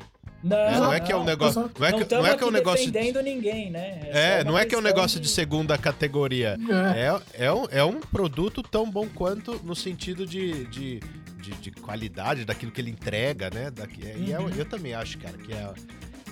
Não, 0.44 0.56
É, 0.58 0.72
não 0.80 0.94
é 0.94 1.00
que 1.00 1.12
é 1.12 1.16
um 1.16 1.24
negócio. 1.24 1.62
Exato. 1.62 1.80
Não 1.80 1.88
é 1.88 1.92
que, 1.92 2.16
não 2.16 2.26
é, 2.28 2.38
que 2.38 2.44
é 2.44 2.48
um 2.48 2.52
negócio. 2.52 2.86
de- 2.86 2.92
defendendo 2.92 3.24
ninguém, 3.24 3.72
né? 3.72 4.00
É, 4.06 4.38
só 4.38 4.44
uma 4.44 4.44
não 4.52 4.58
é 4.60 4.66
que 4.66 4.76
é 4.76 4.78
um 4.78 4.82
negócio 4.82 5.20
de 5.20 5.28
segunda 5.28 5.78
categoria. 5.78 6.58
É. 6.94 7.08
É, 7.42 7.46
é, 7.48 7.52
um, 7.54 7.66
é 7.72 7.84
um 7.84 8.00
produto 8.00 8.62
tão 8.62 8.90
bom 8.90 9.08
quanto 9.08 9.60
no 9.64 9.76
sentido 9.76 10.26
de, 10.28 10.66
de, 10.66 11.00
de, 11.42 11.52
de 11.54 11.72
qualidade, 11.72 12.46
daquilo 12.46 12.72
que 12.72 12.80
ele 12.80 12.92
entrega, 12.92 13.50
né? 13.50 13.72
Daqui, 13.72 14.00
e 14.16 14.32
é- 14.32 14.40
Uhum. 14.40 14.50
eu 14.50 14.66
também 14.66 14.94
acho, 14.94 15.18
cara, 15.18 15.38
que 15.38 15.52
é, 15.52 15.70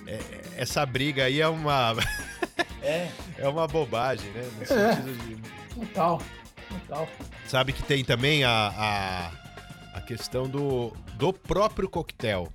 é- 0.08 0.20
essa 0.58 0.86
briga 0.86 1.24
aí 1.26 1.41
é 1.41 1.47
uma, 1.47 1.95
É, 2.84 3.08
é 3.39 3.47
uma 3.47 3.68
bobagem, 3.68 4.30
né? 4.32 4.47
No 4.58 4.64
É. 4.64 4.66
sentido 4.95 5.18
de. 5.28 5.38
Total. 5.76 6.22
Total. 6.70 7.08
Sabe 7.47 7.74
que 7.74 7.82
tem 7.84 8.03
também 8.06 8.43
a, 8.43 9.32
a, 9.93 9.97
a 9.97 10.01
questão 10.01 10.47
do, 10.47 10.93
do 11.16 11.34
próprio 11.34 11.89
coquetel. 11.89 12.47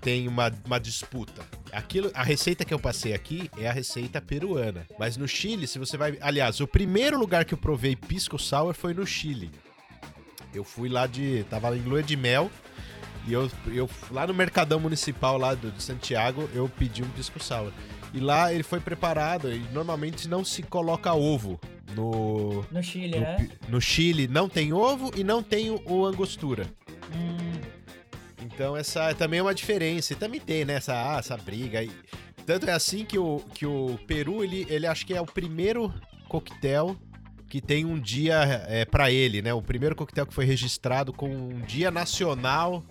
Tem 0.00 0.28
uma, 0.28 0.52
uma 0.64 0.78
disputa. 0.78 1.44
Aquilo, 1.72 2.10
a 2.14 2.22
receita 2.22 2.64
que 2.64 2.72
eu 2.72 2.78
passei 2.78 3.12
aqui 3.12 3.50
é 3.58 3.68
a 3.68 3.72
receita 3.72 4.20
peruana. 4.20 4.86
Mas 4.98 5.16
no 5.16 5.26
Chile, 5.26 5.66
se 5.66 5.78
você 5.78 5.96
vai. 5.96 6.16
Aliás, 6.20 6.60
o 6.60 6.66
primeiro 6.66 7.18
lugar 7.18 7.44
que 7.44 7.54
eu 7.54 7.58
provei 7.58 7.96
pisco 7.96 8.38
sour 8.38 8.74
foi 8.74 8.94
no 8.94 9.06
Chile. 9.06 9.50
Eu 10.54 10.64
fui 10.64 10.88
lá 10.88 11.06
de. 11.06 11.44
Tava 11.50 11.76
em 11.76 11.82
lua 11.82 12.02
de 12.02 12.16
mel. 12.16 12.50
E 13.26 13.32
eu, 13.32 13.50
eu 13.66 13.90
lá 14.10 14.26
no 14.26 14.32
Mercadão 14.32 14.80
Municipal 14.80 15.36
lá 15.36 15.54
do, 15.54 15.70
de 15.70 15.82
Santiago, 15.82 16.48
eu 16.54 16.68
pedi 16.68 17.02
um 17.02 17.10
pisco 17.10 17.42
sour. 17.42 17.72
E 18.14 18.20
lá 18.20 18.52
ele 18.52 18.62
foi 18.62 18.80
preparado. 18.80 19.52
E 19.52 19.58
normalmente 19.72 20.28
não 20.28 20.44
se 20.44 20.62
coloca 20.62 21.12
ovo 21.12 21.60
no, 21.94 22.64
no 22.70 22.82
Chile, 22.82 23.16
no, 23.16 23.20
né? 23.20 23.48
no 23.68 23.80
Chile 23.80 24.28
não 24.28 24.48
tem 24.48 24.72
ovo 24.72 25.10
e 25.16 25.24
não 25.24 25.42
tem 25.42 25.70
o, 25.70 25.82
o 25.86 26.06
angostura. 26.06 26.66
Hum, 27.14 27.47
Então 28.52 28.76
essa 28.76 29.14
também 29.14 29.40
é 29.40 29.42
uma 29.42 29.54
diferença. 29.54 30.12
E 30.12 30.16
também 30.16 30.40
tem, 30.40 30.64
né? 30.64 30.74
Essa, 30.74 30.94
ah, 30.94 31.18
essa 31.18 31.36
briga 31.36 31.80
aí. 31.80 31.90
Tanto 32.46 32.68
é 32.68 32.72
assim 32.72 33.04
que 33.04 33.18
o, 33.18 33.40
que 33.52 33.66
o 33.66 33.98
Peru, 34.06 34.42
ele, 34.42 34.66
ele 34.70 34.86
acho 34.86 35.04
que 35.04 35.14
é 35.14 35.20
o 35.20 35.26
primeiro 35.26 35.92
coquetel 36.28 36.96
que 37.48 37.60
tem 37.60 37.84
um 37.84 37.98
dia 37.98 38.64
é, 38.68 38.84
para 38.84 39.10
ele, 39.10 39.40
né? 39.40 39.52
O 39.54 39.62
primeiro 39.62 39.94
coquetel 39.94 40.26
que 40.26 40.34
foi 40.34 40.44
registrado 40.44 41.12
com 41.12 41.28
um 41.28 41.60
dia 41.60 41.90
nacional. 41.90 42.82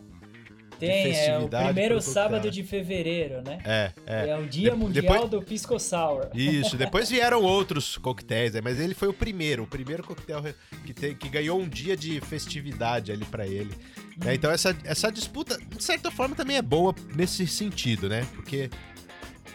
Tem, 0.80 1.12
é 1.16 1.40
o 1.40 1.48
primeiro 1.48 2.00
sábado 2.02 2.52
de 2.52 2.64
fevereiro, 2.64 3.42
né? 3.42 3.60
É, 3.66 3.92
é. 4.06 4.30
É 4.30 4.38
o 4.38 4.46
dia 4.46 4.72
De- 4.72 4.78
mundial 4.78 5.14
depois- 5.14 5.30
do 5.30 5.42
Pisco 5.42 5.80
Sour. 5.80 6.28
Isso, 6.34 6.76
depois 6.78 7.10
vieram 7.10 7.42
outros 7.42 7.98
coquetéis, 7.98 8.54
né? 8.54 8.62
mas 8.64 8.80
ele 8.80 8.94
foi 8.94 9.08
o 9.08 9.14
primeiro, 9.14 9.64
o 9.64 9.68
primeiro 9.68 10.04
coquetel 10.04 10.44
que, 10.86 10.94
tem, 10.94 11.16
que 11.16 11.30
ganhou 11.30 11.60
um 11.60 11.68
dia 11.68 11.98
de 11.98 12.20
festividade 12.22 13.12
ali 13.12 13.26
pra 13.26 13.46
ele. 13.48 13.74
né? 14.24 14.36
Então 14.36 14.52
essa, 14.52 14.76
essa 14.84 15.12
disputa, 15.12 15.58
de 15.58 15.84
certa 15.84 16.12
forma, 16.12 16.36
também 16.36 16.58
é 16.58 16.62
boa 16.62 16.94
nesse 17.16 17.48
sentido, 17.48 18.08
né? 18.08 18.26
Porque 18.36 18.70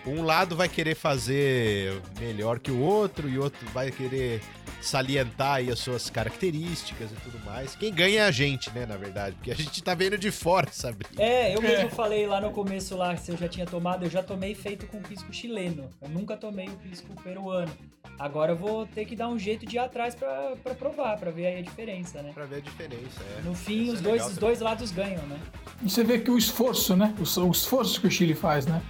um 0.06 0.22
lado 0.22 0.56
vai 0.56 0.68
querer 0.68 0.96
fazer 0.96 2.00
melhor 2.18 2.58
que 2.58 2.70
o 2.70 2.80
outro 2.80 3.28
e 3.28 3.38
o 3.38 3.42
outro 3.42 3.64
vai 3.72 3.90
querer 3.92 4.40
salientar 4.86 5.54
aí 5.54 5.70
as 5.70 5.78
suas 5.78 6.10
características 6.10 7.10
e 7.10 7.14
tudo 7.16 7.38
mais. 7.44 7.74
Quem 7.74 7.92
ganha 7.92 8.20
é 8.22 8.26
a 8.26 8.30
gente, 8.30 8.70
né, 8.70 8.84
na 8.86 8.96
verdade, 8.96 9.36
porque 9.36 9.50
a 9.50 9.54
gente 9.54 9.82
tá 9.82 9.94
vendo 9.94 10.18
de 10.18 10.30
fora, 10.30 10.68
sabe? 10.72 11.04
É, 11.18 11.54
eu 11.56 11.62
mesmo 11.62 11.86
É. 11.86 11.90
falei 11.90 12.26
lá 12.26 12.40
no 12.40 12.50
começo 12.50 12.96
lá 12.96 13.16
se 13.16 13.30
eu 13.30 13.36
já 13.36 13.48
tinha 13.48 13.66
tomado, 13.66 14.04
eu 14.04 14.10
já 14.10 14.22
tomei 14.22 14.54
feito 14.54 14.86
com 14.86 15.00
pisco 15.00 15.32
chileno. 15.32 15.88
Eu 16.00 16.08
nunca 16.08 16.36
tomei 16.36 16.68
o 16.68 16.76
pisco 16.76 17.08
peruano. 17.22 17.72
Agora 18.18 18.52
eu 18.52 18.56
vou 18.56 18.86
ter 18.86 19.04
que 19.06 19.16
dar 19.16 19.28
um 19.28 19.38
jeito 19.38 19.64
de 19.66 19.76
ir 19.76 19.78
atrás 19.78 20.14
pra, 20.14 20.54
pra 20.62 20.74
provar, 20.74 21.16
pra 21.16 21.30
ver 21.30 21.46
aí 21.46 21.58
a 21.58 21.62
diferença, 21.62 22.22
né? 22.22 22.30
Pra 22.34 22.44
ver 22.44 22.56
a 22.56 22.60
diferença, 22.60 23.20
é. 23.38 23.42
No 23.42 23.54
fim, 23.54 23.84
Isso 23.84 23.94
os 23.94 24.00
é 24.00 24.02
dois, 24.02 24.22
os 24.22 24.28
também. 24.34 24.40
dois 24.40 24.60
lados 24.60 24.92
ganham, 24.92 25.26
né? 25.26 25.38
E 25.82 25.90
você 25.90 26.04
vê 26.04 26.18
que 26.18 26.30
o 26.30 26.36
esforço, 26.38 26.94
né? 26.94 27.14
O, 27.18 27.40
o 27.40 27.50
esforço 27.50 28.00
que 28.00 28.06
o 28.06 28.10
Chile 28.10 28.34
faz, 28.34 28.66
né? 28.66 28.80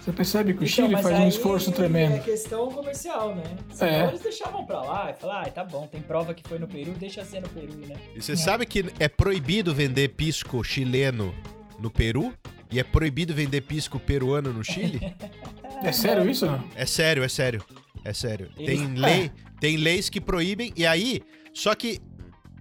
Você 0.00 0.12
percebe 0.12 0.54
que 0.54 0.60
o 0.64 0.66
Então, 0.66 0.86
Chile 0.88 1.02
faz 1.02 1.18
um 1.18 1.28
esforço 1.28 1.70
tremendo. 1.72 2.14
É 2.14 2.18
questão 2.20 2.70
comercial, 2.70 3.34
né? 3.34 3.42
Senão 3.72 3.90
É. 3.92 4.08
eles 4.08 4.20
deixavam 4.22 4.64
pra 4.64 4.80
lá 4.80 5.10
e 5.10 5.20
falavam, 5.20 5.42
ah, 5.42 5.50
tá 5.50 5.62
bom, 5.62 5.86
tem 5.86 6.00
prova 6.00 6.32
que 6.32 6.42
foi 6.48 6.58
no 6.58 6.66
Peru, 6.66 6.92
deixa 6.92 7.22
ser 7.24 7.40
no 7.42 7.48
Peru, 7.50 7.74
né? 7.86 7.96
E 8.16 8.22
você 8.22 8.34
sabe 8.36 8.64
que 8.64 8.86
é 8.98 9.08
proibido 9.08 9.74
vender 9.74 10.08
pisco 10.10 10.64
chileno 10.64 11.34
no 11.78 11.90
Peru? 11.90 12.32
E 12.72 12.78
é 12.80 12.84
proibido 12.84 13.34
vender 13.34 13.60
pisco 13.62 13.98
peruano 13.98 14.52
no 14.52 14.64
Chile? 14.64 15.00
É 15.82 15.92
sério 15.92 16.28
isso? 16.28 16.44
Não? 16.44 16.62
É 16.76 16.84
sério, 16.84 17.22
é 17.24 17.28
sério. 17.28 17.64
É 18.04 18.12
sério. 18.12 18.50
Eles- 18.58 18.78
Tem 18.80 18.92
lei, 19.00 19.30
tem 19.58 19.76
leis 19.78 20.10
que 20.10 20.20
proíbem 20.20 20.74
e 20.76 20.84
aí, 20.84 21.22
só 21.54 21.74
que 21.74 21.98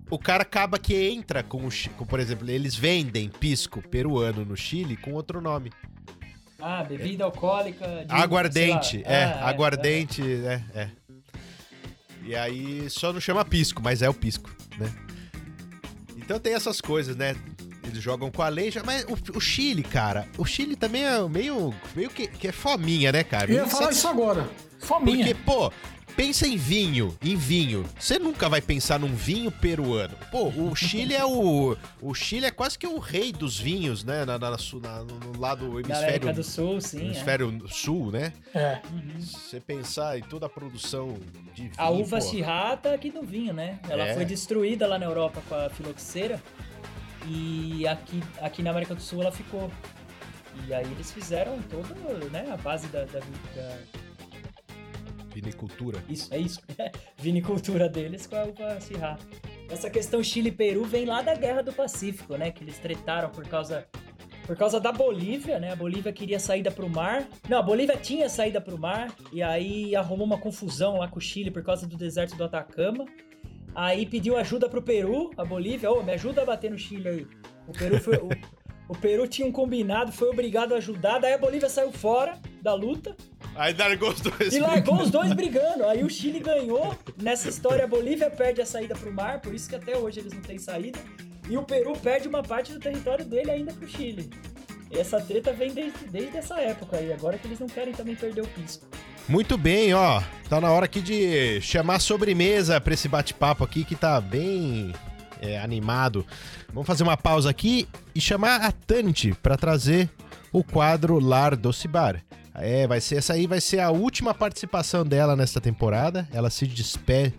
o 0.09 0.17
cara 0.17 0.43
acaba 0.43 0.79
que 0.79 0.95
entra 0.95 1.43
com 1.43 1.67
o, 1.67 1.69
com, 1.97 2.05
por 2.05 2.17
exemplo, 2.21 2.49
eles 2.49 2.75
vendem 2.75 3.27
pisco 3.27 3.81
peruano 3.89 4.45
no 4.45 4.55
Chile 4.55 4.95
com 4.95 5.11
outro 5.11 5.41
nome. 5.41 5.69
Ah, 6.61 6.83
bebida 6.83 7.23
alcoólica. 7.23 7.87
de- 8.05 8.13
aguardente, 8.13 9.01
é, 9.05 9.23
Ah, 9.23 9.47
aguardente, 9.49 10.21
é, 10.21 10.61
é. 10.75 10.89
E 12.23 12.35
aí 12.35 12.89
só 12.89 13.11
não 13.13 13.19
chama 13.21 13.43
pisco, 13.45 13.81
mas 13.81 14.01
é 14.01 14.09
o 14.09 14.13
pisco, 14.13 14.49
né? 14.77 14.91
Então 16.17 16.39
tem 16.39 16.53
essas 16.53 16.79
coisas, 16.81 17.15
né? 17.15 17.35
Eles 17.83 18.03
jogam 18.03 18.29
com 18.29 18.41
a 18.43 18.49
lei, 18.49 18.69
já- 18.69 18.83
mas 18.83 19.03
o, 19.05 19.37
o 19.37 19.41
Chile, 19.41 19.81
cara, 19.83 20.27
o 20.37 20.45
Chile 20.45 20.75
também 20.75 21.03
é 21.05 21.19
meio, 21.27 21.73
meio 21.95 22.09
que, 22.09 22.27
que 22.27 22.47
é 22.47 22.51
fominha, 22.51 23.11
né, 23.11 23.23
cara? 23.23 23.49
Eu 23.49 23.55
ia 23.55 23.67
falar 23.67 23.91
isso 23.91 24.07
agora. 24.07 24.47
Fominha. 24.79 25.17
Porque, 25.25 25.33
pô, 25.43 25.71
pensa 26.19 26.45
em 26.45 26.57
vinho, 26.57 27.17
em 27.23 27.37
vinho. 27.37 27.85
Você 27.97 28.19
nunca 28.19 28.49
vai 28.49 28.59
pensar 28.61 28.99
num 28.99 29.15
vinho 29.15 29.49
peruano. 29.49 30.17
Pô, 30.29 30.49
o 30.49 30.75
Chile 30.75 31.15
é 31.15 31.23
o. 31.23 31.77
O 32.01 32.13
Chile 32.13 32.45
é 32.45 32.51
quase 32.51 32.77
que 32.77 32.85
o 32.85 32.99
rei 32.99 33.31
dos 33.31 33.57
vinhos, 33.57 34.03
né? 34.03 34.25
Na, 34.25 34.37
na- 34.37 34.49
na- 34.49 35.03
no 35.05 35.39
lado 35.39 35.79
hemisfério, 35.79 35.97
América 36.07 36.33
do 36.33 36.43
Sul, 36.43 36.81
sim. 36.81 36.99
é. 36.99 37.05
hemisfério 37.05 37.63
sul, 37.69 38.11
né? 38.11 38.33
É. 38.53 38.81
Se 39.21 39.31
você 39.49 39.59
pensar 39.61 40.19
em 40.19 40.21
toda 40.23 40.47
a 40.47 40.49
produção 40.49 41.17
de 41.55 41.61
vinho. 41.61 41.71
A 41.77 41.89
uva 41.89 42.19
tá 42.83 42.93
aqui 42.93 43.11
no 43.11 43.23
vinho, 43.23 43.53
né? 43.53 43.79
Ela 43.87 44.05
É. 44.09 44.13
foi 44.13 44.25
destruída 44.25 44.85
lá 44.87 44.99
na 44.99 45.05
Europa 45.05 45.41
com 45.47 45.55
a 45.55 45.69
filoxera 45.69 46.43
e 47.29 47.87
aqui, 47.87 48.21
aqui 48.41 48.61
na 48.61 48.71
América 48.71 48.93
do 48.93 49.01
Sul 49.01 49.21
ela 49.21 49.31
ficou. 49.31 49.71
E 50.67 50.73
aí 50.73 50.83
eles 50.91 51.13
fizeram 51.13 51.59
toda 51.61 51.95
né, 52.29 52.51
a 52.51 52.57
base 52.57 52.87
da, 52.87 53.05
da, 53.05 53.19
da- 53.19 54.08
Vinicultura. 55.39 56.03
Isso, 56.09 56.33
é 56.33 56.37
isso. 56.37 56.61
Vinicultura 57.17 57.87
deles 57.87 58.27
com 58.27 58.35
a 58.35 58.43
uva 58.43 58.79
Syrah. 58.81 59.17
Essa 59.69 59.89
questão 59.89 60.23
Chile 60.23 60.49
e 60.49 60.51
Peru 60.51 60.83
vem 60.83 61.05
lá 61.05 61.21
da 61.21 61.35
Guerra 61.35 61.61
do 61.61 61.71
Pacífico, 61.71 62.35
né? 62.35 62.51
Que 62.51 62.63
eles 62.63 62.77
tretaram 62.77 63.29
por 63.29 63.47
causa 63.47 63.87
por 64.45 64.57
causa 64.57 64.79
da 64.79 64.91
Bolívia, 64.91 65.59
né? 65.59 65.71
A 65.71 65.75
Bolívia 65.75 66.11
queria 66.11 66.39
saída 66.39 66.71
pro 66.71 66.89
mar. 66.89 67.27
Não, 67.47 67.59
a 67.59 67.61
Bolívia 67.61 67.95
tinha 67.95 68.27
saída 68.27 68.59
pro 68.59 68.79
mar 68.79 69.13
e 69.31 69.43
aí 69.43 69.95
arrumou 69.95 70.25
uma 70.25 70.39
confusão 70.39 70.97
lá 70.97 71.07
com 71.07 71.19
o 71.19 71.21
Chile 71.21 71.51
por 71.51 71.61
causa 71.63 71.85
do 71.85 71.95
deserto 71.95 72.35
do 72.35 72.43
Atacama. 72.43 73.05
Aí 73.75 74.07
pediu 74.07 74.35
ajuda 74.35 74.67
pro 74.67 74.81
Peru, 74.81 75.29
a 75.37 75.45
Bolívia, 75.45 75.91
ô, 75.91 76.01
me 76.01 76.13
ajuda 76.13 76.41
a 76.41 76.45
bater 76.45 76.71
no 76.71 76.79
Chile 76.79 77.07
aí. 77.07 77.27
O 77.67 77.71
Peru 77.71 77.99
foi 78.01 78.17
o, 78.17 78.29
o 78.89 78.97
Peru 78.97 79.25
tinha 79.27 79.47
um 79.47 79.51
combinado, 79.51 80.11
foi 80.11 80.27
obrigado 80.29 80.73
a 80.73 80.77
ajudar, 80.77 81.19
daí 81.19 81.33
a 81.33 81.37
Bolívia 81.37 81.69
saiu 81.69 81.91
fora 81.93 82.37
da 82.61 82.73
luta 82.73 83.15
Aí 83.55 83.73
largou 83.77 84.09
os 84.09 84.21
dois. 84.21 84.53
e 84.53 84.59
largou 84.59 85.01
os 85.01 85.09
dois 85.09 85.33
brigando. 85.33 85.85
Aí 85.85 86.01
o 86.03 86.09
Chile 86.09 86.39
ganhou. 86.41 86.97
Nessa 87.21 87.49
história, 87.49 87.83
a 87.83 87.87
Bolívia 87.87 88.29
perde 88.29 88.61
a 88.61 88.65
saída 88.65 88.95
pro 88.95 89.11
mar, 89.11 89.41
por 89.41 89.53
isso 89.53 89.67
que 89.67 89.75
até 89.75 89.97
hoje 89.97 90.21
eles 90.21 90.31
não 90.31 90.41
têm 90.41 90.57
saída. 90.57 90.97
E 91.49 91.57
o 91.57 91.63
Peru 91.63 91.91
perde 91.93 92.27
uma 92.27 92.41
parte 92.41 92.71
do 92.71 92.79
território 92.79 93.25
dele 93.25 93.51
ainda 93.51 93.73
pro 93.73 93.87
Chile. 93.87 94.29
E 94.89 94.97
essa 94.97 95.19
treta 95.19 95.51
vem 95.51 95.73
desde, 95.73 96.05
desde 96.05 96.37
essa 96.37 96.59
época 96.59 96.97
aí, 96.97 97.11
agora 97.11 97.37
que 97.37 97.47
eles 97.47 97.59
não 97.59 97.67
querem 97.67 97.93
também 97.93 98.15
perder 98.15 98.41
o 98.41 98.47
pisco. 98.47 98.87
Muito 99.27 99.57
bem, 99.57 99.93
ó. 99.93 100.21
Tá 100.49 100.61
na 100.61 100.71
hora 100.71 100.85
aqui 100.85 101.01
de 101.01 101.59
chamar 101.61 101.95
a 101.95 101.99
sobremesa 101.99 102.79
pra 102.79 102.93
esse 102.93 103.07
bate-papo 103.07 103.63
aqui 103.63 103.83
que 103.83 103.95
tá 103.95 104.21
bem 104.21 104.93
é, 105.39 105.59
animado. 105.59 106.25
Vamos 106.73 106.87
fazer 106.87 107.03
uma 107.03 107.17
pausa 107.17 107.49
aqui 107.49 107.87
e 108.13 108.21
chamar 108.21 108.61
a 108.61 108.71
Tanit 108.71 109.33
pra 109.41 109.57
trazer 109.57 110.09
o 110.51 110.63
quadro 110.63 111.19
Lar 111.19 111.55
Doce 111.55 111.87
Bar. 111.87 112.21
É, 112.55 112.85
vai 112.87 112.99
ser 112.99 113.17
essa 113.17 113.33
aí 113.33 113.47
vai 113.47 113.61
ser 113.61 113.79
a 113.79 113.89
última 113.89 114.33
participação 114.33 115.05
dela 115.05 115.35
nesta 115.35 115.61
temporada. 115.61 116.27
Ela 116.33 116.49
se 116.49 116.67
despede, 116.67 117.33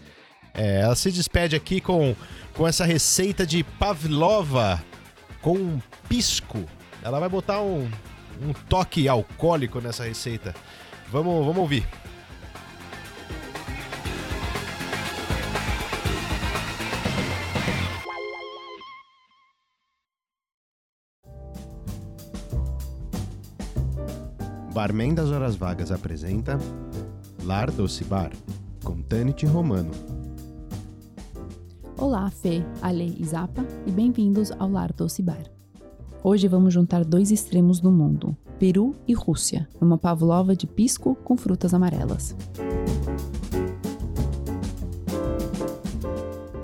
é, 0.55 0.81
ela 0.81 0.95
se 0.95 1.11
despede 1.11 1.55
aqui 1.55 1.81
com, 1.81 2.15
com 2.55 2.67
essa 2.67 2.85
receita 2.85 3.47
de 3.47 3.63
pavlova 3.63 4.83
com 5.43 5.79
pisco. 6.09 6.65
Ela 7.03 7.19
vai 7.19 7.29
botar 7.29 7.61
um, 7.61 7.91
um 8.43 8.53
toque 8.69 9.09
alcoólico 9.09 9.81
nessa 9.81 10.05
receita. 10.05 10.55
Vamos, 11.11 11.45
vamos 11.45 11.59
ouvir. 11.59 11.87
Barman 24.73 25.15
das 25.15 25.31
Horas 25.31 25.57
Vagas 25.57 25.91
apresenta 25.91 26.57
Lar 27.43 27.73
Doce 27.73 28.05
Bar, 28.05 28.31
com 28.85 29.03
Tanit 29.03 29.45
Romano. 29.45 29.91
Olá, 31.99 32.31
Fê, 32.31 32.63
Ale 32.81 33.17
e 33.19 33.25
Zapa, 33.25 33.67
e 33.85 33.91
bem-vindos 33.91 34.53
ao 34.53 34.71
Lar 34.71 34.93
Doce 34.93 35.23
Bar. 35.23 35.43
Hoje 36.23 36.47
vamos 36.47 36.73
juntar 36.73 37.05
dois 37.05 37.33
extremos 37.33 37.81
do 37.81 37.91
mundo, 37.91 38.37
Peru 38.61 38.95
e 39.09 39.13
Rússia, 39.13 39.69
numa 39.81 39.99
pavlova 39.99 40.55
de 40.55 40.69
pisco 40.69 41.17
com 41.17 41.37
frutas 41.37 41.75
amarelas. 41.75 42.37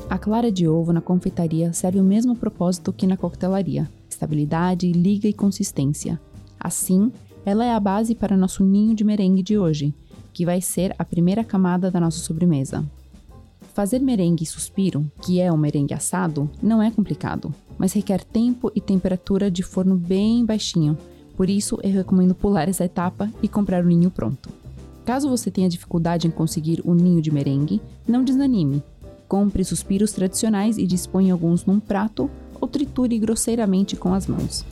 A 0.08 0.16
clara 0.16 0.52
de 0.52 0.68
ovo 0.68 0.92
na 0.92 1.00
confeitaria 1.00 1.72
serve 1.72 1.98
o 1.98 2.04
mesmo 2.04 2.36
propósito 2.36 2.92
que 2.92 3.06
na 3.06 3.16
coquetelaria: 3.16 3.90
estabilidade, 4.08 4.92
liga 4.92 5.26
e 5.26 5.32
consistência. 5.32 6.20
Assim, 6.58 7.12
ela 7.46 7.64
é 7.64 7.72
a 7.72 7.78
base 7.78 8.12
para 8.12 8.36
nosso 8.36 8.64
ninho 8.64 8.92
de 8.92 9.04
merengue 9.04 9.40
de 9.40 9.56
hoje, 9.56 9.94
que 10.32 10.44
vai 10.44 10.60
ser 10.60 10.92
a 10.98 11.04
primeira 11.04 11.44
camada 11.44 11.92
da 11.92 12.00
nossa 12.00 12.18
sobremesa. 12.18 12.84
Fazer 13.72 14.00
merengue 14.00 14.44
suspiro, 14.44 15.08
que 15.22 15.40
é 15.40 15.52
um 15.52 15.56
merengue 15.56 15.94
assado, 15.94 16.50
não 16.60 16.82
é 16.82 16.90
complicado, 16.90 17.54
mas 17.78 17.92
requer 17.92 18.24
tempo 18.24 18.72
e 18.74 18.80
temperatura 18.80 19.48
de 19.48 19.62
forno 19.62 19.94
bem 19.94 20.44
baixinho. 20.44 20.98
Por 21.36 21.48
isso, 21.48 21.78
eu 21.84 21.92
recomendo 21.92 22.34
pular 22.34 22.68
essa 22.68 22.84
etapa 22.84 23.30
e 23.40 23.46
comprar 23.46 23.84
o 23.84 23.86
ninho 23.86 24.10
pronto. 24.10 24.50
Caso 25.04 25.28
você 25.28 25.48
tenha 25.48 25.68
dificuldade 25.68 26.26
em 26.26 26.32
conseguir 26.32 26.82
o 26.84 26.94
ninho 26.94 27.22
de 27.22 27.30
merengue, 27.30 27.80
não 28.08 28.24
desanime. 28.24 28.82
Compre 29.28 29.62
suspiros 29.62 30.10
tradicionais 30.10 30.78
e 30.78 30.86
disponha 30.86 31.32
alguns 31.32 31.64
num 31.64 31.78
prato 31.78 32.28
ou 32.60 32.66
triture 32.66 33.16
grosseiramente 33.20 33.94
com 33.94 34.12
as 34.12 34.26
mãos. 34.26 34.64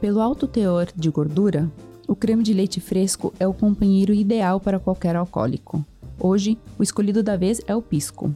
Pelo 0.00 0.22
alto 0.22 0.46
teor 0.46 0.88
de 0.96 1.10
gordura, 1.10 1.70
o 2.08 2.16
creme 2.16 2.42
de 2.42 2.54
leite 2.54 2.80
fresco 2.80 3.34
é 3.38 3.46
o 3.46 3.52
companheiro 3.52 4.14
ideal 4.14 4.58
para 4.58 4.80
qualquer 4.80 5.14
alcoólico. 5.14 5.84
Hoje, 6.18 6.56
o 6.78 6.82
escolhido 6.82 7.22
da 7.22 7.36
vez 7.36 7.60
é 7.66 7.76
o 7.76 7.82
pisco. 7.82 8.34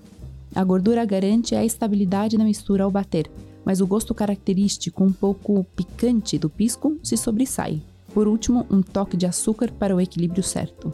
A 0.55 0.63
gordura 0.63 1.03
garante 1.07 1.55
a 1.55 1.65
estabilidade 1.65 2.37
da 2.37 2.45
mistura 2.45 2.85
ao 2.85 2.91
bater, 2.91 3.31
mas 3.65 3.81
o 3.81 3.87
gosto 3.87 4.15
característico 4.15 5.03
um 5.03 5.11
pouco 5.11 5.65
picante 5.75 6.39
do 6.39 6.51
pisco 6.51 6.99
se 7.03 7.17
sobressai. 7.17 7.81
Por 8.13 8.29
último, 8.29 8.67
um 8.71 8.83
toque 8.83 9.17
de 9.17 9.25
açúcar 9.25 9.73
para 9.73 9.97
o 9.97 10.01
equilíbrio 10.01 10.43
certo. 10.43 10.93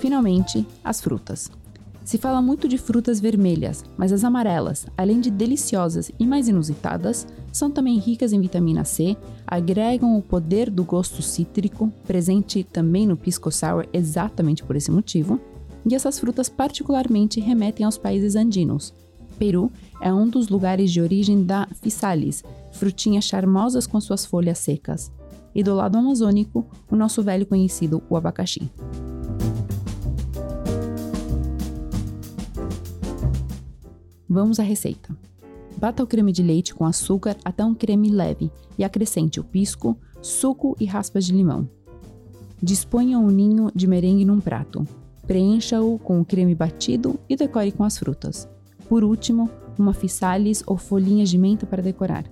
Finalmente, 0.00 0.66
as 0.82 1.02
frutas. 1.02 1.50
Se 2.06 2.18
fala 2.18 2.40
muito 2.40 2.68
de 2.68 2.78
frutas 2.78 3.18
vermelhas, 3.18 3.84
mas 3.96 4.12
as 4.12 4.22
amarelas, 4.22 4.86
além 4.96 5.20
de 5.20 5.28
deliciosas 5.28 6.08
e 6.20 6.24
mais 6.24 6.46
inusitadas, 6.46 7.26
são 7.52 7.68
também 7.68 7.98
ricas 7.98 8.32
em 8.32 8.40
vitamina 8.40 8.84
C, 8.84 9.16
agregam 9.44 10.16
o 10.16 10.22
poder 10.22 10.70
do 10.70 10.84
gosto 10.84 11.20
cítrico, 11.20 11.92
presente 12.06 12.62
também 12.62 13.08
no 13.08 13.16
pisco 13.16 13.50
sour 13.50 13.88
exatamente 13.92 14.62
por 14.62 14.76
esse 14.76 14.88
motivo, 14.88 15.40
e 15.84 15.96
essas 15.96 16.20
frutas 16.20 16.48
particularmente 16.48 17.40
remetem 17.40 17.84
aos 17.84 17.98
países 17.98 18.36
andinos. 18.36 18.94
Peru 19.36 19.68
é 20.00 20.14
um 20.14 20.28
dos 20.28 20.48
lugares 20.48 20.92
de 20.92 21.00
origem 21.00 21.42
da 21.42 21.66
physalis, 21.82 22.44
frutinhas 22.70 23.24
charmosas 23.24 23.84
com 23.84 24.00
suas 24.00 24.24
folhas 24.24 24.60
secas. 24.60 25.10
E 25.52 25.60
do 25.60 25.74
lado 25.74 25.98
amazônico, 25.98 26.64
o 26.88 26.94
nosso 26.94 27.20
velho 27.20 27.46
conhecido, 27.46 28.00
o 28.08 28.16
abacaxi. 28.16 28.70
Vamos 34.36 34.60
à 34.60 34.62
receita. 34.62 35.16
Bata 35.78 36.02
o 36.02 36.06
creme 36.06 36.30
de 36.30 36.42
leite 36.42 36.74
com 36.74 36.84
açúcar 36.84 37.38
até 37.42 37.64
um 37.64 37.74
creme 37.74 38.10
leve 38.10 38.52
e 38.76 38.84
acrescente 38.84 39.40
o 39.40 39.44
pisco, 39.44 39.96
suco 40.20 40.76
e 40.78 40.84
raspas 40.84 41.24
de 41.24 41.32
limão. 41.32 41.66
Disponha 42.62 43.18
um 43.18 43.30
ninho 43.30 43.72
de 43.74 43.86
merengue 43.86 44.26
num 44.26 44.38
prato. 44.38 44.86
Preencha-o 45.26 45.98
com 46.00 46.20
o 46.20 46.24
creme 46.24 46.54
batido 46.54 47.18
e 47.30 47.34
decore 47.34 47.72
com 47.72 47.82
as 47.82 47.96
frutas. 47.96 48.46
Por 48.90 49.02
último, 49.02 49.48
uma 49.78 49.94
fissalis 49.94 50.62
ou 50.66 50.76
folhinhas 50.76 51.30
de 51.30 51.38
menta 51.38 51.64
para 51.64 51.82
decorar. 51.82 52.26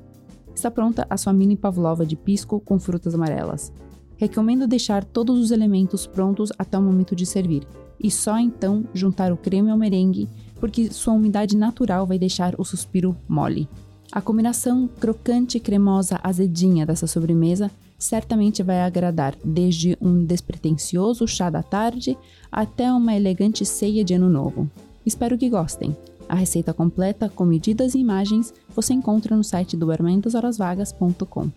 Está 0.55 0.71
pronta 0.71 1.07
a 1.09 1.17
sua 1.17 1.33
mini 1.33 1.57
pavlova 1.57 2.05
de 2.05 2.17
pisco 2.17 2.61
com 2.61 2.79
frutas 2.79 3.15
amarelas. 3.15 3.73
Recomendo 4.19 4.69
deixar 4.69 5.05
todos 5.07 5.39
os 5.39 5.51
elementos 5.51 6.07
prontos 6.07 6.53
até 6.59 6.79
o 6.79 6.83
momento 6.83 7.17
de 7.17 7.25
servir 7.25 7.67
e 7.99 8.11
só 8.11 8.39
então 8.39 8.85
juntar 8.93 9.33
o 9.33 9.39
creme 9.39 9.71
ao 9.71 9.79
merengue, 9.79 10.29
porque 10.61 10.93
sua 10.93 11.15
umidade 11.15 11.57
natural 11.57 12.07
vai 12.07 12.19
deixar 12.19 12.55
o 12.59 12.65
suspiro 12.65 13.17
mole. 13.29 13.69
A 14.13 14.21
combinação 14.21 14.89
crocante, 15.01 15.59
cremosa, 15.59 16.21
azedinha 16.23 16.87
dessa 16.87 17.07
sobremesa 17.07 17.71
certamente 17.99 18.63
vai 18.63 18.81
agradar 18.81 19.35
desde 19.45 19.97
um 20.01 20.25
despretensioso 20.25 21.27
chá 21.27 21.51
da 21.51 21.63
tarde 21.63 22.17
até 22.51 22.93
uma 22.93 23.15
elegante 23.15 23.65
ceia 23.65 24.05
de 24.05 24.15
ano 24.15 24.29
novo. 24.29 24.71
Espero 25.05 25.37
que 25.37 25.51
gostem. 25.51 25.97
A 26.29 26.35
receita 26.35 26.73
completa, 26.73 27.29
com 27.29 27.45
medidas 27.45 27.95
e 27.95 27.99
imagens, 27.99 28.55
você 28.75 28.95
encontra 28.95 29.37
no 29.37 29.45
site 29.45 29.77
do 29.77 29.87
barmandashorasvagas.com. 29.87 31.51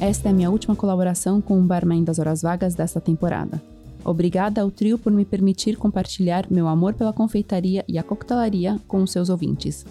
Esta 0.00 0.28
é 0.28 0.30
a 0.30 0.34
minha 0.34 0.50
última 0.50 0.76
colaboração 0.76 1.40
com 1.40 1.58
o 1.58 1.62
Barman 1.62 2.04
das 2.04 2.18
Horas 2.18 2.40
Vagas 2.40 2.74
desta 2.74 3.00
temporada. 3.00 3.60
Obrigada 4.08 4.62
ao 4.62 4.70
trio 4.70 4.98
por 4.98 5.12
me 5.12 5.22
permitir 5.22 5.76
compartilhar 5.76 6.46
meu 6.50 6.66
amor 6.66 6.94
pela 6.94 7.12
confeitaria 7.12 7.84
e 7.86 7.98
a 7.98 8.02
coquetelaria 8.02 8.80
com 8.88 9.02
os 9.02 9.12
seus 9.12 9.28
ouvintes. 9.28 9.84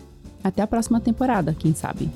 Até 0.43 0.63
a 0.63 0.67
próxima 0.67 0.99
temporada, 0.99 1.53
quem 1.53 1.71
sabe. 1.75 2.09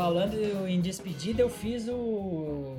Falando 0.00 0.66
em 0.66 0.80
despedida, 0.80 1.42
eu 1.42 1.50
fiz 1.50 1.86
o. 1.88 2.74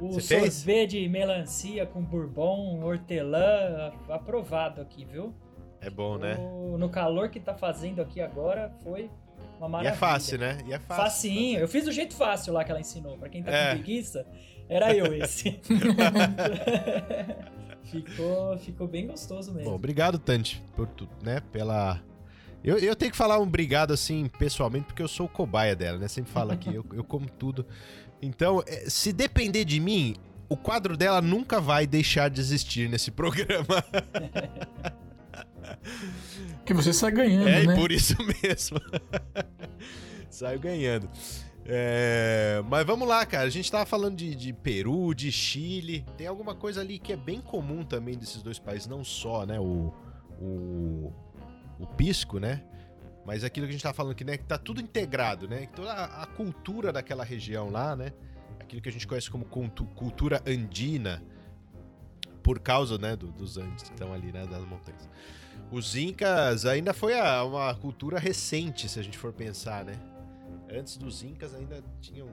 O 0.00 0.08
Você 0.12 0.38
sorvete 0.40 1.00
de 1.02 1.08
melancia 1.08 1.86
com 1.86 2.02
bourbon, 2.02 2.82
hortelã, 2.84 3.92
aprovado 4.08 4.80
aqui, 4.80 5.04
viu? 5.04 5.32
É 5.80 5.88
bom, 5.88 6.18
né? 6.18 6.36
O- 6.38 6.76
no 6.78 6.88
calor 6.88 7.28
que 7.28 7.38
tá 7.40 7.54
fazendo 7.54 8.00
aqui 8.02 8.20
agora, 8.20 8.72
foi 8.82 9.10
uma 9.58 9.66
E 9.66 9.70
maravilha. 9.70 9.92
é 9.92 9.96
fácil, 9.96 10.38
né? 10.38 10.58
E 10.66 10.72
é 10.72 10.78
fácil. 10.78 11.04
Facinho. 11.04 11.60
Eu 11.60 11.68
fiz 11.68 11.84
do 11.84 11.92
jeito 11.92 12.14
fácil 12.14 12.52
lá 12.52 12.64
que 12.64 12.70
ela 12.70 12.80
ensinou. 12.80 13.16
Pra 13.18 13.28
quem 13.28 13.42
tá 13.42 13.50
É. 13.52 13.70
com 13.70 13.76
preguiça, 13.82 14.26
era 14.68 14.94
eu 14.94 15.12
esse. 15.14 15.60
ficou, 17.84 18.58
ficou 18.58 18.88
bem 18.88 19.06
gostoso 19.06 19.52
mesmo. 19.52 19.70
Bom, 19.70 19.76
obrigado, 19.76 20.18
Tante, 20.18 20.62
por 20.76 20.88
né, 21.22 21.40
pela... 21.52 22.00
Eu, 22.64 22.78
eu 22.78 22.96
tenho 22.96 23.10
que 23.10 23.16
falar 23.16 23.38
um 23.38 23.42
obrigado, 23.42 23.92
assim, 23.92 24.26
pessoalmente, 24.38 24.86
porque 24.86 25.02
eu 25.02 25.08
sou 25.08 25.26
o 25.26 25.28
cobaia 25.28 25.76
dela, 25.76 25.98
né? 25.98 26.08
Sempre 26.08 26.32
falo 26.32 26.52
aqui, 26.52 26.74
eu, 26.74 26.84
eu 26.94 27.04
como 27.04 27.28
tudo. 27.28 27.66
Então, 28.22 28.62
eh, 28.66 28.88
se 28.88 29.12
depender 29.12 29.64
de 29.66 29.78
mim, 29.78 30.16
o 30.48 30.56
quadro 30.56 30.96
dela 30.96 31.20
nunca 31.20 31.60
vai 31.60 31.86
deixar 31.86 32.30
de 32.30 32.40
existir 32.40 32.88
nesse 32.88 33.10
programa. 33.10 33.84
Que 36.64 36.72
você 36.72 36.92
sai 36.92 37.10
ganhando, 37.12 37.48
É, 37.48 37.66
né? 37.66 37.72
e 37.74 37.76
por 37.76 37.92
isso 37.92 38.16
mesmo. 38.42 38.80
Saio 40.30 40.58
ganhando. 40.58 41.08
É, 41.66 42.62
mas 42.68 42.86
vamos 42.86 43.06
lá, 43.08 43.24
cara. 43.24 43.44
A 43.46 43.50
gente 43.50 43.70
tava 43.70 43.86
falando 43.86 44.16
de, 44.16 44.34
de 44.34 44.52
Peru, 44.52 45.14
de 45.14 45.30
Chile. 45.30 46.04
Tem 46.16 46.26
alguma 46.26 46.54
coisa 46.54 46.80
ali 46.80 46.98
que 46.98 47.12
é 47.12 47.16
bem 47.16 47.40
comum 47.40 47.84
também 47.84 48.16
desses 48.16 48.42
dois 48.42 48.58
países, 48.58 48.86
não 48.86 49.04
só, 49.04 49.44
né? 49.46 49.58
O, 49.60 49.92
o, 50.40 51.12
o 51.78 51.86
pisco, 51.86 52.38
né? 52.38 52.62
Mas 53.26 53.42
aquilo 53.42 53.66
que 53.66 53.70
a 53.70 53.72
gente 53.72 53.82
tava 53.82 53.94
falando 53.94 54.12
aqui, 54.12 54.24
né? 54.24 54.36
Que 54.36 54.44
tá 54.44 54.58
tudo 54.58 54.80
integrado, 54.80 55.48
né? 55.48 55.66
Toda 55.74 55.92
a, 55.92 56.26
cultura 56.26 56.92
daquela 56.92 57.24
região 57.24 57.70
lá, 57.70 57.96
né? 57.96 58.12
Aquilo 58.60 58.82
que 58.82 58.88
a 58.88 58.92
gente 58.92 59.06
conhece 59.06 59.30
como 59.30 59.44
cultu- 59.46 59.86
cultura 59.94 60.42
andina, 60.46 61.22
por 62.42 62.58
causa, 62.60 62.98
né? 62.98 63.16
do- 63.16 63.28
dos 63.32 63.56
Andes 63.56 63.84
que 63.84 63.90
estão 63.90 64.12
ali, 64.12 64.30
né? 64.30 64.46
Das 64.46 64.62
montanhas. 64.66 65.08
Os 65.70 65.96
Incas 65.96 66.66
ainda 66.66 66.92
foi 66.92 67.18
a- 67.18 67.42
uma 67.44 67.74
cultura 67.74 68.18
recente, 68.18 68.88
se 68.88 68.98
a 69.00 69.02
gente 69.02 69.16
for 69.16 69.32
pensar, 69.32 69.84
né? 69.84 69.94
Antes 70.70 70.96
dos 70.98 71.22
Incas 71.22 71.54
ainda 71.54 71.82
tinham 72.00 72.28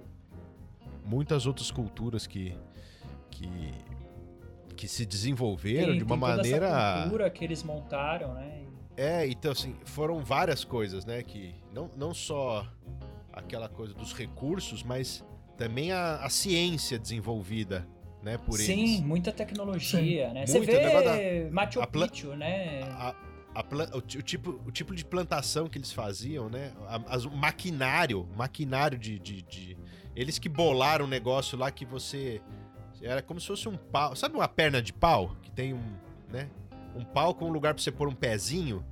muitas 1.05 1.45
outras 1.45 1.71
culturas 1.71 2.27
que 2.27 2.55
que, 3.29 3.73
que 4.75 4.87
se 4.89 5.05
desenvolveram 5.05 5.87
Tem- 5.91 5.97
de 5.99 6.03
uma 6.03 6.15
tem 6.17 6.19
toda 6.19 6.35
maneira 6.37 6.65
Essa 6.67 7.01
cultura 7.03 7.29
que 7.29 7.43
eles 7.45 7.63
montaram, 7.63 8.33
né? 8.33 8.60
É, 8.97 9.27
então 9.27 9.51
assim, 9.51 9.75
foram 9.85 10.19
várias 10.23 10.63
coisas, 10.63 11.05
né? 11.05 11.23
Que 11.23 11.55
não, 11.73 11.89
não 11.95 12.13
só 12.13 12.65
aquela 13.31 13.69
coisa 13.69 13.93
dos 13.93 14.13
recursos, 14.13 14.83
mas 14.83 15.23
também 15.57 15.91
a, 15.91 16.17
a 16.17 16.29
ciência 16.29 16.99
desenvolvida, 16.99 17.87
né? 18.21 18.37
Por 18.37 18.57
Sim, 18.59 18.83
eles. 18.95 18.99
muita 19.01 19.31
tecnologia, 19.31 20.33
né? 20.33 20.45
Você 20.45 20.57
Muita, 20.57 20.73
negócio 20.73 20.73
vê 20.73 21.49
Machu 21.49 21.81
a 21.81 21.87
plan- 21.87 22.07
Picchu, 22.07 22.35
né? 22.35 22.81
A, 22.83 23.15
a 23.55 23.63
o, 23.93 23.97
o 23.97 24.01
tipo, 24.01 24.61
o 24.65 24.71
tipo 24.71 24.93
de 24.95 25.03
plantação 25.05 25.67
que 25.67 25.77
eles 25.77 25.91
faziam, 25.91 26.49
né? 26.49 26.71
As- 27.07 27.25
o 27.25 27.31
maquinário, 27.31 28.27
maquinário 28.35 28.97
de, 28.97 29.17
de, 29.19 29.41
de- 29.41 29.77
Eles 30.15 30.37
que 30.39 30.49
bolaram 30.49 31.05
um 31.05 31.07
negócio 31.07 31.57
lá 31.57 31.71
que 31.71 31.85
você. 31.85 32.41
Era 33.01 33.21
como 33.21 33.39
se 33.39 33.47
fosse 33.47 33.67
um 33.67 33.75
pau. 33.75 34.15
Sabe 34.15 34.35
uma 34.35 34.47
perna 34.47 34.81
de 34.81 34.93
pau? 34.93 35.35
Que 35.41 35.49
tem 35.51 35.73
um. 35.73 35.81
né? 36.29 36.49
Um 36.95 37.05
pau 37.05 37.33
com 37.33 37.45
um 37.45 37.51
lugar 37.51 37.73
pra 37.73 37.81
você 37.81 37.91
pôr 37.91 38.07
um 38.07 38.15
pezinho. 38.15 38.85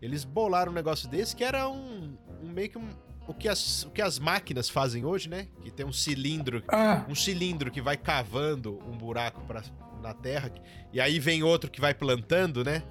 Eles 0.00 0.24
bolaram 0.24 0.72
um 0.72 0.74
negócio 0.74 1.08
desse 1.08 1.34
que 1.34 1.44
era 1.44 1.68
um. 1.68 2.16
um 2.42 2.48
meio 2.48 2.68
que 2.70 2.78
um. 2.78 2.88
O 3.26 3.32
que, 3.32 3.48
as, 3.48 3.84
o 3.84 3.90
que 3.90 4.02
as 4.02 4.18
máquinas 4.18 4.68
fazem 4.68 5.04
hoje, 5.04 5.28
né? 5.28 5.46
Que 5.62 5.70
tem 5.70 5.86
um 5.86 5.92
cilindro 5.92 6.60
Ah, 6.66 7.04
um 7.08 7.14
cilindro 7.14 7.70
que 7.70 7.80
vai 7.80 7.96
cavando 7.96 8.80
um 8.84 8.98
buraco 8.98 9.40
pra, 9.42 9.62
na 10.02 10.12
terra 10.12 10.50
e 10.92 11.00
aí 11.00 11.20
vem 11.20 11.44
outro 11.44 11.70
que 11.70 11.80
vai 11.80 11.94
plantando, 11.94 12.64
né? 12.64 12.82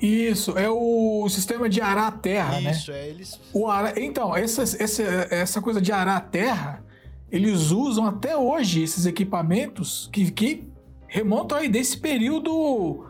isso, 0.00 0.58
é 0.58 0.68
o 0.68 1.26
sistema 1.30 1.68
de 1.68 1.80
arar 1.80 2.08
a 2.08 2.12
terra, 2.12 2.60
né? 2.60 2.70
Isso, 2.70 2.92
é 2.92 3.08
eles. 3.08 3.40
O 3.52 3.66
ara... 3.66 3.98
Então, 3.98 4.36
essa, 4.36 4.62
essa, 4.62 5.02
essa 5.02 5.62
coisa 5.62 5.80
de 5.80 5.90
arar 5.90 6.16
a 6.18 6.20
terra, 6.20 6.84
eles 7.30 7.70
usam 7.70 8.06
até 8.06 8.36
hoje 8.36 8.82
esses 8.82 9.06
equipamentos 9.06 10.10
que, 10.12 10.30
que 10.30 10.68
remontam 11.08 11.56
aí 11.56 11.68
desse 11.68 11.96
período 11.96 13.05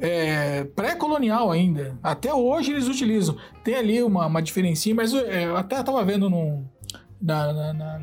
é, 0.00 0.64
pré-colonial 0.64 1.50
ainda. 1.50 1.98
Até 2.02 2.32
hoje 2.32 2.72
eles 2.72 2.88
utilizam. 2.88 3.36
Tem 3.64 3.74
ali 3.74 4.02
uma, 4.02 4.26
uma 4.26 4.40
diferencinha, 4.42 4.94
mas 4.94 5.12
é, 5.14 5.46
eu 5.46 5.56
até 5.56 5.82
tava 5.82 6.04
vendo 6.04 6.28
num, 6.30 6.64
na, 7.20 7.52
na- 7.52 7.72
na- 7.72 8.02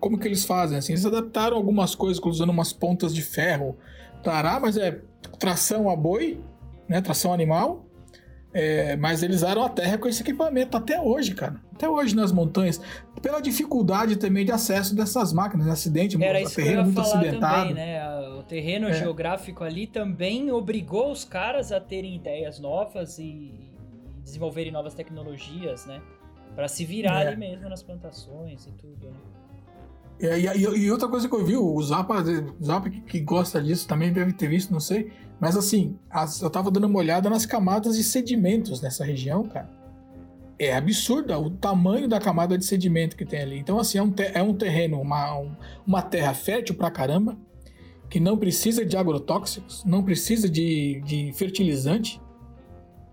como 0.00 0.18
que 0.18 0.26
eles 0.26 0.44
fazem. 0.44 0.78
Assim, 0.78 0.92
eles 0.92 1.06
adaptaram 1.06 1.56
algumas 1.56 1.94
coisas 1.94 2.20
usando 2.24 2.50
umas 2.50 2.72
pontas 2.72 3.14
de 3.14 3.22
ferro 3.22 3.76
arar, 4.24 4.60
mas 4.60 4.76
é 4.76 5.00
tração 5.38 5.88
a 5.88 5.96
boi, 5.96 6.40
né, 6.88 7.00
tração 7.00 7.32
animal. 7.32 7.86
É, 8.52 8.96
mas 8.96 9.22
eles 9.22 9.36
usaram 9.36 9.62
a 9.64 9.68
terra 9.68 9.96
com 9.96 10.08
esse 10.08 10.22
equipamento 10.22 10.76
até 10.76 11.00
hoje, 11.00 11.34
cara. 11.36 11.60
Até 11.72 11.88
hoje 11.88 12.16
nas 12.16 12.32
montanhas. 12.32 12.80
Pela 13.22 13.40
dificuldade 13.40 14.16
também 14.16 14.44
de 14.44 14.50
acesso 14.50 14.94
dessas 14.94 15.32
máquinas, 15.32 15.66
né? 15.66 15.72
acidente, 15.72 16.20
Era 16.22 16.40
isso 16.40 16.56
terreno 16.56 16.82
muito 16.84 17.00
acidentado. 17.00 17.68
também, 17.68 17.74
né? 17.74 18.28
O 18.38 18.42
terreno 18.42 18.88
É. 18.88 18.92
geográfico 18.94 19.62
ali 19.62 19.86
também 19.86 20.50
obrigou 20.50 21.12
os 21.12 21.24
caras 21.24 21.70
a 21.70 21.78
terem 21.80 22.16
ideias 22.16 22.58
novas 22.58 23.18
e, 23.18 23.54
desenvolverem 24.24 24.72
novas 24.72 24.94
tecnologias, 24.94 25.86
né? 25.86 26.00
Pra 26.56 26.66
se 26.66 26.84
virar 26.84 27.22
É. 27.22 27.28
ali 27.28 27.36
mesmo 27.36 27.68
nas 27.68 27.82
plantações 27.82 28.66
e 28.66 28.72
tudo, 28.72 29.06
né? 29.10 29.16
E, 30.20 30.26
e- 30.46 30.78
e 30.86 30.90
outra 30.90 31.08
coisa 31.08 31.28
que 31.28 31.34
eu 31.34 31.44
vi, 31.46 31.56
o 31.56 31.80
Zapa, 31.82 32.22
o 32.60 32.64
Zapa 32.64 32.90
que, 32.90 33.00
que 33.00 33.20
gosta 33.20 33.62
disso 33.62 33.86
também 33.88 34.12
deve 34.12 34.32
ter 34.32 34.48
visto, 34.48 34.70
não 34.72 34.80
sei. 34.80 35.12
Mas 35.40 35.56
assim, 35.56 35.98
as- 36.10 36.42
eu 36.42 36.50
tava 36.50 36.70
dando 36.70 36.86
uma 36.86 36.98
olhada 36.98 37.30
nas 37.30 37.46
camadas 37.46 37.96
de 37.96 38.04
sedimentos 38.04 38.80
nessa 38.80 39.04
região, 39.04 39.42
cara. 39.44 39.70
É 40.58 40.74
absurdo 40.76 41.32
o 41.34 41.50
tamanho 41.50 42.06
da 42.06 42.20
camada 42.20 42.58
de 42.58 42.64
sedimento 42.66 43.16
que 43.16 43.24
tem 43.24 43.40
ali. 43.40 43.58
Então, 43.58 43.78
assim, 43.78 43.96
é 43.96 44.02
um, 44.02 44.12
é 44.34 44.42
um 44.42 44.52
terreno, 44.54 45.00
uma, 45.00 45.38
um- 45.38 45.56
uma 45.86 46.02
terra 46.02 46.34
fértil 46.34 46.74
pra 46.74 46.90
caramba, 46.90 47.36
que 48.10 48.20
não 48.20 48.36
precisa 48.36 48.84
de 48.84 48.96
agrotóxicos, 48.96 49.82
não 49.84 50.02
precisa 50.02 50.48
de, 50.48 51.00
de 51.06 51.32
fertilizante, 51.32 52.20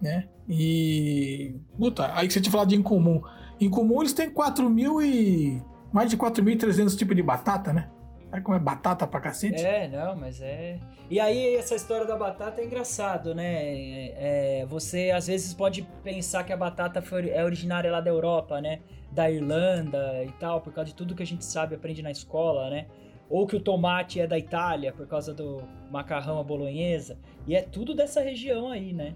né? 0.02 0.28
E. 0.50 1.56
Puta, 1.78 2.12
aí 2.16 2.28
que 2.28 2.34
você 2.34 2.42
tinha 2.42 2.52
falado 2.52 2.70
de 2.70 2.76
incomum. 2.76 3.22
Incomum 3.60 4.02
eles 4.02 4.14
têm 4.14 4.30
4 4.30 4.70
mil 4.70 5.02
e. 5.02 5.62
mais 5.94 6.10
de 6.10 6.18
4.300 6.18 6.96
tipos 6.98 7.16
de 7.16 7.24
batata, 7.24 7.72
né? 7.72 7.90
Sabe 8.30 8.44
como 8.44 8.58
é 8.58 8.60
batata 8.60 9.08
pra 9.08 9.22
cacete? 9.22 9.66
É, 9.66 9.88
não, 9.88 10.16
mas 10.16 10.42
é. 10.42 10.80
E 11.10 11.20
aí, 11.20 11.56
essa 11.56 11.76
história 11.76 12.06
da 12.06 12.18
batata 12.18 12.62
é 12.62 12.66
engraçado, 12.66 13.34
né? 13.34 13.64
É, 13.64 14.62
é, 14.62 14.66
você 14.66 15.12
às 15.12 15.28
vezes 15.28 15.54
pode 15.54 15.84
pensar 16.04 16.44
que 16.44 16.52
a 16.52 16.58
batata 16.58 17.02
foi, 17.02 17.30
é 17.30 17.44
originária 17.44 17.90
lá 17.90 18.02
da 18.02 18.10
Europa, 18.10 18.60
né? 18.60 18.80
Da 19.12 19.32
Irlanda 19.32 20.24
e 20.26 20.32
tal, 20.34 20.60
por 20.60 20.74
causa 20.74 20.90
de 20.90 20.96
tudo 20.96 21.16
que 21.16 21.24
a 21.24 21.26
gente 21.26 21.46
sabe, 21.46 21.76
aprende 21.76 22.02
na 22.02 22.12
escola, 22.12 22.70
né? 22.70 22.88
Ou 23.30 23.48
que 23.48 23.56
o 23.56 23.60
tomate 23.60 24.20
é 24.20 24.28
da 24.28 24.38
Itália, 24.38 24.92
por 24.92 25.08
causa 25.08 25.34
do 25.34 25.64
macarrão 25.90 26.40
à 26.40 26.44
bolonhesa. 26.44 27.18
E 27.46 27.56
é 27.56 27.62
tudo 27.62 27.96
dessa 27.96 28.22
região 28.22 28.70
aí, 28.70 28.92
né? 28.92 29.16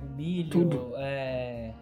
O 0.00 0.16
milho, 0.16 0.50
Tudo. 0.50 0.92
é. 0.96 1.72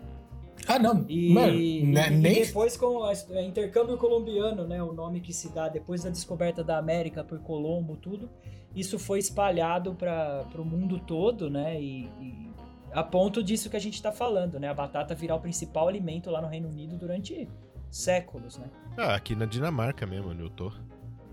Ah, 0.77 0.79
não. 0.79 1.05
E, 1.09 1.33
Mano, 1.33 1.55
e- 1.55 1.87
né, 1.87 2.09
e 2.09 2.17
nem. 2.17 2.35
depois 2.45 2.77
com 2.77 2.99
o 2.99 3.11
intercâmbio 3.41 3.97
colombiano, 3.97 4.67
né, 4.67 4.83
o 4.83 4.93
nome 4.93 5.21
que 5.21 5.33
se 5.33 5.49
dá 5.53 5.69
depois 5.69 6.05
da 6.05 6.11
descoberta 6.11 6.63
da 6.63 6.79
América 6.79 7.25
por 7.25 7.39
Colombo, 7.41 7.97
tudo, 7.97 8.29
isso 8.75 8.99
foi 8.99 9.19
espalhado 9.19 9.95
para 9.95 10.45
o 10.57 10.65
mundo 10.65 10.99
todo, 10.99 11.49
né, 11.51 11.81
e, 11.81 12.05
e 12.21 12.51
a 12.93 13.03
ponto 13.03 13.43
disso 13.43 13.69
que 13.71 13.77
a 13.77 13.81
gente 13.81 13.95
está 13.95 14.13
falando, 14.13 14.59
né, 14.61 14.69
a 14.69 14.75
batata 14.75 15.15
virar 15.15 15.37
o 15.37 15.41
principal 15.41 15.89
alimento 15.89 16.31
lá 16.31 16.41
no 16.41 16.49
Reino 16.49 16.69
Unido 16.69 16.97
durante 16.97 17.49
séculos, 17.91 18.59
né. 18.59 18.67
Ah, 18.97 19.15
aqui 19.15 19.35
na 19.35 19.47
Dinamarca 19.47 20.07
mesmo, 20.07 20.31
onde 20.31 20.43
eu 20.43 20.51
tô. 20.51 20.71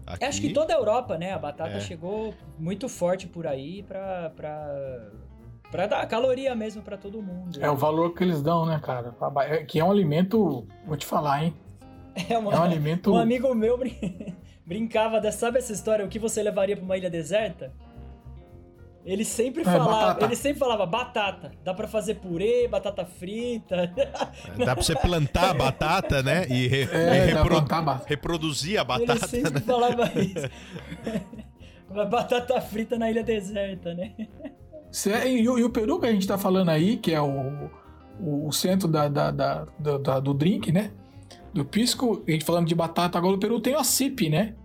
Aqui, 0.06 0.26
Acho 0.26 0.42
que 0.42 0.52
toda 0.52 0.74
a 0.74 0.78
Europa, 0.78 1.18
né, 1.18 1.32
a 1.32 1.40
batata 1.40 1.78
É. 1.78 1.80
chegou 1.80 2.34
muito 2.60 2.90
forte 2.90 3.26
por 3.28 3.48
aí 3.48 3.84
para 3.84 5.10
para 5.74 5.88
para 5.88 6.00
dar 6.00 6.06
caloria 6.08 6.56
mesmo 6.56 6.82
para 6.82 6.96
todo 6.98 7.22
mundo. 7.22 7.58
É 7.60 7.70
o 7.70 7.76
valor 7.76 8.14
que 8.14 8.24
eles 8.24 8.42
dão, 8.42 8.66
né, 8.66 8.80
cara? 8.82 9.14
É- 9.48 9.64
Que 9.64 9.80
é 9.80 9.84
um 9.84 9.92
alimento. 9.92 10.66
Vou 10.86 10.96
te 10.96 11.06
falar, 11.06 11.44
hein? 11.44 11.54
É 12.30 12.38
uma- 12.38 12.54
É 12.54 12.60
um 12.60 12.64
alimento. 12.64 13.12
Um 13.12 13.18
amigo 13.18 13.54
meu 13.56 13.78
brin- 13.78 14.36
brincava 14.66 15.20
dessa, 15.20 15.40
sabe 15.40 15.58
essa 15.58 15.74
história, 15.74 16.06
o 16.06 16.08
que 16.08 16.20
você 16.20 16.42
levaria 16.44 16.76
pra 16.78 16.86
uma 16.86 16.96
ilha 16.96 17.10
deserta? 17.10 17.72
Ele 19.06 19.26
sempre 19.26 19.66
falava, 19.66 19.90
batata. 19.92 20.26
ele 20.26 20.36
sempre 20.36 20.60
falava 20.60 20.86
batata. 20.86 21.52
Dá 21.62 21.74
pra 21.74 21.88
fazer 21.90 22.16
purê, 22.16 22.68
batata 22.70 23.04
frita. 23.04 23.92
Dá 24.58 24.74
pra 24.74 24.84
você 24.84 24.96
plantar 24.96 25.50
a 25.50 25.54
batata, 25.54 26.24
né? 26.24 26.46
E, 26.48 26.68
re- 26.68 26.88
É, 26.94 27.28
e 27.30 27.34
repro- 27.34 27.66
reproduzir 28.06 28.78
a 28.78 28.82
ele 28.82 29.06
batata. 29.08 29.28
sempre 29.28 29.60
falava 29.60 30.06
isso. 30.22 30.48
Uma 31.90 32.06
batata 32.06 32.62
frita 32.62 32.98
na 32.98 33.12
ilha 33.12 33.24
deserta, 33.24 33.94
né? 33.94 34.14
É, 35.08 35.28
E, 35.28 35.48
o- 35.50 35.70
Peru 35.70 36.00
que 36.00 36.06
a 36.06 36.12
gente 36.12 36.28
tá 36.28 36.38
falando 36.38 36.70
aí, 36.70 36.98
que 36.98 37.14
é 37.14 37.22
o, 37.22 37.70
o, 38.20 38.48
centro 38.52 38.88
da, 38.88 39.08
da- 39.08 39.32
da- 39.32 39.66
da- 39.98 40.20
do 40.20 40.34
drink, 40.34 40.72
né? 40.72 40.92
Do 41.54 41.64
pisco, 41.66 42.24
a 42.28 42.32
gente 42.32 42.46
falando 42.46 42.68
de 42.68 42.76
batata, 42.76 43.18
agora 43.18 43.36
o 43.36 43.40
Peru 43.40 43.60
tem 43.60 43.76
o 43.76 43.84
CIP, 43.84 44.30
né? 44.30 44.56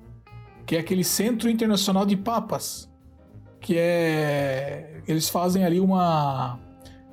Que 0.66 0.76
é 0.76 0.80
aquele 0.80 1.02
Centro 1.04 1.48
Internacional 1.48 2.04
de 2.04 2.16
Papas. 2.16 2.90
Que 3.60 3.74
é. 3.78 5.00
Eles 5.06 5.28
fazem 5.28 5.64
ali 5.64 5.80
uma. 5.80 6.58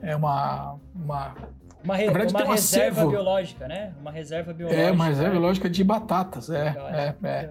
É 0.02 0.16
uma. 0.16 0.76
uma 0.94 1.36
Uma, 1.84 1.96
re- 1.96 2.06
verdade, 2.10 2.34
uma 2.34 2.44
um 2.44 2.52
reserva 2.52 2.90
acervo. 2.98 3.12
biológica, 3.12 3.68
né? 3.68 3.94
Uma 4.02 4.12
reserva 4.12 4.54
biológica. 4.54 4.84
é 4.88 4.92
uma 4.92 5.06
reserva 5.06 5.40
lógica 5.40 5.70
de 5.70 5.84
batatas. 5.84 6.50
É, 6.50 6.64
Legal, 6.66 6.88
é, 6.90 7.16
é. 7.24 7.50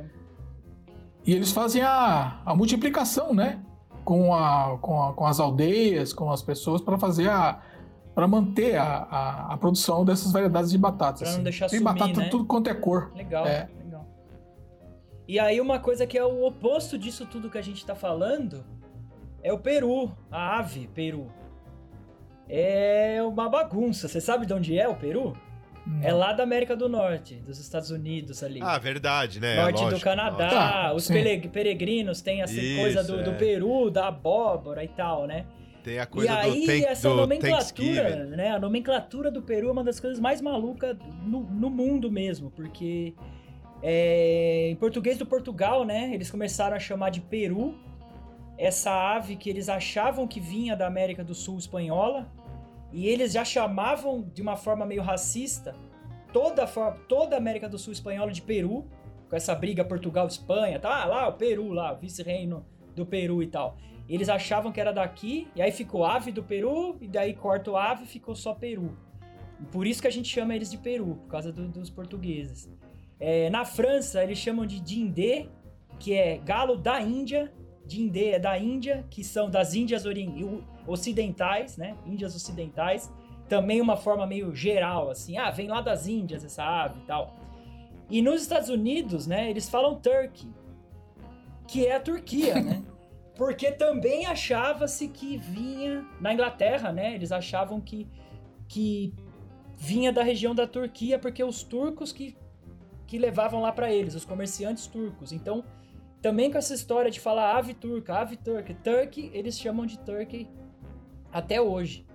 E 1.26 1.32
eles 1.34 1.50
fazem 1.52 1.82
a, 1.82 2.40
a 2.44 2.54
multiplicação, 2.54 3.32
né? 3.34 3.60
Com, 4.04 4.34
a, 4.34 4.76
com, 4.80 5.02
a- 5.02 5.12
com 5.14 5.26
as 5.26 5.40
aldeias, 5.40 6.12
com 6.12 6.30
as 6.30 6.42
pessoas, 6.42 6.80
para 6.82 6.98
fazer 6.98 7.28
a. 7.30 7.60
para 8.14 8.28
manter 8.28 8.76
a, 8.76 8.84
a, 9.10 9.54
a 9.54 9.56
produção 9.56 10.04
dessas 10.04 10.30
variedades 10.30 10.70
de 10.70 10.78
batatas. 10.78 11.20
Pra 11.20 11.28
não 11.28 11.34
assim. 11.36 11.42
deixar 11.42 11.68
Tem 11.70 11.78
sumir, 11.78 11.92
batata 11.94 12.20
né? 12.20 12.28
tudo 12.28 12.44
quanto 12.44 12.68
é 12.70 12.74
cor. 12.74 13.10
Legal, 13.16 13.46
É. 13.46 13.68
legal. 13.82 14.06
E 15.26 15.40
aí 15.40 15.58
uma 15.60 15.78
coisa 15.78 16.06
que 16.06 16.18
é 16.18 16.24
o 16.24 16.44
oposto 16.46 16.98
disso 16.98 17.24
tudo 17.26 17.48
que 17.50 17.56
a 17.58 17.62
gente 17.62 17.84
tá 17.86 17.94
falando 17.94 18.62
é 19.42 19.50
o 19.52 19.58
peru, 19.58 20.12
a 20.30 20.58
ave 20.58 20.86
peru. 20.88 21.28
É 22.48 23.22
uma 23.26 23.48
bagunça. 23.48 24.06
Você 24.06 24.20
sabe 24.20 24.44
de 24.44 24.52
onde 24.52 24.78
é 24.78 24.86
o 24.86 24.94
peru? 24.94 25.32
É 26.02 26.12
lá 26.12 26.32
da 26.32 26.42
América 26.42 26.74
do 26.74 26.88
Norte, 26.88 27.34
dos 27.36 27.58
Estados 27.58 27.90
Unidos 27.90 28.42
ali. 28.42 28.60
Ah, 28.62 28.78
verdade, 28.78 29.38
né? 29.38 29.56
Norte 29.56 29.82
Lógico, 29.82 29.98
do 29.98 30.02
Canadá, 30.02 30.44
lógico. 30.44 30.72
Tá, 30.72 30.94
os 30.94 31.04
sim. 31.04 31.48
peregrinos 31.52 32.22
têm 32.22 32.40
essa 32.40 32.54
Isso, 32.54 32.80
coisa 32.80 33.04
do, 33.04 33.22
do 33.22 33.30
é. 33.32 33.34
peru, 33.34 33.90
da 33.90 34.08
abóbora 34.08 34.82
e 34.82 34.88
tal, 34.88 35.26
né? 35.26 35.44
Tem 35.82 35.98
a 35.98 36.04
E 36.04 36.06
coisa 36.06 36.34
aí, 36.38 36.66
do, 36.66 36.86
essa 36.86 37.08
do 37.10 37.14
nomenclatura, 37.14 38.24
né? 38.24 38.50
A 38.52 38.58
nomenclatura 38.58 39.30
do 39.30 39.42
Peru 39.42 39.68
é 39.68 39.72
uma 39.72 39.84
das 39.84 40.00
coisas 40.00 40.18
mais 40.18 40.40
malucas 40.40 40.96
no, 41.22 41.40
no 41.40 41.68
mundo 41.68 42.10
mesmo, 42.10 42.50
porque 42.50 43.14
é, 43.82 44.70
em 44.70 44.76
português 44.76 45.18
do 45.18 45.26
Portugal, 45.26 45.84
né? 45.84 46.10
Eles 46.14 46.30
começaram 46.30 46.74
a 46.74 46.80
chamar 46.80 47.10
de 47.10 47.20
Peru 47.20 47.74
essa 48.56 48.90
ave 48.90 49.36
que 49.36 49.50
eles 49.50 49.68
achavam 49.68 50.26
que 50.26 50.40
vinha 50.40 50.74
da 50.74 50.86
América 50.86 51.22
do 51.22 51.34
Sul 51.34 51.58
espanhola, 51.58 52.32
e 52.94 53.08
eles 53.08 53.32
já 53.32 53.44
chamavam 53.44 54.22
de 54.32 54.40
uma 54.40 54.56
forma 54.56 54.86
meio 54.86 55.02
racista 55.02 55.74
toda 56.32 56.64
a, 56.64 56.90
toda 57.08 57.36
América 57.36 57.68
do 57.68 57.78
Sul 57.78 57.92
espanhola 57.92 58.30
de 58.32 58.40
Peru, 58.40 58.86
com 59.28 59.36
essa 59.36 59.54
briga 59.54 59.84
Portugal-Espanha, 59.84 60.78
tá? 60.78 61.02
Ah, 61.02 61.04
lá 61.06 61.28
o 61.28 61.32
Peru, 61.32 61.70
lá, 61.72 61.92
o 61.92 61.96
vice-reino 61.96 62.64
do 62.94 63.04
Peru 63.04 63.42
e 63.42 63.46
tal. 63.46 63.76
Eles 64.08 64.28
achavam 64.28 64.70
que 64.70 64.80
era 64.80 64.92
daqui, 64.92 65.48
e 65.56 65.62
aí 65.62 65.72
ficou 65.72 66.04
ave 66.04 66.30
do 66.30 66.42
Peru, 66.42 66.96
e 67.00 67.08
daí 67.08 67.34
corta 67.34 67.70
o 67.70 67.76
ave 67.76 68.04
ficou 68.06 68.34
só 68.34 68.54
Peru. 68.54 68.96
E 69.60 69.64
por 69.66 69.86
isso 69.86 70.02
que 70.02 70.08
a 70.08 70.10
gente 70.12 70.28
chama 70.28 70.54
eles 70.54 70.70
de 70.70 70.78
Peru, 70.78 71.16
por 71.22 71.28
causa 71.28 71.52
do- 71.52 71.68
dos 71.68 71.88
portugueses. 71.90 72.68
É, 73.18 73.48
na 73.50 73.64
França, 73.64 74.22
eles 74.22 74.38
chamam 74.38 74.66
de 74.66 74.80
Dindê, 74.80 75.48
que 75.98 76.14
é 76.14 76.38
galo 76.38 76.76
da 76.76 77.00
Índia. 77.00 77.52
Dindê 77.86 78.30
é 78.30 78.38
da 78.38 78.58
Índia, 78.58 79.04
que 79.10 79.22
são 79.22 79.50
das 79.50 79.74
Índias 79.74 80.04
ocidentais, 80.86 81.76
né? 81.76 81.96
Índias 82.06 82.34
ocidentais. 82.34 83.12
Também 83.48 83.80
uma 83.80 83.96
forma 83.96 84.26
meio 84.26 84.54
geral, 84.54 85.10
assim. 85.10 85.36
Ah, 85.36 85.50
vem 85.50 85.68
lá 85.68 85.80
das 85.80 86.06
Índias 86.06 86.44
essa 86.44 86.64
ave 86.64 87.00
e 87.00 87.02
tal. 87.02 87.36
E 88.08 88.22
nos 88.22 88.42
Estados 88.42 88.68
Unidos, 88.68 89.26
né, 89.26 89.50
eles 89.50 89.68
falam 89.68 90.00
turkey, 90.00 90.48
que 91.66 91.86
é 91.86 91.96
a 91.96 92.00
Turquia, 92.00 92.60
né? 92.60 92.82
Porque 93.36 93.72
também 93.72 94.26
achava-se 94.26 95.08
que 95.08 95.36
vinha 95.36 96.06
na 96.20 96.32
Inglaterra, 96.32 96.92
né? 96.92 97.14
Eles 97.14 97.32
achavam 97.32 97.80
que, 97.80 98.06
que 98.68 99.12
vinha 99.76 100.12
da 100.12 100.22
região 100.22 100.54
da 100.54 100.68
Turquia, 100.68 101.18
porque 101.18 101.42
os 101.42 101.64
turcos 101.64 102.12
que, 102.12 102.36
que 103.08 103.18
levavam 103.18 103.60
lá 103.60 103.72
para 103.72 103.92
eles, 103.92 104.14
os 104.14 104.24
comerciantes 104.24 104.86
turcos. 104.86 105.32
Então, 105.32 105.64
também 106.24 106.50
com 106.50 106.56
essa 106.56 106.72
história 106.74 107.10
de 107.10 107.20
falar 107.20 107.54
ave 107.58 107.74
turca, 107.74 108.14
ave 108.14 108.36
turca, 108.36 108.74
turkey, 108.82 109.30
eles 109.34 109.58
chamam 109.58 109.84
de 109.84 109.98
turkey 109.98 110.48
até 111.30 111.60
hoje. 111.60 112.06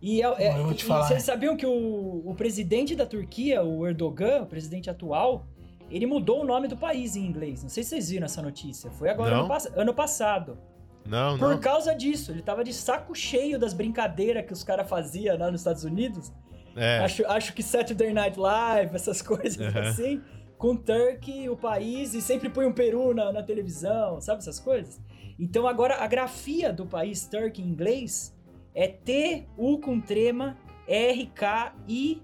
E, 0.00 0.22
é, 0.22 0.26
é- 0.42 0.58
Eu 0.58 0.64
vou 0.64 0.74
te 0.74 0.80
e 0.80 0.84
falar. 0.86 1.04
vocês 1.06 1.22
sabiam 1.22 1.54
que 1.54 1.66
o, 1.66 2.22
o 2.24 2.34
presidente 2.34 2.96
da 2.96 3.04
Turquia, 3.04 3.62
o 3.62 3.86
Erdogan, 3.86 4.42
o 4.42 4.46
presidente 4.46 4.88
atual, 4.88 5.46
ele 5.90 6.06
mudou 6.06 6.40
o 6.42 6.44
nome 6.46 6.66
do 6.66 6.76
país 6.78 7.14
em 7.14 7.26
inglês. 7.26 7.62
Não 7.62 7.68
sei 7.68 7.82
se 7.82 7.90
vocês 7.90 8.08
viram 8.08 8.24
essa 8.24 8.40
notícia. 8.40 8.90
Foi 8.92 9.10
agora 9.10 9.36
ano, 9.36 9.48
ano 9.76 9.92
passado. 9.94 10.58
Não, 11.04 11.38
Por 11.38 11.50
não. 11.50 11.60
causa 11.60 11.94
disso, 11.94 12.32
ele 12.32 12.40
tava 12.42 12.64
de 12.64 12.72
saco 12.72 13.14
cheio 13.14 13.58
das 13.58 13.74
brincadeiras 13.74 14.46
que 14.46 14.52
os 14.54 14.64
caras 14.64 14.88
faziam 14.88 15.36
lá 15.38 15.50
nos 15.50 15.60
Estados 15.60 15.84
Unidos. 15.84 16.32
É, 16.74 16.98
Acho, 16.98 17.26
acho 17.26 17.52
que 17.54 17.62
Saturday 17.62 18.12
Night 18.12 18.38
Live, 18.38 18.94
essas 18.94 19.20
coisas 19.22 19.60
Aham. 19.60 19.88
assim. 19.88 20.22
Com 20.58 20.74
Turkey, 20.76 21.48
o 21.50 21.56
país, 21.56 22.14
e 22.14 22.22
sempre 22.22 22.48
põe 22.48 22.64
um 22.66 22.72
peru 22.72 23.12
na, 23.14 23.30
na 23.32 23.42
televisão, 23.42 24.20
sabe 24.20 24.38
essas 24.38 24.58
coisas? 24.58 24.98
Então 25.38 25.66
agora 25.66 25.96
a 26.02 26.06
grafia 26.06 26.72
do 26.72 26.86
país 26.86 27.26
Turkey 27.26 27.62
em 27.62 27.68
inglês 27.68 28.34
É 28.74 28.88
T-U 28.88 29.78
com 29.80 30.00
trema 30.00 30.56
R-K-I-Y-E. 30.88 32.20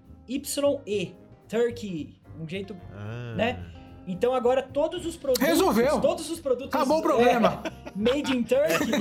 Turkey. 1.49 2.21
Um 2.41 2.49
jeito 2.49 2.75
Ah. 2.95 3.35
Né? 3.37 3.65
Então 4.07 4.35
agora 4.35 4.63
todos 4.63 5.05
os 5.07 5.17
produtos. 5.17 5.47
Resolveu. 5.47 6.01
Todos 6.01 6.29
os 6.31 6.41
produtos. 6.41 6.75
Acabou 6.75 6.99
o 6.99 7.03
problema. 7.03 7.63
é, 7.65 7.71
made 7.99 8.37
in 8.37 8.43
Turkey. 8.43 8.91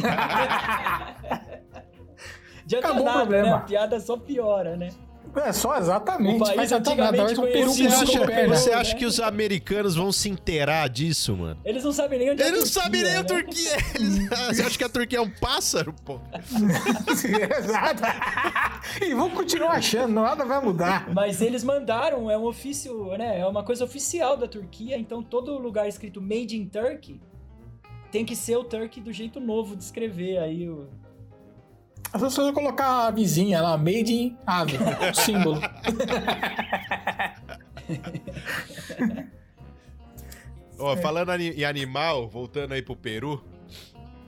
Já 2.67 2.77
Acabou 2.79 3.01
o 3.01 3.05
nada, 3.05 3.19
problema. 3.21 3.47
né? 3.47 3.53
A 3.53 3.59
piada 3.59 3.99
só 3.99 4.15
piora, 4.17 4.77
né? 4.77 4.89
É 5.36 5.53
só 5.53 5.77
exatamente. 5.77 6.41
O 6.41 6.55
país 6.55 6.71
antigamente 6.71 7.36
com 7.36 7.41
o 7.41 7.47
peru 7.47 7.71
Você 7.71 7.88
acha, 7.88 8.25
pernas. 8.25 8.59
você 8.59 8.69
né? 8.71 8.75
acha 8.75 8.95
que 8.95 9.05
os 9.05 9.19
americanos 9.19 9.95
vão 9.95 10.11
se 10.11 10.29
inteirar 10.29 10.89
disso, 10.89 11.36
mano? 11.36 11.59
Eles 11.63 11.84
não 11.84 11.91
sabem 11.91 12.19
nem 12.19 12.32
onde 12.32 12.41
é 12.41 12.47
Eles 12.47 12.59
não 12.59 12.65
Turquia, 12.65 12.82
sabem 12.82 13.03
nem 13.03 13.15
a 13.15 13.17
né? 13.17 13.23
Turquia. 13.23 13.71
Eles... 13.95 14.29
Você 14.51 14.61
acha 14.63 14.77
que 14.77 14.84
a 14.84 14.89
Turquia 14.89 15.19
é 15.19 15.21
um 15.21 15.29
pássaro, 15.29 15.93
pô? 16.05 16.19
Exato. 17.57 18.03
E 19.01 19.13
vão 19.13 19.29
continuar 19.29 19.71
achando, 19.71 20.13
nada 20.13 20.43
vai 20.45 20.61
mudar. 20.61 21.11
Mas 21.13 21.41
eles 21.41 21.63
mandaram, 21.63 22.29
é 22.29 22.38
um 22.38 22.45
ofício, 22.45 23.05
né? 23.17 23.39
É 23.39 23.45
uma 23.45 23.63
coisa 23.63 23.86
oficial 23.86 24.36
da 24.36 24.47
Turquia, 24.47 24.97
então 24.97 25.23
todo 25.23 25.57
lugar 25.57 25.88
escrito 25.88 26.21
Made 26.21 26.57
in 26.57 26.65
Turkey 26.65 27.19
tem 28.11 28.25
que 28.25 28.36
ser 28.36 28.57
o 28.57 28.63
Turkey 28.63 29.01
do 29.01 29.13
jeito 29.13 29.39
novo 29.39 29.75
de 29.75 29.84
escrever 29.84 30.38
aí 30.38 30.69
o. 30.69 30.89
As 32.14 32.22
pessoas 32.22 32.47
vão 32.47 32.53
colocar 32.53 33.07
a 33.07 33.12
vizinha 33.12 33.62
lá, 33.62 33.78
made 33.78 34.14
in 34.14 34.38
ave, 34.45 34.78
símbolo. 35.14 35.62
Ó, 40.78 40.97
falando 40.97 41.32
em 41.39 41.64
animal, 41.64 42.28
voltando 42.28 42.74
aí 42.74 42.82
pro 42.82 42.93
Peru, 42.95 43.41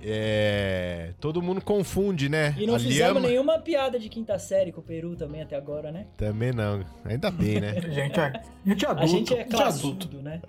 é... 0.05 1.13
todo 1.19 1.41
mundo 1.41 1.61
confunde, 1.61 2.27
né? 2.29 2.55
E 2.57 2.65
não 2.67 2.75
A 2.75 2.79
fizemos 2.79 3.21
nenhuma 3.21 3.59
piada 3.59 3.97
de 3.99 4.09
quinta 4.09 4.37
série 4.37 4.71
com 4.71 4.81
o 4.81 4.83
Peru 4.83 5.15
também 5.15 5.41
até 5.41 5.55
agora, 5.55 5.91
né? 5.91 6.05
Também 6.17 6.51
não. 6.51 6.83
Ainda 7.05 7.31
bem, 7.31 7.59
né? 7.61 7.73
Gente, 7.91 8.19
é, 8.19 8.41
gente 8.65 8.85
é 8.85 8.89
adulto. 8.89 9.03
A 9.03 9.07
gente 9.07 9.33
é 9.33 9.41
adulto. 9.41 9.57
classudo, 9.57 10.21
né? 10.21 10.41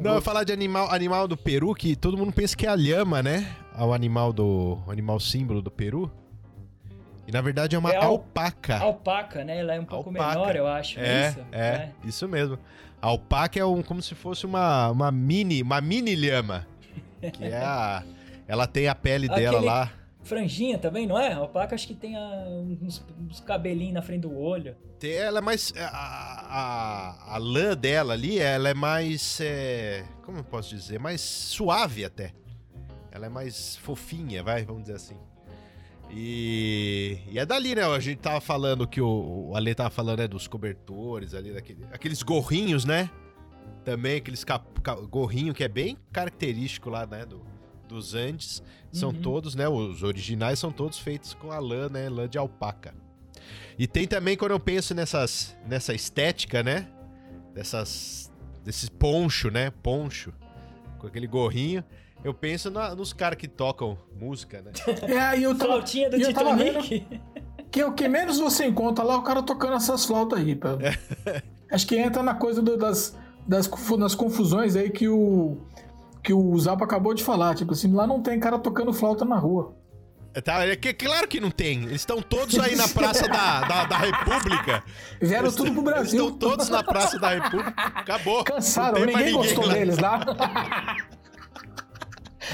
Não, 0.00 0.14
eu 0.14 0.22
falar 0.22 0.44
de 0.44 0.52
animal, 0.52 0.90
animal 0.92 1.26
do 1.28 1.36
Peru, 1.36 1.74
que 1.74 1.96
todo 1.96 2.16
mundo 2.16 2.32
pensa 2.32 2.56
que 2.56 2.66
é 2.66 2.68
a 2.70 2.74
lhama, 2.74 3.22
né? 3.22 3.46
É 3.78 3.82
O 3.82 3.92
animal 3.92 4.32
do. 4.32 4.78
O 4.86 4.90
animal 4.90 5.18
símbolo 5.20 5.60
do 5.62 5.70
Peru. 5.70 6.10
E 7.26 7.32
na 7.32 7.40
verdade 7.40 7.74
é 7.74 7.78
uma 7.78 7.90
É 7.92 7.96
al- 7.96 8.04
alpaca. 8.04 8.78
Alpaca, 8.78 9.42
né? 9.44 9.58
Ela 9.58 9.74
é 9.74 9.80
um 9.80 9.84
pouco 9.84 10.10
Alpaca. 10.10 10.38
menor, 10.38 10.54
eu 10.56 10.66
acho. 10.66 11.00
É, 11.00 11.28
isso? 11.30 11.40
é, 11.52 11.88
isso 12.04 12.28
mesmo. 12.28 12.58
A 13.02 13.08
alpaca 13.08 13.58
é 13.58 13.64
um, 13.64 13.82
como 13.82 14.00
se 14.00 14.14
fosse 14.14 14.46
uma, 14.46 14.90
uma 14.90 15.10
mini, 15.10 15.60
uma 15.62 15.80
mini 15.80 16.14
lhama. 16.14 16.66
Que 17.32 17.44
é 17.44 17.56
a. 17.58 18.02
Ela 18.48 18.66
tem 18.66 18.88
a 18.88 18.94
pele 18.94 19.28
dela 19.28 19.58
Aquele- 19.58 19.66
lá. 19.66 19.92
Franjinha 20.22 20.76
também, 20.76 21.06
não 21.06 21.16
é? 21.16 21.32
A 21.32 21.36
alpaca 21.36 21.74
acho 21.76 21.86
que 21.86 21.94
tem 21.94 22.16
a- 22.16 22.46
uns, 22.82 23.00
uns 23.20 23.38
cabelinhos 23.40 23.94
na 23.94 24.02
frente 24.02 24.22
do 24.22 24.36
olho. 24.36 24.74
Tem- 24.98 25.12
Ela 25.12 25.38
é 25.38 25.40
mais. 25.40 25.72
A, 25.76 25.86
a, 27.30 27.34
a 27.34 27.38
lã 27.38 27.76
dela 27.76 28.12
ali, 28.14 28.38
ela 28.38 28.68
é 28.68 28.74
mais. 28.74 29.38
é, 29.40 30.04
como 30.24 30.38
eu 30.38 30.44
posso 30.44 30.74
dizer? 30.74 30.98
Mais 30.98 31.20
suave 31.20 32.04
até. 32.04 32.32
Ela 33.12 33.26
é 33.26 33.28
mais 33.28 33.76
fofinha, 33.76 34.42
vai, 34.42 34.64
vamos 34.64 34.82
dizer 34.82 34.94
assim. 34.96 35.16
E, 36.10 37.18
e 37.30 37.38
é 37.38 37.44
dali, 37.46 37.74
né? 37.74 37.82
A 37.84 37.98
gente 38.00 38.18
tava 38.18 38.40
falando 38.40 38.86
que 38.86 39.00
o, 39.00 39.48
o 39.50 39.56
Ale 39.56 39.74
tava 39.74 39.90
falando 39.90 40.18
né, 40.20 40.28
dos 40.28 40.46
cobertores 40.48 41.34
ali, 41.34 41.52
daquele, 41.52 41.84
aqueles 41.92 42.22
gorrinhos, 42.22 42.84
né? 42.84 43.10
Também 43.84 44.16
aqueles 44.16 44.42
cap, 44.44 44.64
ca- 44.80 44.94
gorrinho 44.94 45.52
que 45.54 45.62
é 45.64 45.68
bem 45.68 45.96
característico 46.12 46.90
lá, 46.90 47.06
né? 47.06 47.24
Do, 47.24 47.42
dos 47.96 48.14
Andes. 48.14 48.62
São 48.92 49.10
Uhum. 49.10 49.20
todos, 49.20 49.54
né? 49.54 49.68
Os 49.68 50.02
originais 50.02 50.58
são 50.58 50.70
todos 50.72 50.98
feitos 50.98 51.34
com 51.34 51.50
a 51.52 51.58
lã, 51.58 51.88
né? 51.88 52.08
Lã 52.08 52.28
de 52.28 52.38
alpaca. 52.38 52.94
E 53.78 53.86
tem 53.86 54.06
também, 54.06 54.36
quando 54.36 54.52
eu 54.52 54.60
penso 54.60 54.94
nessas, 54.94 55.56
nessa 55.68 55.92
estética, 55.92 56.62
né? 56.62 56.88
Dessas, 57.54 58.30
desses 58.64 58.88
poncho, 58.88 59.50
né? 59.50 59.70
Poncho. 59.82 60.32
Com 60.98 61.06
aquele 61.06 61.26
gorrinho. 61.26 61.84
Eu 62.24 62.32
penso 62.32 62.70
na- 62.70 62.94
nos 62.94 63.12
caras 63.12 63.38
que 63.38 63.46
tocam 63.46 63.98
música, 64.18 64.62
né? 64.62 64.72
É, 65.08 65.18
aí 65.20 65.42
eu 65.42 65.54
tava, 65.56 65.72
Flautinha 65.72 66.08
do 66.10 66.16
e 66.16 66.24
Titanic. 66.24 67.06
que 67.70 67.80
é 67.80 67.86
o 67.86 67.92
que 67.92 68.08
menos 68.08 68.38
você 68.38 68.64
encontra 68.66 69.04
lá, 69.04 69.14
é 69.14 69.16
o 69.18 69.22
cara 69.22 69.42
tocando 69.42 69.74
essas 69.74 70.04
flautas 70.04 70.38
aí. 70.38 70.54
pô. 70.56 70.68
Acho 71.70 71.86
que 71.86 71.96
entra 71.96 72.22
na 72.22 72.34
coisa 72.34 72.62
do- 72.62 72.76
das, 72.76 73.16
das, 73.46 73.68
das 73.98 74.14
confusões 74.14 74.74
aí 74.76 74.88
que 74.90 75.08
o 75.08 75.58
que 76.26 76.34
o 76.34 76.58
Zapa 76.58 76.84
acabou 76.84 77.14
de 77.14 77.22
falar. 77.22 77.54
Tipo 77.54 77.72
assim, 77.72 77.92
lá 77.94 78.04
não 78.06 78.20
tem 78.20 78.38
cara 78.40 78.58
tocando 78.58 78.92
flauta 78.92 79.24
na 79.24 79.36
rua. 79.38 79.74
Tá, 80.44 80.66
é 80.66 80.76
que, 80.76 80.92
claro 80.92 81.26
que 81.26 81.40
não 81.40 81.50
tem. 81.50 81.84
Eles 81.84 82.02
estão 82.02 82.20
todos 82.20 82.58
aí 82.58 82.74
na 82.76 82.86
Praça 82.88 83.26
da, 83.26 83.60
da, 83.62 83.84
da 83.86 83.96
República. 83.96 84.82
Vieram 85.22 85.44
Eles 85.44 85.54
tudo 85.54 85.70
pro 85.72 85.80
Eles 85.80 85.84
Brasil. 85.94 86.24
estão 86.24 86.36
todos 86.38 86.68
na 86.68 86.82
Praça 86.82 87.18
da 87.18 87.30
República. 87.30 87.72
Acabou. 87.76 88.44
Cansaram, 88.44 88.98
mais 89.00 89.16
ninguém 89.16 89.32
gostou 89.32 89.64
lá. 89.66 89.72
deles 89.72 89.96
lá. 89.98 90.20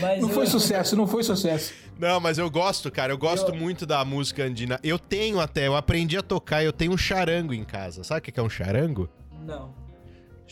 Mas 0.00 0.20
Não 0.20 0.28
eu- 0.28 0.34
foi 0.34 0.46
sucesso, 0.46 0.94
não 0.94 1.06
foi 1.08 1.22
sucesso. 1.24 1.72
Não, 1.98 2.20
mas 2.20 2.38
eu 2.38 2.48
gosto, 2.50 2.90
cara. 2.90 3.12
Eu 3.12 3.18
gosto 3.18 3.50
Eu- 3.52 3.56
muito 3.56 3.84
da 3.84 4.04
música 4.04 4.44
andina. 4.44 4.78
Eu 4.84 4.98
tenho 4.98 5.40
até, 5.40 5.66
eu 5.66 5.74
aprendi 5.76 6.16
a 6.16 6.22
tocar, 6.22 6.62
eu 6.62 6.72
tenho 6.72 6.92
um 6.92 6.96
charango 6.96 7.52
em 7.52 7.64
casa. 7.64 8.04
Sabe 8.04 8.20
o 8.20 8.22
que 8.32 8.38
é 8.38 8.42
um 8.42 8.48
charango? 8.50 9.08
Não. 9.44 9.74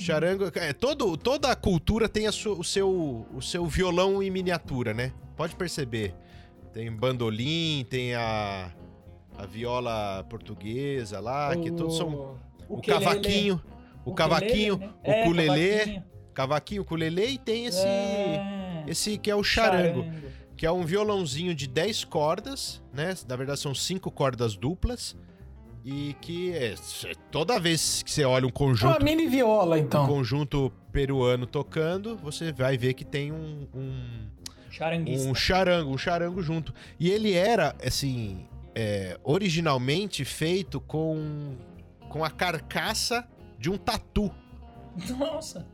Charango, 0.01 0.51
é, 0.55 0.73
todo, 0.73 1.17
toda 1.17 1.51
a 1.51 1.57
cultura 1.57 2.09
tem 2.09 2.27
a 2.27 2.33
sua- 2.33 2.55
o, 2.57 2.65
seu, 2.65 3.27
o 3.35 3.41
seu 3.43 3.67
violão 3.67 4.23
em 4.23 4.31
miniatura, 4.31 4.95
né? 4.95 5.13
Pode 5.37 5.55
perceber. 5.55 6.15
Tem 6.73 6.91
bandolim, 6.91 7.85
tem 7.91 8.15
a, 8.15 8.73
a 9.37 9.47
viola 9.47 10.25
portuguesa 10.29 11.21
lá, 11.21 11.55
que 11.57 11.71
todos 11.71 11.97
são... 11.97 12.39
O, 12.69 12.77
ukulele. 12.77 13.05
cavaquinho, 13.05 13.63
o, 14.05 14.15
cavaquinho, 14.15 14.77
né? 14.79 14.91
o 15.05 15.11
É, 15.11 15.23
ukulele, 15.25 15.49
cavaquinho. 15.79 16.05
cavaquinho, 16.33 16.83
ukulele 16.83 17.27
e 17.27 17.39
tem 17.39 17.67
esse, 17.67 17.85
É, 17.85 18.85
esse 18.87 19.19
que 19.19 19.31
é 19.31 19.35
o 19.35 19.43
charango, 19.43 20.05
que 20.57 20.65
é 20.65 20.71
um 20.71 20.85
violãozinho 20.85 21.55
de 21.55 21.67
10 21.67 22.05
cordas, 22.05 22.81
né? 22.93 23.15
Na 23.29 23.35
verdade 23.35 23.59
são 23.61 23.75
cinco 23.75 24.11
cordas 24.11 24.55
duplas 24.57 25.17
e 25.85 26.15
que 26.21 26.53
é, 26.53 26.75
toda 27.31 27.59
vez 27.59 28.03
que 28.03 28.11
você 28.11 28.25
olha 28.25 28.45
um 28.45 28.49
Uma 28.49 28.53
conjunto 28.53 29.05
mini 29.05 29.27
viola, 29.27 29.77
um 29.77 29.79
então. 29.79 30.07
conjunto 30.07 30.73
peruano 30.93 31.47
tocando, 31.47 32.17
você 32.17 32.53
vai 32.53 32.77
ver 32.77 32.95
que 32.95 33.05
tem 33.05 33.33
um, 33.33 33.67
um, 33.75 34.29
um 35.29 35.35
charango, 35.35 35.91
um 35.91 35.99
charango 35.99 36.43
junto. 36.43 36.75
E 36.99 37.11
ele 37.11 37.33
era, 37.33 37.75
assim, 37.85 38.47
é, 38.75 39.19
originalmente 39.25 40.25
feito 40.25 40.81
com, 40.81 41.57
com 42.09 42.25
a 42.25 42.31
carcaça 42.31 43.27
de 43.59 43.71
um 43.71 43.77
tatu. 43.77 44.31
Nossa. 45.19 45.67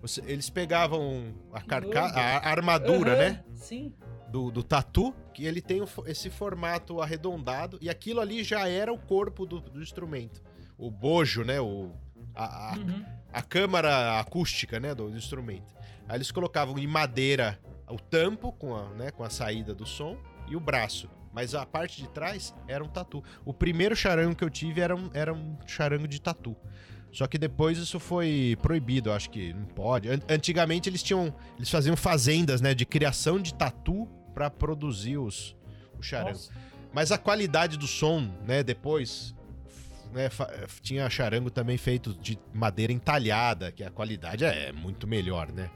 Você- 0.00 0.22
eles 0.26 0.48
pegavam 0.48 1.34
a, 1.52 1.60
carca 1.60 2.00
a 2.00 2.48
armadura, 2.48 3.12
Aham, 3.12 3.18
né? 3.18 3.44
Sim. 3.54 3.92
Do, 4.30 4.50
do 4.50 4.62
tatu, 4.62 5.12
que 5.34 5.44
ele 5.44 5.60
tem 5.60 5.82
esse 6.06 6.30
formato 6.30 7.00
arredondado, 7.02 7.78
e 7.80 7.90
aquilo 7.90 8.20
ali 8.20 8.44
já 8.44 8.68
era 8.68 8.92
o 8.92 8.98
corpo 8.98 9.44
do, 9.44 9.60
do 9.60 9.82
instrumento. 9.82 10.40
O 10.78 10.90
bojo, 10.90 11.42
né? 11.44 11.60
O, 11.60 11.90
a, 12.34 12.72
a- 12.72 12.76
Uhum. 12.78 13.04
a 13.32 13.42
câmara 13.42 14.20
acústica, 14.20 14.78
né, 14.78 14.94
do, 14.94 15.10
do 15.10 15.16
instrumento. 15.16 15.74
Aí 16.08 16.16
eles 16.16 16.30
colocavam 16.30 16.78
em 16.78 16.86
madeira 16.86 17.58
o 17.88 17.96
tampo 17.96 18.52
com 18.52 18.74
a, 18.76 18.88
né, 18.90 19.10
com 19.10 19.24
a 19.24 19.30
saída 19.30 19.74
do 19.74 19.84
som 19.84 20.16
e 20.48 20.54
o 20.54 20.60
braço. 20.60 21.08
Mas 21.32 21.54
a 21.54 21.64
parte 21.66 22.00
de 22.02 22.08
trás 22.08 22.54
era 22.68 22.82
um 22.84 22.88
tatu. 22.88 23.22
O 23.44 23.52
primeiro 23.52 23.94
charango 23.96 24.34
que 24.36 24.44
eu 24.44 24.50
tive 24.50 24.80
era 24.80 24.94
um, 24.94 25.10
era 25.12 25.32
um 25.32 25.56
charango 25.66 26.06
de 26.08 26.20
tatu. 26.20 26.56
Só 27.12 27.26
que 27.26 27.36
depois 27.38 27.78
isso 27.78 27.98
foi 27.98 28.56
proibido, 28.62 29.10
acho 29.12 29.28
que 29.30 29.52
não 29.52 29.64
pode. 29.66 30.08
An- 30.08 30.20
Antigamente 30.28 30.88
eles 30.88 31.02
tinham, 31.02 31.34
eles 31.56 31.68
faziam 31.70 31.96
fazendas, 31.96 32.60
né, 32.60 32.74
de 32.74 32.86
criação 32.86 33.40
de 33.40 33.52
tatu 33.54 34.08
para 34.34 34.48
produzir 34.50 35.18
os, 35.18 35.56
o 35.98 36.02
charango. 36.02 36.30
Nossa. 36.32 36.52
Mas 36.92 37.12
a 37.12 37.18
qualidade 37.18 37.76
do 37.76 37.86
som, 37.86 38.28
né, 38.46 38.62
depois. 38.62 39.34
né, 40.12 40.28
tinha 40.82 41.08
charango 41.08 41.50
também 41.50 41.76
feito 41.78 42.12
de 42.14 42.38
madeira 42.52 42.92
entalhada, 42.92 43.70
que 43.70 43.84
a 43.84 43.90
qualidade 43.90 44.44
é 44.44 44.72
muito 44.72 45.06
melhor, 45.06 45.52
né? 45.52 45.70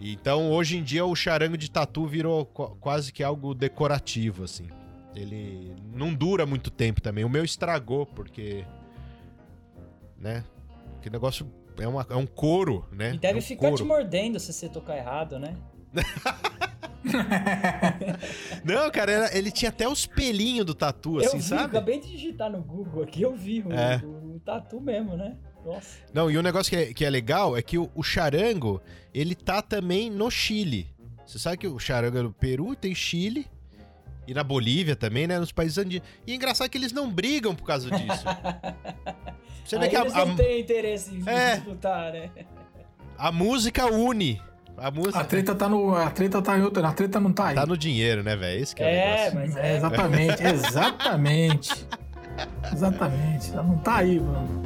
Então, 0.00 0.50
hoje 0.52 0.76
em 0.76 0.82
dia, 0.82 1.04
o 1.04 1.16
charango 1.16 1.56
de 1.56 1.70
tatu 1.70 2.06
virou 2.06 2.44
qu- 2.46 2.76
quase 2.76 3.12
que 3.12 3.22
algo 3.22 3.52
decorativo, 3.54 4.44
assim. 4.44 4.68
Ele 5.14 5.74
não 5.92 6.14
dura 6.14 6.46
muito 6.46 6.70
tempo 6.70 7.00
também. 7.00 7.24
O 7.24 7.28
meu 7.28 7.42
estragou, 7.44 8.06
porque. 8.06 8.64
Né? 10.16 10.44
Que 11.02 11.10
negócio 11.10 11.50
é, 11.80 11.88
uma- 11.88 12.06
é 12.10 12.14
um 12.14 12.26
couro, 12.26 12.86
né? 12.92 13.14
E 13.14 13.18
deve 13.18 13.38
é 13.38 13.38
um 13.38 13.42
ficar 13.42 13.68
te 13.68 13.78
couro. 13.78 13.86
mordendo 13.86 14.38
se 14.38 14.52
você 14.52 14.68
tocar 14.68 14.96
errado, 14.96 15.38
né? 15.38 15.56
Não, 18.64 18.90
cara, 18.90 19.12
era- 19.12 19.36
ele 19.36 19.50
tinha 19.50 19.68
até 19.70 19.88
os 19.88 20.06
pelinhos 20.06 20.66
do 20.66 20.74
tatu, 20.74 21.18
assim, 21.18 21.36
eu 21.36 21.42
vi, 21.42 21.42
sabe? 21.42 21.62
acabei 21.64 22.00
de 22.00 22.08
digitar 22.10 22.50
no 22.50 22.62
Google 22.62 23.02
aqui, 23.02 23.22
eu 23.22 23.34
vi 23.34 23.62
o, 23.62 23.72
É. 23.72 24.00
o- 24.04 24.36
o 24.36 24.40
tatu 24.40 24.80
mesmo, 24.80 25.16
né? 25.16 25.36
Nossa. 25.64 25.98
Não, 26.14 26.30
e 26.30 26.38
um 26.38 26.42
negócio 26.42 26.70
que 26.70 26.76
é, 26.76 26.94
que 26.94 27.04
é 27.04 27.10
legal 27.10 27.56
é 27.56 27.62
que 27.62 27.76
o, 27.78 27.90
o 27.94 28.02
charango, 28.02 28.80
ele 29.12 29.34
tá 29.34 29.60
também 29.60 30.10
no 30.10 30.30
Chile. 30.30 30.88
Você 31.26 31.38
sabe 31.38 31.58
que 31.58 31.66
o 31.66 31.78
charango 31.78 32.18
é 32.18 32.22
no 32.22 32.32
Peru, 32.32 32.74
tem 32.74 32.94
Chile 32.94 33.46
E 34.26 34.32
na 34.34 34.42
Bolívia 34.44 34.94
também, 34.96 35.26
né? 35.26 35.38
Nos 35.38 35.52
países 35.52 35.76
andinos. 35.78 36.06
E 36.26 36.32
é 36.32 36.34
engraçado 36.34 36.68
que 36.70 36.76
eles 36.78 36.92
não 36.92 37.10
brigam 37.10 37.54
por 37.54 37.64
causa 37.66 37.90
disso. 37.90 38.24
Você 39.64 39.78
vê 39.78 39.84
Aí 39.84 39.90
que 39.90 39.96
a, 39.96 40.00
eles 40.00 40.14
não 40.14 40.32
a, 40.32 40.34
têm 40.36 40.60
interesse 40.60 41.14
em 41.14 41.22
É. 41.28 41.56
disputar, 41.56 42.12
né? 42.12 42.30
a 43.18 43.32
música 43.32 43.86
une. 43.86 44.40
A 44.80 44.90
música 44.90 45.18
A 45.20 45.24
treta 45.24 45.54
tá 45.54 45.68
no. 45.68 45.94
A 45.96 46.10
treta 46.10 46.40
tá 46.40 46.56
em 46.58 46.62
outra. 46.62 46.86
A 46.88 46.92
treta 46.92 47.18
não 47.20 47.32
tá 47.32 47.48
aí. 47.48 47.54
tá 47.54 47.66
no 47.66 47.76
dinheiro, 47.76 48.22
né, 48.22 48.36
velho? 48.36 48.62
Esse 48.62 48.74
que 48.74 48.82
é, 48.82 49.26
É, 49.26 49.30
mas 49.34 49.56
É, 49.56 49.72
é. 49.72 49.76
exatamente, 49.76 50.42
exatamente. 50.46 51.86
Exatamente. 52.72 53.52
Ela 53.52 53.62
não 53.64 53.78
tá 53.78 53.96
aí, 53.96 54.20
mano. 54.20 54.62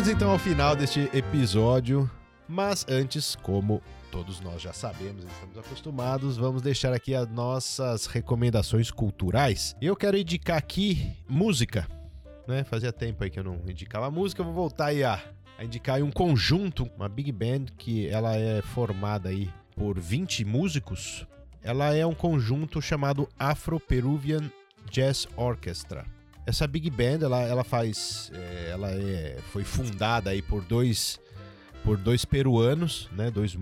Chegamos 0.00 0.16
então 0.16 0.30
ao 0.30 0.38
final 0.38 0.74
deste 0.74 1.10
episódio, 1.12 2.10
mas 2.48 2.86
antes, 2.88 3.36
como 3.36 3.82
todos 4.10 4.40
nós 4.40 4.62
já 4.62 4.72
sabemos, 4.72 5.24
estamos 5.24 5.58
acostumados, 5.58 6.38
vamos 6.38 6.62
deixar 6.62 6.94
aqui 6.94 7.14
as 7.14 7.28
nossas 7.28 8.06
recomendações 8.06 8.90
culturais. 8.90 9.76
Eu 9.78 9.94
quero 9.94 10.16
indicar 10.16 10.56
aqui 10.56 11.14
música, 11.28 11.86
né? 12.48 12.64
Fazia 12.64 12.90
tempo 12.90 13.22
aí 13.22 13.28
que 13.28 13.38
eu 13.38 13.44
não 13.44 13.60
indicava 13.68 14.10
música, 14.10 14.42
vou 14.42 14.54
voltar 14.54 14.86
aí 14.86 15.04
a, 15.04 15.22
a 15.58 15.64
indicar 15.66 15.96
aí 15.96 16.02
um 16.02 16.10
conjunto, 16.10 16.90
uma 16.96 17.06
big 17.06 17.30
band 17.30 17.66
que 17.76 18.08
ela 18.08 18.34
é 18.34 18.62
formada 18.62 19.28
aí 19.28 19.50
por 19.76 20.00
20 20.00 20.46
músicos. 20.46 21.26
Ela 21.62 21.94
é 21.94 22.06
um 22.06 22.14
conjunto 22.14 22.80
chamado 22.80 23.28
Afro-Peruvian 23.38 24.50
Jazz 24.90 25.28
Orchestra. 25.36 26.06
Essa 26.50 26.66
big 26.66 26.90
band, 26.90 27.24
ela, 27.24 27.42
ela 27.42 27.62
faz, 27.62 28.32
é, 28.34 28.70
ela 28.72 28.90
é, 28.90 29.38
foi 29.52 29.62
fundada 29.62 30.30
aí 30.30 30.42
por 30.42 30.64
dois, 30.64 31.20
por 31.84 31.96
dois 31.96 32.24
peruanos, 32.24 33.08
né, 33.12 33.30
dois 33.30 33.56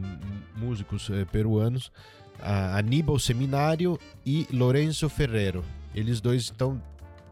músicos 0.56 1.10
é, 1.10 1.26
peruanos, 1.26 1.92
Aníbal 2.74 3.18
Seminário 3.18 4.00
e 4.24 4.46
Lourenço 4.50 5.06
Ferrero. 5.10 5.62
Eles 5.94 6.18
dois 6.18 6.48
então 6.48 6.82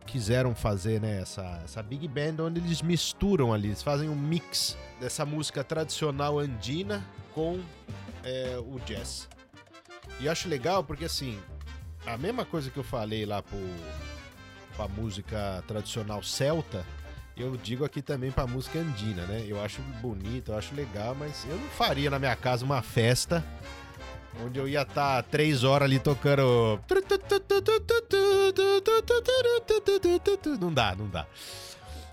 quiseram 0.04 0.54
fazer 0.54 1.00
né, 1.00 1.22
essa, 1.22 1.62
essa 1.64 1.82
big 1.82 2.06
band 2.06 2.44
onde 2.44 2.60
eles 2.60 2.82
misturam 2.82 3.54
ali, 3.54 3.68
eles 3.68 3.82
fazem 3.82 4.10
um 4.10 4.14
mix 4.14 4.76
dessa 5.00 5.24
música 5.24 5.64
tradicional 5.64 6.38
andina 6.38 7.02
com 7.34 7.58
é, 8.22 8.58
o 8.58 8.78
jazz. 8.80 9.26
E 10.20 10.26
eu 10.26 10.32
acho 10.32 10.50
legal 10.50 10.84
porque 10.84 11.06
assim, 11.06 11.38
a 12.04 12.18
mesma 12.18 12.44
coisa 12.44 12.70
que 12.70 12.76
eu 12.76 12.84
falei 12.84 13.24
lá 13.24 13.42
pro 13.42 13.56
pra 14.76 14.86
música 14.86 15.64
tradicional 15.66 16.22
celta, 16.22 16.84
eu 17.36 17.56
digo 17.56 17.84
aqui 17.84 18.00
também 18.00 18.30
pra 18.30 18.46
música 18.46 18.78
andina, 18.78 19.26
né? 19.26 19.44
Eu 19.46 19.62
acho 19.62 19.80
bonito, 20.00 20.52
eu 20.52 20.58
acho 20.58 20.74
legal, 20.74 21.14
mas 21.14 21.44
eu 21.48 21.56
não 21.56 21.68
faria 21.68 22.10
na 22.10 22.18
minha 22.18 22.36
casa 22.36 22.64
uma 22.64 22.82
festa 22.82 23.44
onde 24.44 24.58
eu 24.58 24.68
ia 24.68 24.82
estar 24.82 25.22
três 25.24 25.64
horas 25.64 25.86
ali 25.86 25.98
tocando. 25.98 26.80
Não 30.60 30.72
dá, 30.72 30.94
não 30.94 31.08
dá. 31.08 31.26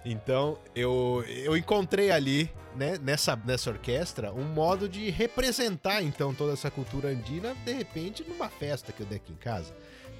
Então 0.06 0.58
eu, 0.76 1.24
eu 1.28 1.56
encontrei 1.56 2.12
ali, 2.12 2.52
né, 2.76 2.98
nessa, 3.02 3.36
nessa 3.36 3.70
orquestra, 3.70 4.34
um 4.34 4.44
modo 4.44 4.90
de 4.90 5.10
representar 5.10 6.02
então 6.02 6.34
toda 6.34 6.54
essa 6.54 6.70
cultura 6.70 7.10
andina, 7.10 7.56
de 7.66 7.72
repente, 7.72 8.24
numa 8.28 8.50
festa 8.50 8.92
que 8.92 9.02
eu 9.02 9.06
der 9.08 9.16
aqui 9.18 9.32
em 9.32 9.38
casa. 9.38 9.74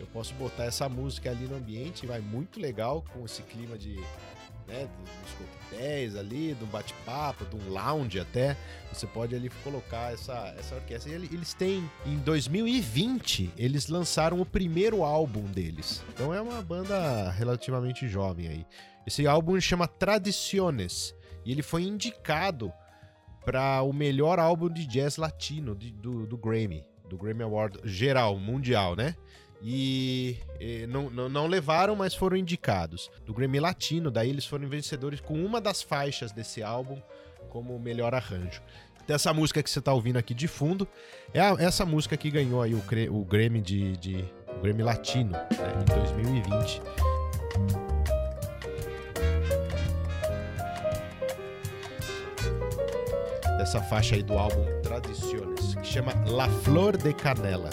Eu 0.04 0.08
posso 0.08 0.34
botar 0.34 0.66
essa 0.66 0.90
música 0.90 1.32
ali 1.32 1.46
no 1.46 1.56
ambiente, 1.56 2.06
vai 2.06 2.20
muito 2.20 2.60
legal 2.60 3.04
com 3.14 3.24
esse 3.24 3.42
clima 3.44 3.78
de. 3.78 3.96
Né, 4.68 4.88
dos 5.22 5.34
coquetéis 5.34 6.16
ali, 6.16 6.54
do 6.54 6.66
bate-papo, 6.66 7.44
de 7.46 7.56
um 7.58 7.70
lounge 7.70 8.18
até. 8.20 8.56
Você 8.94 9.06
pode 9.06 9.36
ali 9.36 9.50
colocar 9.62 10.14
essa, 10.14 10.54
essa 10.58 10.76
orquestra. 10.76 11.12
E 11.12 11.16
ele- 11.16 11.30
eles 11.34 11.54
têm, 11.54 11.90
em 12.06 12.16
2020, 12.20 13.52
eles 13.58 13.88
lançaram 13.88 14.40
o 14.40 14.46
primeiro 14.46 15.04
álbum 15.04 15.44
deles. 15.44 16.02
Então 16.14 16.34
é 16.34 16.42
uma 16.42 16.62
banda 16.62 17.30
relativamente 17.32 18.08
jovem 18.08 18.48
aí. 18.48 18.66
Esse 19.06 19.28
álbum 19.28 19.60
chama 19.60 19.86
Tradiciones. 19.88 21.14
E 21.46 21.52
ele 21.52 21.62
foi 21.62 21.84
indicado 21.84 22.72
para 23.46 23.82
o 23.82 23.92
melhor 23.92 24.40
álbum 24.40 24.70
de 24.70 24.86
jazz 24.86 25.18
latino 25.18 25.76
de- 25.76 25.92
do, 25.92 26.26
do 26.26 26.38
Grammy. 26.38 26.86
Do 27.10 27.18
Grammy 27.18 27.44
Award 27.44 27.80
geral, 27.84 28.38
mundial, 28.40 28.96
né? 28.96 29.14
E, 29.64 30.36
eh, 30.60 30.86
não, 30.88 31.10
não, 31.10 31.30
não 31.30 31.48
levaram, 31.48 31.96
mas 31.96 32.14
foram 32.14 32.36
indicados. 32.36 33.10
Do 33.26 33.34
Grammy 33.34 33.60
Latino, 33.60 34.12
daí 34.12 34.30
eles 34.30 34.46
foram 34.46 34.68
vencedores 34.68 35.22
com 35.22 35.34
uma 35.44 35.62
das 35.62 35.82
faixas 35.82 36.32
desse 36.34 36.62
álbum 36.62 37.02
como 37.50 37.80
melhor 37.80 38.14
arranjo. 38.14 38.62
Então, 39.04 39.16
essa 39.16 39.34
música 39.34 39.62
que 39.64 39.70
você 39.70 39.82
tá 39.82 39.94
ouvindo 39.94 40.18
aqui 40.18 40.34
de 40.34 40.48
fundo 40.48 40.88
é 41.34 41.40
a- 41.40 41.56
essa 41.60 41.86
música 41.86 42.16
que 42.18 42.30
ganhou 42.30 42.62
aí 42.62 42.74
o, 42.74 42.82
o 43.12 43.24
Grammy 43.26 43.62
de, 43.62 43.96
de- 43.98 44.26
o 44.58 44.62
Grammy 44.62 44.84
Latino 44.84 45.32
né, 45.32 45.48
em 45.82 45.96
2020. 46.00 46.82
Dessa 53.58 53.82
faixa 53.82 54.16
aí 54.16 54.24
do 54.24 54.38
álbum 54.38 54.66
Tradiciones, 54.82 55.76
que 55.76 55.86
chama 55.88 56.14
La 56.28 56.50
Flor 56.50 56.98
de 56.98 57.14
Canela. 57.14 57.70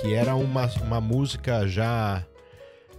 Que 0.00 0.14
era 0.14 0.34
uma, 0.34 0.66
uma 0.82 1.00
música 1.00 1.66
já 1.66 2.24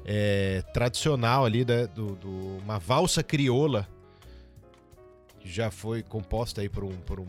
é, 0.06 0.64
tradicional 0.74 1.46
ali, 1.46 1.64
né, 1.66 1.88
do, 1.88 2.16
do- 2.16 2.58
uma 2.64 2.80
valsa 2.80 3.22
crioula, 3.24 3.88
que 5.40 5.50
já 5.50 5.70
foi 5.70 6.02
composta 6.02 6.62
aí 6.62 6.70
por 6.70 6.84
um, 6.84 6.92
por, 7.06 7.20
um, 7.20 7.26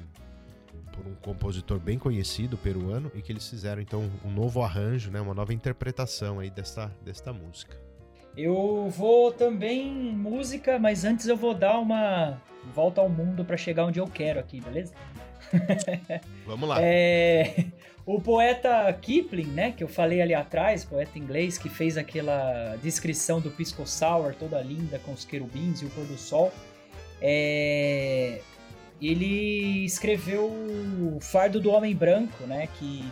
por 0.93 1.07
um 1.07 1.15
compositor 1.23 1.79
bem 1.79 1.99
conhecido, 1.99 2.57
peruano, 2.57 3.11
e 3.15 3.21
que 3.21 3.31
eles 3.33 3.49
fizeram 3.49 3.83
então 3.83 4.11
um 4.25 4.31
novo 4.31 4.63
arranjo, 4.63 5.11
né, 5.11 5.21
uma 5.21 5.35
nova 5.35 5.53
interpretação 5.53 6.39
aí 6.41 6.51
desta, 6.51 6.91
desta 7.05 7.33
música. 7.33 7.77
Eu 8.37 8.89
vou 8.97 9.33
também 9.33 9.93
música, 9.93 10.79
mas 10.79 11.05
antes 11.05 11.27
eu 11.27 11.37
vou 11.37 11.53
dar 11.55 11.79
uma 11.79 12.41
volta 12.73 13.01
ao 13.01 13.09
mundo 13.09 13.45
pra 13.45 13.57
chegar 13.57 13.85
onde 13.85 13.99
eu 13.99 14.07
quero 14.07 14.39
aqui, 14.39 14.61
beleza? 14.61 14.93
Vamos 16.47 16.69
lá. 16.69 16.79
É, 16.81 17.65
o 18.07 18.21
poeta 18.21 18.93
Kipling, 19.01 19.49
né, 19.49 19.73
que 19.73 19.85
eu 19.85 19.89
falei 19.89 20.21
ali 20.23 20.35
atrás, 20.35 20.85
poeta 20.85 21.19
inglês 21.19 21.59
que 21.59 21.69
fez 21.69 21.97
aquela 21.97 22.77
descrição 22.83 23.41
do 23.41 23.51
Pisco 23.51 23.87
Sour 23.87 24.35
toda 24.35 24.61
linda 24.61 24.99
com 25.01 25.13
os 25.13 25.25
querubins 25.25 25.83
e 25.83 25.85
o 25.87 25.91
pôr 25.91 26.05
do 26.07 26.17
sol, 26.19 26.53
é, 27.21 28.41
ele 29.01 29.85
escreveu 29.85 30.45
o 30.47 31.19
Fardo 31.21 31.61
do 31.61 31.71
Homem 31.71 31.95
Branco, 31.95 32.45
né, 32.45 32.69
que 32.79 33.05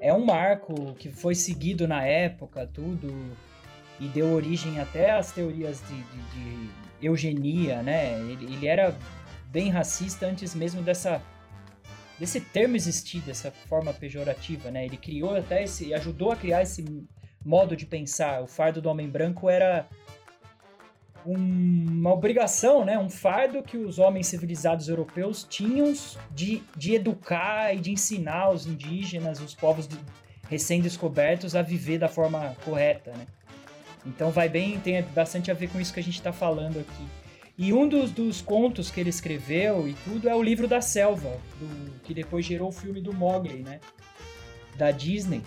é 0.00 0.12
um 0.14 0.24
marco 0.24 0.94
que 0.98 1.10
foi 1.10 1.34
seguido 1.34 1.86
na 1.88 2.04
época, 2.04 2.68
tudo 2.72 3.12
e 4.00 4.06
deu 4.06 4.32
origem 4.32 4.78
até 4.80 5.10
às 5.10 5.32
teorias 5.32 5.82
de, 5.88 5.96
de- 5.96 6.68
de 7.00 7.06
eugenia, 7.06 7.82
né? 7.82 8.14
Ele, 8.20 8.44
ele 8.54 8.66
era 8.66 8.96
bem 9.50 9.68
racista 9.70 10.26
antes 10.26 10.54
mesmo 10.54 10.82
dessa 10.82 11.20
desse 12.18 12.40
termo 12.40 12.74
existir, 12.74 13.20
dessa 13.20 13.52
forma 13.68 13.92
pejorativa, 13.94 14.72
né? 14.72 14.84
Ele 14.84 14.96
criou 14.96 15.36
até 15.36 15.62
esse, 15.62 15.94
ajudou 15.94 16.32
a 16.32 16.36
criar 16.36 16.62
esse 16.62 16.84
modo 17.44 17.76
de 17.76 17.86
pensar. 17.86 18.42
O 18.42 18.48
fardo 18.48 18.82
do 18.82 18.88
homem 18.88 19.08
branco 19.08 19.48
era 19.48 19.86
um- 21.24 21.86
uma 21.88 22.12
obrigação, 22.12 22.84
né? 22.84 22.98
Um 22.98 23.08
fardo 23.08 23.62
que 23.62 23.76
os 23.76 24.00
homens 24.00 24.26
civilizados 24.26 24.88
europeus 24.88 25.46
tinham 25.48 25.92
de, 26.32 26.60
de 26.76 26.94
educar 26.94 27.72
e 27.72 27.78
de 27.78 27.92
ensinar 27.92 28.50
os 28.50 28.66
indígenas, 28.66 29.40
os 29.40 29.54
povos 29.54 29.86
de- 29.86 29.96
recém-descobertos 30.48 31.54
a 31.54 31.62
viver 31.62 31.98
da 31.98 32.08
forma 32.08 32.56
correta, 32.64 33.12
né? 33.12 33.26
Então 34.04 34.30
vai 34.30 34.48
bem, 34.48 34.80
tem 34.80 35.02
bastante 35.02 35.50
a 35.50 35.54
ver 35.54 35.68
com 35.68 35.80
isso 35.80 35.92
que 35.94 36.00
a 36.00 36.02
gente 36.02 36.14
está 36.14 36.32
falando 36.32 36.80
aqui. 36.80 37.06
E 37.58 37.72
um 37.72 37.88
dos, 37.88 38.12
dos 38.12 38.40
contos 38.40 38.88
que 38.90 39.00
ele 39.00 39.10
escreveu 39.10 39.88
e 39.88 39.94
tudo 40.04 40.28
é 40.28 40.34
o 40.34 40.40
livro 40.42 40.68
da 40.68 40.80
selva, 40.80 41.28
do- 41.58 41.90
que 42.04 42.14
depois 42.14 42.46
gerou 42.46 42.68
o 42.68 42.72
filme 42.72 43.00
do 43.00 43.12
Mowgli, 43.12 43.62
né? 43.64 43.80
Da 44.76 44.92
Disney. 44.92 45.42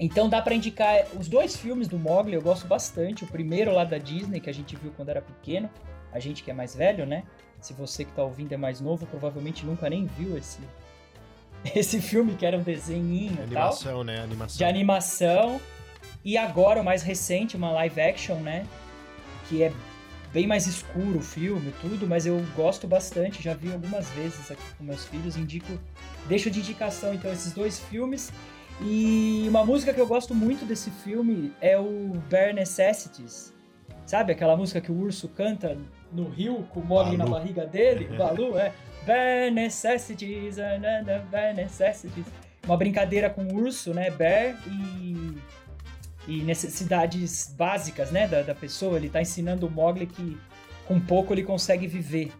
Então 0.00 0.28
dá 0.30 0.40
pra 0.40 0.54
indicar 0.54 1.04
os 1.18 1.28
dois 1.28 1.54
filmes 1.54 1.86
do 1.88 1.98
Mowgli, 1.98 2.32
eu 2.34 2.40
gosto 2.42 2.66
bastante. 2.66 3.22
O 3.24 3.26
primeiro 3.26 3.72
lá 3.74 3.84
da 3.84 3.98
Disney, 3.98 4.40
que 4.40 4.48
a 4.48 4.54
gente 4.54 4.74
viu 4.76 4.90
quando 4.96 5.10
era 5.10 5.20
pequeno, 5.20 5.68
a 6.10 6.18
gente 6.18 6.42
que 6.42 6.50
é 6.50 6.54
mais 6.54 6.74
velho, 6.74 7.04
né? 7.04 7.22
Se 7.60 7.74
você 7.74 8.04
que 8.04 8.12
tá 8.12 8.22
ouvindo 8.24 8.52
é 8.52 8.56
mais 8.56 8.80
novo, 8.80 9.04
provavelmente 9.06 9.64
nunca 9.66 9.88
nem 9.90 10.06
viu 10.06 10.36
esse, 10.38 10.58
esse 11.76 12.00
filme 12.00 12.34
que 12.34 12.46
era 12.46 12.56
um 12.56 12.62
desenhinho 12.62 13.32
e 13.34 13.36
tal. 13.36 13.44
Animação, 13.44 14.02
né? 14.04 14.20
Animação. 14.20 14.56
de 14.56 14.64
animação. 14.64 15.60
E 16.24 16.38
agora, 16.38 16.80
o 16.80 16.84
mais 16.84 17.02
recente, 17.02 17.56
uma 17.58 17.70
live 17.72 18.00
action, 18.00 18.36
né? 18.36 18.66
Que 19.48 19.62
é 19.64 19.72
bem 20.32 20.46
mais 20.46 20.66
escuro 20.66 21.18
o 21.18 21.22
filme 21.22 21.68
e 21.68 21.72
tudo, 21.80 22.06
mas 22.06 22.26
eu 22.26 22.42
gosto 22.56 22.86
bastante, 22.86 23.42
já 23.42 23.54
vi 23.54 23.72
algumas 23.72 24.08
vezes 24.10 24.50
aqui 24.50 24.62
com 24.78 24.84
meus 24.84 25.04
filhos, 25.06 25.36
indico, 25.36 25.78
deixo 26.26 26.50
de 26.50 26.60
indicação 26.60 27.12
então 27.14 27.32
esses 27.32 27.52
dois 27.52 27.78
filmes. 27.78 28.32
E 28.80 29.44
uma 29.48 29.64
música 29.64 29.92
que 29.92 30.00
eu 30.00 30.06
gosto 30.06 30.34
muito 30.34 30.64
desse 30.64 30.90
filme 30.90 31.52
é 31.60 31.78
o 31.78 32.14
Bare 32.30 32.52
Necessities. 32.52 33.52
Sabe 34.06 34.32
aquela 34.32 34.56
música 34.56 34.80
que 34.80 34.90
o 34.90 34.98
urso 34.98 35.28
canta 35.28 35.76
no 36.10 36.28
rio 36.28 36.66
com 36.70 36.80
o 36.80 36.84
Mogli 36.84 37.16
na 37.16 37.26
barriga 37.26 37.64
dele? 37.64 38.06
Balu, 38.16 38.58
é. 38.58 38.72
Bare 39.06 39.50
Necessities, 39.50 40.56
na, 40.56 41.18
bare 41.30 41.54
necessities. 41.54 42.26
Uma 42.64 42.76
brincadeira 42.76 43.28
com 43.28 43.42
o 43.42 43.54
urso, 43.54 43.92
né? 43.92 44.10
Bear 44.10 44.56
e, 44.66 45.36
e 46.26 46.42
necessidades 46.42 47.52
básicas, 47.56 48.10
né? 48.10 48.26
Da, 48.26 48.42
da 48.42 48.54
pessoa. 48.54 48.96
Ele 48.96 49.08
tá 49.08 49.20
ensinando 49.20 49.66
o 49.66 49.70
Mogli 49.70 50.06
que 50.06 50.38
com 50.86 51.00
pouco 51.00 51.32
ele 51.32 51.42
consegue 51.42 51.86
viver. 51.86 52.32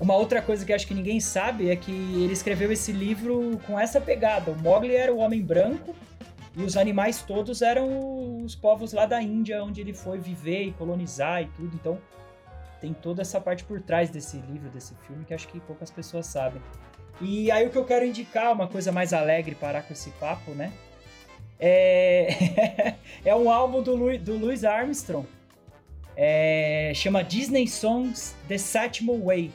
Uma 0.00 0.14
outra 0.14 0.40
coisa 0.40 0.64
que 0.64 0.72
acho 0.72 0.86
que 0.86 0.94
ninguém 0.94 1.18
sabe 1.18 1.70
é 1.70 1.76
que 1.76 1.90
ele 1.90 2.32
escreveu 2.32 2.70
esse 2.70 2.92
livro 2.92 3.58
com 3.66 3.78
essa 3.78 4.00
pegada. 4.00 4.50
O 4.50 4.56
Mogli 4.56 4.94
era 4.94 5.12
o 5.12 5.18
homem 5.18 5.42
branco 5.42 5.94
e 6.56 6.62
os 6.62 6.76
animais 6.76 7.22
todos 7.22 7.62
eram 7.62 8.44
os 8.44 8.54
povos 8.54 8.92
lá 8.92 9.06
da 9.06 9.20
Índia, 9.20 9.62
onde 9.62 9.80
ele 9.80 9.92
foi 9.92 10.18
viver 10.18 10.62
e 10.62 10.72
colonizar 10.72 11.42
e 11.42 11.46
tudo. 11.48 11.74
Então 11.74 11.98
tem 12.80 12.94
toda 12.94 13.22
essa 13.22 13.40
parte 13.40 13.64
por 13.64 13.80
trás 13.80 14.08
desse 14.08 14.36
livro, 14.36 14.68
desse 14.70 14.94
filme, 15.06 15.24
que 15.24 15.34
acho 15.34 15.48
que 15.48 15.58
poucas 15.58 15.90
pessoas 15.90 16.26
sabem. 16.26 16.62
E 17.20 17.50
aí 17.50 17.66
o 17.66 17.70
que 17.70 17.78
eu 17.78 17.84
quero 17.84 18.04
indicar, 18.04 18.52
uma 18.52 18.68
coisa 18.68 18.92
mais 18.92 19.12
alegre, 19.12 19.56
parar 19.56 19.82
com 19.82 19.92
esse 19.92 20.10
papo, 20.10 20.52
né? 20.52 20.72
É, 21.60 22.94
é 23.24 23.34
um 23.34 23.50
álbum 23.50 23.82
do, 23.82 23.94
Louis, 23.94 24.20
do 24.20 24.36
Louis 24.36 24.64
Armstrong. 24.64 25.26
É, 26.16 26.92
chama 26.94 27.22
Disney 27.22 27.68
Songs 27.68 28.34
The 28.48 28.58
Satchmo 28.58 29.24
Way. 29.24 29.52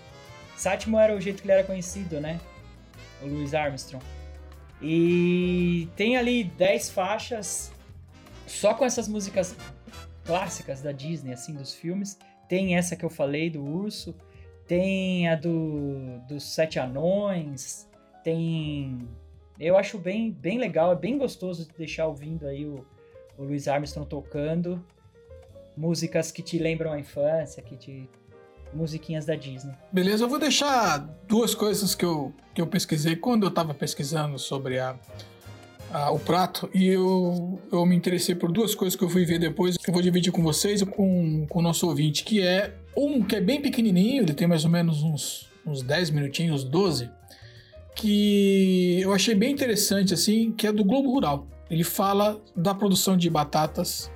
Satchmo 0.55 0.97
era 0.97 1.15
o 1.15 1.19
jeito 1.19 1.41
que 1.41 1.47
ele 1.47 1.53
era 1.53 1.63
conhecido, 1.63 2.19
né? 2.21 2.39
O 3.21 3.27
Louis 3.27 3.53
Armstrong. 3.53 4.03
E 4.81 5.87
tem 5.95 6.17
ali 6.17 6.43
10 6.43 6.89
faixas 6.89 7.71
só 8.45 8.73
com 8.73 8.85
essas 8.85 9.07
músicas 9.07 9.55
clássicas 10.25 10.81
da 10.81 10.91
Disney, 10.91 11.33
assim, 11.33 11.53
dos 11.53 11.73
filmes. 11.73 12.17
Tem 12.47 12.75
essa 12.75 12.95
que 12.95 13.03
eu 13.03 13.09
falei 13.09 13.49
do 13.49 13.63
urso, 13.63 14.15
tem 14.67 15.27
a 15.27 15.35
do 15.35 16.19
dos 16.27 16.53
sete 16.53 16.79
anões, 16.79 17.89
tem 18.23 19.07
eu 19.59 19.77
acho 19.77 19.97
bem 19.97 20.31
bem 20.31 20.57
legal, 20.57 20.91
é 20.91 20.95
bem 20.95 21.17
gostoso 21.17 21.65
de 21.67 21.73
deixar 21.77 22.07
ouvindo 22.07 22.45
aí 22.47 22.65
o, 22.65 22.85
o 23.37 23.43
Armstrong 23.71 24.07
tocando 24.07 24.83
músicas 25.75 26.31
que 26.31 26.41
te 26.41 26.57
lembram 26.59 26.91
a 26.93 26.99
infância, 26.99 27.61
que 27.63 27.75
te 27.75 28.09
musiquinhas 28.73 29.25
da 29.25 29.35
Disney. 29.35 29.73
Beleza, 29.91 30.23
eu 30.23 30.29
vou 30.29 30.39
deixar 30.39 30.97
duas 31.27 31.53
coisas 31.53 31.93
que 31.93 32.03
eu, 32.03 32.33
que 32.55 32.61
eu 32.61 32.65
pesquisei 32.67 33.15
quando 33.15 33.43
eu 33.43 33.49
estava 33.49 33.71
pesquisando 33.73 34.39
sobre 34.39 34.79
a, 34.79 34.95
a- 35.91 36.09
o 36.11 36.17
prato 36.19 36.67
e 36.73 36.87
eu, 36.87 37.59
eu 37.71 37.85
me 37.85 37.95
interessei 37.95 38.33
por 38.33 38.51
duas 38.51 38.73
coisas 38.73 38.97
que 38.97 39.03
eu 39.03 39.09
fui 39.09 39.25
ver 39.25 39.37
depois 39.39 39.77
que 39.77 39.87
eu 39.89 39.93
vou 39.93 40.01
dividir 40.01 40.31
com 40.31 40.41
vocês 40.41 40.81
e 40.81 40.85
com, 40.87 41.45
com 41.47 41.59
o 41.59 41.61
nosso 41.61 41.87
ouvinte, 41.87 42.23
que 42.23 42.41
é 42.41 42.73
um 42.97 43.21
que 43.23 43.35
é 43.35 43.41
bem 43.41 43.61
pequenininho, 43.61 44.23
ele 44.23 44.33
tem 44.33 44.47
mais 44.47 44.65
ou 44.65 44.71
menos 44.71 45.03
uns, 45.03 45.47
uns 45.63 45.83
10 45.83 46.09
minutinhos, 46.09 46.63
12, 46.63 47.11
que 47.95 48.99
eu 49.01 49.13
achei 49.13 49.35
bem 49.35 49.51
interessante, 49.51 50.13
assim, 50.13 50.51
que 50.51 50.67
é 50.67 50.71
do 50.71 50.83
Globo 50.83 51.11
Rural. 51.11 51.47
Ele 51.69 51.83
fala 51.83 52.41
da 52.55 52.73
produção 52.73 53.15
de 53.17 53.29
batatas 53.29 54.11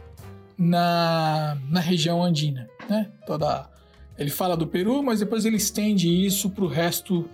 na, 0.57 1.57
na 1.69 1.79
região 1.79 2.23
andina, 2.23 2.69
né? 2.89 3.09
Toda 3.25 3.69
ele 4.17 4.31
fala 4.31 4.57
do 4.57 4.65
Peru, 4.65 5.03
mas 5.03 5.19
depois 5.19 5.45
ele 5.45 5.57
estende 5.57 6.09
isso 6.25 6.49
para 6.49 6.63
o 6.63 6.67
resto 6.67 7.29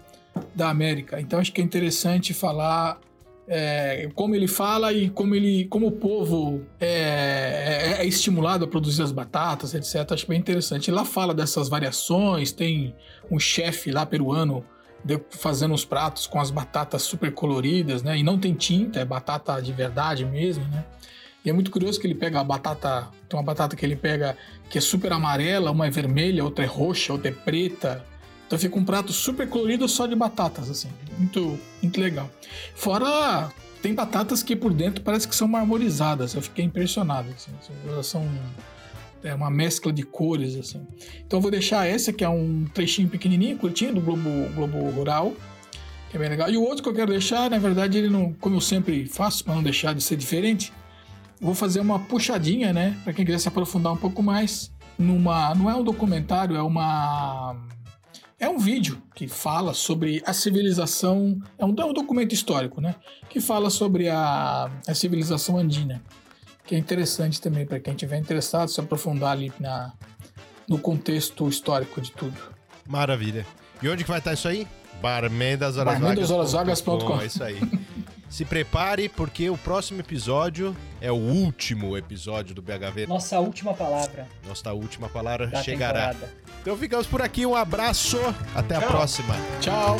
da 0.53 0.69
América. 0.69 1.19
Então 1.21 1.39
acho 1.39 1.51
que 1.53 1.61
é 1.61 1.63
interessante 1.63 2.33
falar 2.33 2.99
é, 3.47 4.09
como 4.15 4.35
ele 4.35 4.47
fala 4.47 4.91
e 4.91 5.09
como 5.09 5.35
ele, 5.35 5.65
como 5.65 5.87
o 5.87 5.91
povo 5.91 6.61
é, 6.79 7.95
é- 7.97 8.01
é 8.01 8.05
estimulado 8.05 8.65
a 8.65 8.67
produzir 8.67 9.01
as 9.01 9.11
batatas, 9.11 9.73
etc. 9.73 10.11
Acho 10.11 10.27
bem 10.27 10.39
interessante. 10.39 10.91
Lá 10.91 11.05
fala 11.05 11.33
dessas 11.33 11.69
variações. 11.69 12.51
Tem 12.51 12.93
um 13.31 13.39
chefe 13.39 13.91
lá 13.91 14.05
peruano 14.05 14.65
fazendo 15.31 15.73
os 15.73 15.83
pratos 15.83 16.27
com 16.27 16.39
as 16.39 16.49
batatas 16.49 17.01
super 17.01 17.31
coloridas, 17.33 18.03
né? 18.03 18.17
E 18.17 18.23
não 18.23 18.39
tem 18.39 18.53
tinta, 18.53 18.99
é 18.99 19.05
batata 19.05 19.61
de 19.61 19.73
verdade 19.73 20.25
mesmo, 20.25 20.65
né? 20.67 20.83
E 21.43 21.49
é 21.49 21.53
muito 21.53 21.69
curioso 21.69 21.99
que 21.99 22.07
ele 22.07 22.15
pega 22.15 22.39
a 22.39 22.43
batata, 22.43 23.09
tem 23.27 23.37
uma 23.37 23.43
batata 23.43 23.75
que 23.75 23.85
ele 23.85 23.97
pega 23.97 24.37
que 24.69 24.77
é 24.77 24.81
super 24.81 25.11
amarela, 25.11 25.71
uma 25.71 25.87
é 25.87 25.89
vermelha, 25.89 26.43
outra 26.43 26.63
é 26.63 26.67
roxa, 26.67 27.11
outra 27.11 27.29
é 27.29 27.33
preta. 27.33 28.03
Então 28.47 28.57
fica 28.57 28.77
um 28.77 28.85
prato 28.85 29.11
super 29.11 29.47
colorido 29.49 29.87
só 29.89 30.07
de 30.07 30.15
batatas, 30.15 30.69
assim. 30.69 30.89
Muito, 31.17 31.59
muito 31.81 31.99
legal. 31.99 32.29
Fora, 32.75 33.51
tem 33.81 33.93
batatas 33.93 34.41
que 34.41 34.55
por 34.55 34.73
dentro 34.73 35.03
parece 35.03 35.27
que 35.27 35.35
são 35.35 35.47
marmorizadas. 35.47 36.33
Eu 36.33 36.41
fiquei 36.41 36.63
impressionado. 36.63 37.27
Assim. 37.35 37.51
Elas 37.85 38.07
são 38.07 38.25
é 39.23 39.33
uma 39.33 39.49
mescla 39.49 39.91
de 39.91 40.03
cores, 40.03 40.55
assim. 40.55 40.85
Então 41.25 41.37
eu 41.37 41.41
vou 41.41 41.49
deixar 41.49 41.87
essa, 41.87 42.11
que 42.11 42.23
é 42.23 42.29
um 42.29 42.65
trechinho 42.73 43.07
pequenininho, 43.07 43.57
curtinho, 43.57 43.95
do 43.95 44.01
Globo, 44.01 44.29
Globo 44.53 44.89
Rural. 44.89 45.33
Que 46.09 46.17
é 46.17 46.19
bem 46.19 46.29
legal. 46.29 46.49
E 46.49 46.57
o 46.57 46.61
outro 46.61 46.83
que 46.83 46.89
eu 46.89 46.93
quero 46.93 47.11
deixar, 47.11 47.49
na 47.49 47.57
verdade, 47.57 47.97
ele 47.97 48.09
não, 48.09 48.33
como 48.33 48.57
eu 48.57 48.61
sempre 48.61 49.05
faço, 49.05 49.43
para 49.43 49.55
não 49.55 49.63
deixar 49.63 49.95
de 49.95 50.03
ser 50.03 50.17
diferente, 50.17 50.71
vou 51.39 51.55
fazer 51.55 51.79
uma 51.79 51.99
puxadinha, 51.99 52.71
né? 52.73 52.99
Para 53.03 53.13
quem 53.13 53.25
quiser 53.25 53.39
se 53.39 53.47
aprofundar 53.47 53.93
um 53.93 53.97
pouco 53.97 54.21
mais. 54.21 54.71
Numa, 54.97 55.55
não 55.55 55.69
é 55.69 55.75
um 55.75 55.83
documentário, 55.83 56.55
é 56.55 56.61
uma. 56.61 57.55
É 58.39 58.47
um 58.47 58.59
vídeo 58.59 59.01
que 59.15 59.27
fala 59.27 59.73
sobre 59.73 60.21
a 60.25 60.33
civilização. 60.33 61.39
É 61.57 61.65
um, 61.65 61.73
é 61.77 61.85
um 61.85 61.93
documento 61.93 62.33
histórico, 62.33 62.81
né? 62.81 62.93
Que 63.29 63.39
fala 63.39 63.69
sobre 63.69 64.09
a, 64.09 64.69
a 64.85 64.93
civilização 64.93 65.57
andina. 65.57 66.03
Que 66.65 66.75
é 66.75 66.77
interessante 66.77 67.41
também 67.41 67.65
para 67.65 67.79
quem 67.79 67.93
tiver 67.93 68.17
interessado 68.17 68.69
se 68.69 68.79
aprofundar 68.79 69.31
ali 69.31 69.51
na, 69.59 69.91
no 70.67 70.77
contexto 70.79 71.47
histórico 71.49 71.99
de 72.01 72.11
tudo. 72.11 72.39
Maravilha. 72.87 73.45
E 73.81 73.89
onde 73.89 74.03
que 74.03 74.09
vai 74.09 74.19
estar 74.19 74.33
isso 74.33 74.47
aí? 74.47 74.67
Barmendashorasvagas.com. 75.01 77.21
É 77.21 77.25
isso 77.25 77.43
aí. 77.43 77.59
Se 78.29 78.45
prepare, 78.45 79.09
porque 79.09 79.47
o 79.47 79.57
próximo 79.57 79.99
episódio 79.99 80.75
é 80.99 81.11
o 81.11 81.15
último 81.15 81.95
episódio 81.95 82.55
do 82.55 82.63
BHV. 82.63 83.05
Nossa 83.05 83.39
última 83.39 83.75
palavra 83.75 84.27
Nossa 84.47 84.73
última 84.73 85.07
palavra 85.07 85.45
da 85.45 85.61
chegará. 85.61 86.13
temporada. 86.13 86.33
Então 86.61 86.75
ficamos 86.75 87.05
por 87.05 87.21
aqui. 87.21 87.45
Um 87.45 87.55
abraço. 87.55 88.17
Até 88.55 88.75
a 88.75 88.79
Tchau. 88.79 88.89
próxima. 88.89 89.35
Tchau! 89.61 89.97